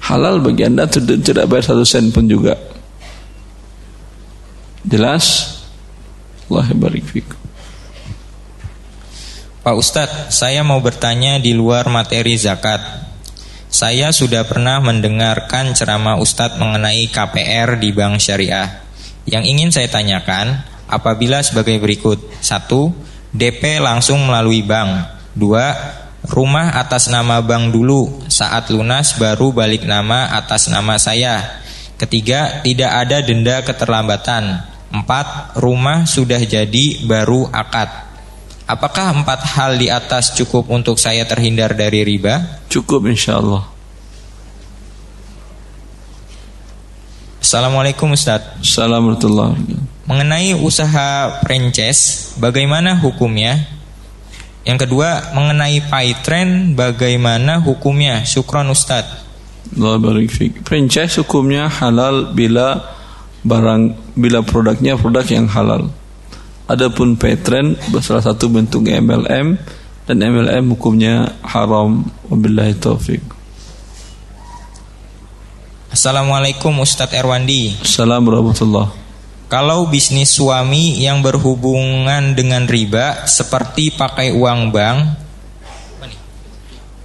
Halal 0.01 0.45
bagi 0.45 0.65
anda 0.65 0.89
tidak 0.89 1.47
bayar 1.49 1.65
satu 1.73 1.85
sen 1.85 2.13
pun 2.13 2.29
juga. 2.29 2.57
Jelas? 4.85 5.57
Allah 6.49 6.73
barik. 6.73 7.07
Pak 9.61 9.77
Ustadz, 9.77 10.33
saya 10.33 10.65
mau 10.65 10.81
bertanya 10.81 11.37
di 11.37 11.53
luar 11.53 11.93
materi 11.93 12.33
zakat. 12.35 12.81
Saya 13.69 14.11
sudah 14.11 14.49
pernah 14.49 14.81
mendengarkan 14.81 15.77
ceramah 15.77 16.17
Ustadz 16.17 16.57
mengenai 16.57 17.07
KPR 17.13 17.77
di 17.77 17.93
bank 17.93 18.19
syariah. 18.19 18.83
Yang 19.29 19.45
ingin 19.47 19.69
saya 19.71 19.87
tanyakan, 19.93 20.65
apabila 20.91 21.39
sebagai 21.41 21.79
berikut. 21.79 22.19
Satu, 22.43 22.91
DP 23.31 23.79
langsung 23.79 24.27
melalui 24.27 24.67
bank. 24.67 25.23
Dua, 25.33 25.71
rumah 26.27 26.75
atas 26.75 27.07
nama 27.07 27.39
bank 27.39 27.71
dulu, 27.71 28.27
saat 28.27 28.69
lunas 28.75 29.15
baru 29.17 29.55
balik 29.55 29.87
nama 29.87 30.35
atas 30.35 30.67
nama 30.67 30.99
saya. 30.99 31.63
Ketiga, 31.95 32.61
tidak 32.67 32.91
ada 32.91 33.23
denda 33.23 33.63
keterlambatan. 33.63 34.67
Empat, 34.91 35.55
rumah 35.63 36.03
sudah 36.03 36.43
jadi 36.43 37.07
baru 37.07 37.47
akad. 37.55 38.11
Apakah 38.67 39.15
empat 39.15 39.41
hal 39.55 39.79
di 39.79 39.87
atas 39.87 40.35
cukup 40.35 40.71
untuk 40.71 40.99
saya 40.99 41.23
terhindar 41.27 41.79
dari 41.79 42.03
riba? 42.03 42.63
Cukup 42.67 43.07
insya 43.07 43.39
Allah. 43.39 43.67
Assalamualaikum 47.41 48.15
Ustaz 48.15 48.47
Assalamualaikum 48.63 49.27
Mengenai 50.11 50.59
usaha 50.59 51.39
franchise 51.47 52.35
Bagaimana 52.43 52.99
hukumnya? 52.99 53.63
Yang 54.67 54.91
kedua 54.91 55.31
Mengenai 55.39 55.79
trend 56.27 56.75
Bagaimana 56.75 57.63
hukumnya? 57.63 58.27
Syukron 58.27 58.67
Allah 59.71 60.03
barik 60.03 60.35
Franchise 60.67 61.23
hukumnya 61.23 61.71
halal 61.71 62.35
Bila 62.35 62.83
barang 63.47 63.95
Bila 64.19 64.43
produknya 64.43 64.99
produk 64.99 65.25
yang 65.31 65.47
halal 65.47 65.95
Adapun 66.71 67.19
petren 67.19 67.75
salah 67.99 68.23
satu 68.23 68.47
bentuk 68.47 68.87
MLM 68.87 69.59
dan 70.11 70.27
MLM 70.27 70.75
hukumnya 70.75 71.39
haram. 71.47 72.03
Wabillahi 72.27 72.75
taufik. 72.79 73.23
Assalamualaikum 75.91 76.71
Ustadz 76.83 77.15
Erwandi. 77.15 77.75
Assalamualaikum 77.83 78.55
warahmatullah. 78.55 79.10
Kalau 79.51 79.91
bisnis 79.91 80.31
suami 80.31 81.03
yang 81.03 81.27
berhubungan 81.27 82.39
dengan 82.39 82.71
riba 82.71 83.27
seperti 83.27 83.91
pakai 83.91 84.31
uang 84.31 84.71
bank 84.71 84.99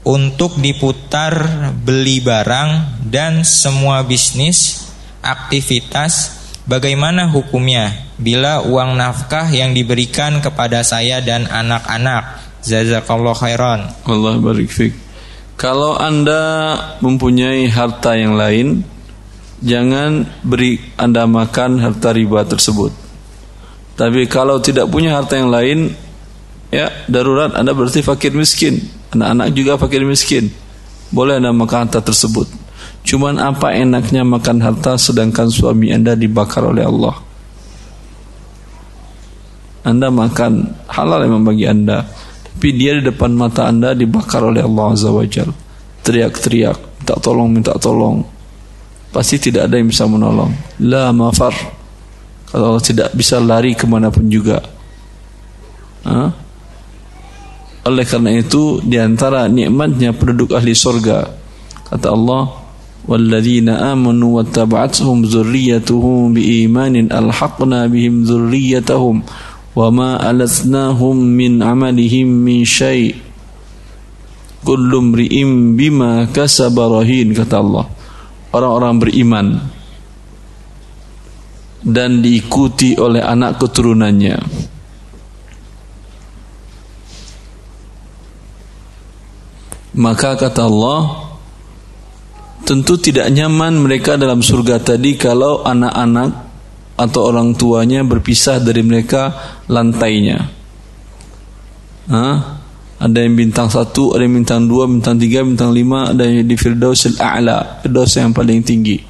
untuk 0.06 0.62
diputar 0.62 1.34
beli 1.74 2.22
barang 2.22 3.02
dan 3.10 3.42
semua 3.42 4.06
bisnis 4.06 4.86
aktivitas 5.26 6.46
Bagaimana 6.66 7.30
hukumnya 7.30 7.94
bila 8.18 8.66
uang 8.66 8.98
nafkah 8.98 9.46
yang 9.54 9.78
diberikan 9.78 10.42
kepada 10.42 10.82
saya 10.82 11.22
dan 11.22 11.46
anak-anak? 11.46 12.42
Jazakallah 12.66 13.38
khairan. 13.38 13.94
Allah 14.10 14.42
barik 14.42 14.74
fik. 14.74 14.98
Kalau 15.62 15.94
Anda 15.94 16.74
mempunyai 17.06 17.70
harta 17.70 18.18
yang 18.18 18.34
lain, 18.34 18.82
jangan 19.64 20.28
beri 20.44 20.80
Anda 21.00 21.28
makan 21.30 21.80
harta 21.80 22.12
riba 22.12 22.44
tersebut. 22.44 22.92
Tapi 23.96 24.28
kalau 24.28 24.60
tidak 24.60 24.92
punya 24.92 25.16
harta 25.16 25.40
yang 25.40 25.52
lain, 25.52 25.96
ya 26.72 26.92
darurat 27.08 27.56
Anda 27.56 27.72
berarti 27.72 28.04
fakir 28.04 28.36
miskin. 28.36 28.84
Anak-anak 29.16 29.48
juga 29.56 29.80
fakir 29.80 30.04
miskin. 30.04 30.52
Boleh 31.14 31.40
Anda 31.40 31.56
makan 31.56 31.88
harta 31.88 32.04
tersebut. 32.04 32.66
Cuman 33.06 33.38
apa 33.38 33.70
enaknya 33.78 34.26
makan 34.26 34.66
harta 34.66 34.98
sedangkan 34.98 35.46
suami 35.54 35.94
anda 35.94 36.18
dibakar 36.18 36.66
oleh 36.66 36.82
Allah. 36.82 37.14
Anda 39.86 40.10
makan 40.10 40.74
halal 40.90 41.30
memang 41.30 41.54
bagi 41.54 41.70
anda. 41.70 42.02
Tapi 42.02 42.74
dia 42.74 42.98
di 42.98 43.06
depan 43.06 43.30
mata 43.38 43.70
anda 43.70 43.94
dibakar 43.94 44.42
oleh 44.42 44.66
Allah 44.66 44.98
Azza 44.98 45.14
wa 45.14 45.22
Jal. 45.22 45.54
Teriak-teriak, 46.02 46.78
minta 47.06 47.16
tolong, 47.22 47.50
minta 47.54 47.74
tolong 47.78 48.26
Pasti 49.15 49.43
tidak 49.43 49.67
ada 49.67 49.75
yang 49.75 49.91
bisa 49.91 50.07
menolong. 50.07 50.55
La 50.87 51.11
mafar. 51.11 51.53
Kalau 52.51 52.75
Allah 52.75 52.85
tidak 52.85 53.11
bisa 53.15 53.43
lari 53.43 53.75
kemanapun 53.75 54.27
juga. 54.31 54.63
Hah? 56.07 56.31
Oleh 57.87 58.05
karena 58.05 58.37
itu 58.37 58.79
di 58.85 59.01
antara 59.01 59.49
nikmatnya 59.49 60.13
penduduk 60.13 60.53
ahli 60.53 60.77
sorga 60.77 61.27
kata 61.89 62.09
Allah 62.13 62.61
والذين 63.09 63.69
آمنوا 63.69 64.31
واتبعتهم 64.37 65.25
ذريتهم 65.25 66.35
بإيمان 66.37 66.95
ألحقنا 67.09 67.87
بهم 67.87 68.15
ذريتهم 68.23 69.17
وما 69.77 70.11
ألثناهم 70.31 71.17
من 71.17 71.53
عملهم 71.63 72.29
من 72.29 72.59
شيء 72.65 73.15
كل 74.69 74.91
امرئ 74.95 75.35
بما 75.81 76.29
كسب 76.37 76.77
رهين 76.77 77.33
kata 77.33 77.57
Allah 77.57 77.89
orang-orang 78.56 78.96
beriman 78.98 79.48
dan 81.84 82.24
diikuti 82.24 82.96
oleh 82.96 83.22
anak 83.22 83.60
keturunannya 83.60 84.38
maka 90.00 90.40
kata 90.40 90.62
Allah 90.66 91.26
Tentu 92.66 92.98
tidak 92.98 93.30
nyaman 93.30 93.78
mereka 93.78 94.18
dalam 94.18 94.42
surga 94.42 94.82
tadi 94.82 95.14
kalau 95.14 95.62
anak-anak 95.62 96.34
atau 96.98 97.22
orang 97.30 97.54
tuanya 97.54 98.02
berpisah 98.02 98.58
dari 98.58 98.82
mereka 98.82 99.30
lantainya. 99.70 100.50
Hah? 102.10 102.55
Ada 102.96 103.28
yang 103.28 103.36
bintang 103.36 103.68
satu, 103.68 104.16
ada 104.16 104.24
yang 104.24 104.40
bintang 104.40 104.72
dua, 104.72 104.88
bintang 104.88 105.20
tiga, 105.20 105.44
bintang 105.44 105.76
lima, 105.76 106.16
ada 106.16 106.24
yang 106.24 106.48
di 106.48 106.56
Firdausil 106.56 107.20
A'la, 107.20 107.84
Firdaus 107.84 108.16
yang 108.16 108.32
paling 108.32 108.64
tinggi. 108.64 109.04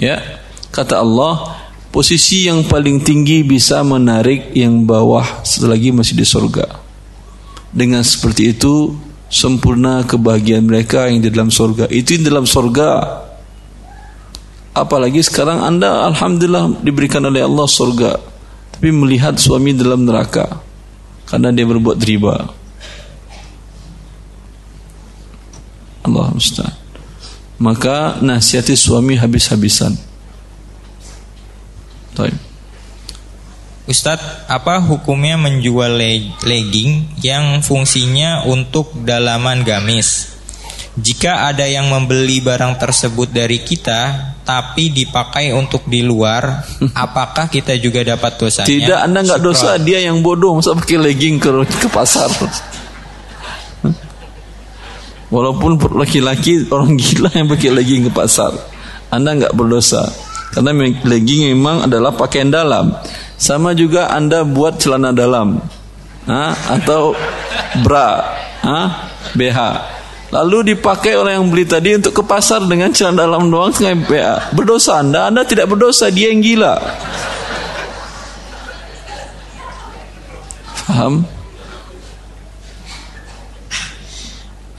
Ya, 0.00 0.40
kata 0.72 1.04
Allah, 1.04 1.60
posisi 1.92 2.48
yang 2.48 2.64
paling 2.64 3.04
tinggi 3.04 3.44
bisa 3.44 3.84
menarik 3.84 4.56
yang 4.56 4.88
bawah 4.88 5.44
selagi 5.44 5.92
masih 5.92 6.16
di 6.16 6.24
surga. 6.24 6.64
Dengan 7.74 8.00
seperti 8.00 8.56
itu, 8.56 8.96
sempurna 9.28 10.06
kebahagiaan 10.08 10.64
mereka 10.64 11.10
yang 11.10 11.20
di 11.20 11.28
dalam 11.28 11.52
surga. 11.52 11.92
Itu 11.92 12.16
yang 12.16 12.24
dalam 12.24 12.46
surga. 12.48 13.20
Apalagi 14.74 15.22
sekarang 15.22 15.60
anda 15.62 16.08
Alhamdulillah 16.08 16.80
diberikan 16.80 17.22
oleh 17.26 17.44
Allah 17.44 17.68
surga. 17.68 18.16
Tapi 18.74 18.88
melihat 18.90 19.38
suami 19.38 19.76
dalam 19.76 20.08
neraka. 20.08 20.62
Karena 21.26 21.52
dia 21.52 21.66
berbuat 21.66 21.98
riba. 22.02 22.63
Allah 26.04 26.28
Ustaz. 26.36 26.70
maka 27.58 28.18
nasihati 28.20 28.74
suami 28.74 29.14
habis-habisan. 29.16 29.94
Baik. 32.18 32.34
Ustadz, 33.84 34.48
apa 34.48 34.80
hukumnya 34.80 35.36
menjual 35.36 36.00
legging 36.40 37.20
yang 37.20 37.60
fungsinya 37.60 38.48
untuk 38.48 38.96
dalaman 39.04 39.60
gamis? 39.60 40.32
Jika 40.94 41.50
ada 41.50 41.66
yang 41.66 41.90
membeli 41.90 42.38
barang 42.40 42.78
tersebut 42.78 43.28
dari 43.28 43.60
kita, 43.60 44.34
tapi 44.46 44.88
dipakai 44.94 45.50
untuk 45.52 45.84
di 45.90 46.00
luar, 46.00 46.64
apakah 47.04 47.50
kita 47.50 47.76
juga 47.76 48.00
dapat 48.06 48.38
dosanya? 48.40 48.70
Tidak, 48.70 48.98
anda 49.04 49.20
nggak 49.20 49.42
dosa, 49.42 49.76
dia 49.76 50.00
yang 50.00 50.22
bodoh 50.24 50.56
masa 50.56 50.72
pakai 50.72 50.98
legging 51.04 51.36
ke 51.42 51.50
ke 51.66 51.88
pasar. 51.92 52.30
Walaupun 55.34 55.74
laki-laki 55.98 56.70
orang 56.70 56.94
gila 56.94 57.26
yang 57.34 57.50
pakai 57.50 57.74
legging 57.74 58.06
ke 58.06 58.10
pasar, 58.14 58.54
anda 59.10 59.34
nggak 59.34 59.58
berdosa 59.58 60.06
karena 60.54 60.70
legging 61.02 61.50
memang 61.50 61.90
adalah 61.90 62.14
pakaian 62.14 62.46
dalam. 62.46 62.94
Sama 63.34 63.74
juga 63.74 64.14
Anda 64.14 64.46
buat 64.46 64.78
celana 64.78 65.10
dalam 65.10 65.58
ha? 66.30 66.54
atau 66.78 67.18
bra, 67.82 68.22
ha? 68.62 68.80
BH. 69.34 69.58
Lalu 70.30 70.74
dipakai 70.74 71.18
oleh 71.18 71.34
yang 71.34 71.50
beli 71.50 71.66
tadi 71.66 71.98
untuk 71.98 72.14
ke 72.14 72.22
pasar 72.22 72.62
dengan 72.70 72.94
celana 72.94 73.26
dalam 73.26 73.50
doang 73.50 73.74
dengan 73.74 74.06
BH. 74.06 74.54
Berdosa 74.54 75.02
Anda, 75.02 75.26
Anda 75.26 75.42
tidak 75.42 75.66
berdosa, 75.66 76.14
dia 76.14 76.30
yang 76.30 76.38
gila. 76.38 76.78
Faham? 80.86 81.26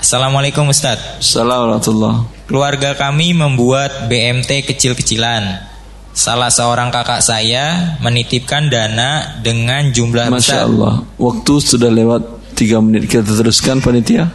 Assalamualaikum 0.06 0.70
Ustaz 0.70 1.02
Assalamualaikum 1.18 2.30
Keluarga 2.46 2.94
kami 2.94 3.34
membuat 3.34 4.06
BMT 4.06 4.62
kecil-kecilan 4.70 5.66
Salah 6.14 6.54
seorang 6.54 6.94
kakak 6.94 7.26
saya 7.26 7.98
menitipkan 8.06 8.70
dana 8.70 9.42
dengan 9.42 9.90
jumlah 9.90 10.30
Masya 10.30 10.38
besar. 10.38 10.70
Allah. 10.70 11.02
Waktu 11.18 11.54
sudah 11.58 11.90
lewat 11.90 12.22
3 12.54 12.86
menit. 12.86 13.10
Kita 13.10 13.26
teruskan 13.26 13.82
panitia. 13.82 14.30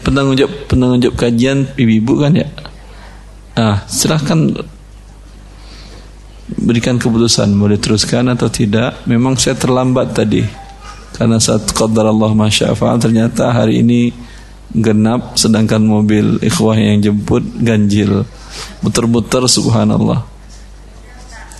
penanggung 0.00 0.36
jawab 0.40 0.52
penanggung 0.72 1.00
jawab 1.04 1.16
kajian 1.20 1.68
ibu-ibu 1.76 2.24
kan 2.24 2.32
ya. 2.32 2.48
Ah, 3.60 3.84
silahkan 3.86 4.52
berikan 6.58 7.00
keputusan 7.00 7.52
boleh 7.56 7.78
teruskan 7.80 8.32
atau 8.32 8.48
tidak. 8.48 9.04
Memang 9.08 9.36
saya 9.36 9.56
terlambat 9.56 10.12
tadi. 10.16 10.44
Karena 11.12 11.36
saat 11.36 11.68
qadar 11.76 12.08
Allah 12.08 12.32
masyafa'al 12.32 12.98
ternyata 13.00 13.52
hari 13.52 13.84
ini 13.84 14.12
genap 14.72 15.36
sedangkan 15.36 15.84
mobil 15.84 16.40
ikhwah 16.40 16.76
yang 16.76 17.04
jemput 17.04 17.44
ganjil. 17.60 18.24
Muter-muter 18.80 19.44
subhanallah. 19.44 20.24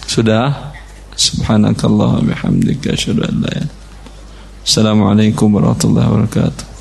Sudah? 0.09 0.73
Subhanakallah 1.13 2.25
bihamdika 2.25 2.97
asyhadu 2.97 3.21
an 3.29 3.45
la 3.45 3.53
Assalamualaikum 4.65 5.53
warahmatullahi 5.53 6.09
wabarakatuh 6.09 6.72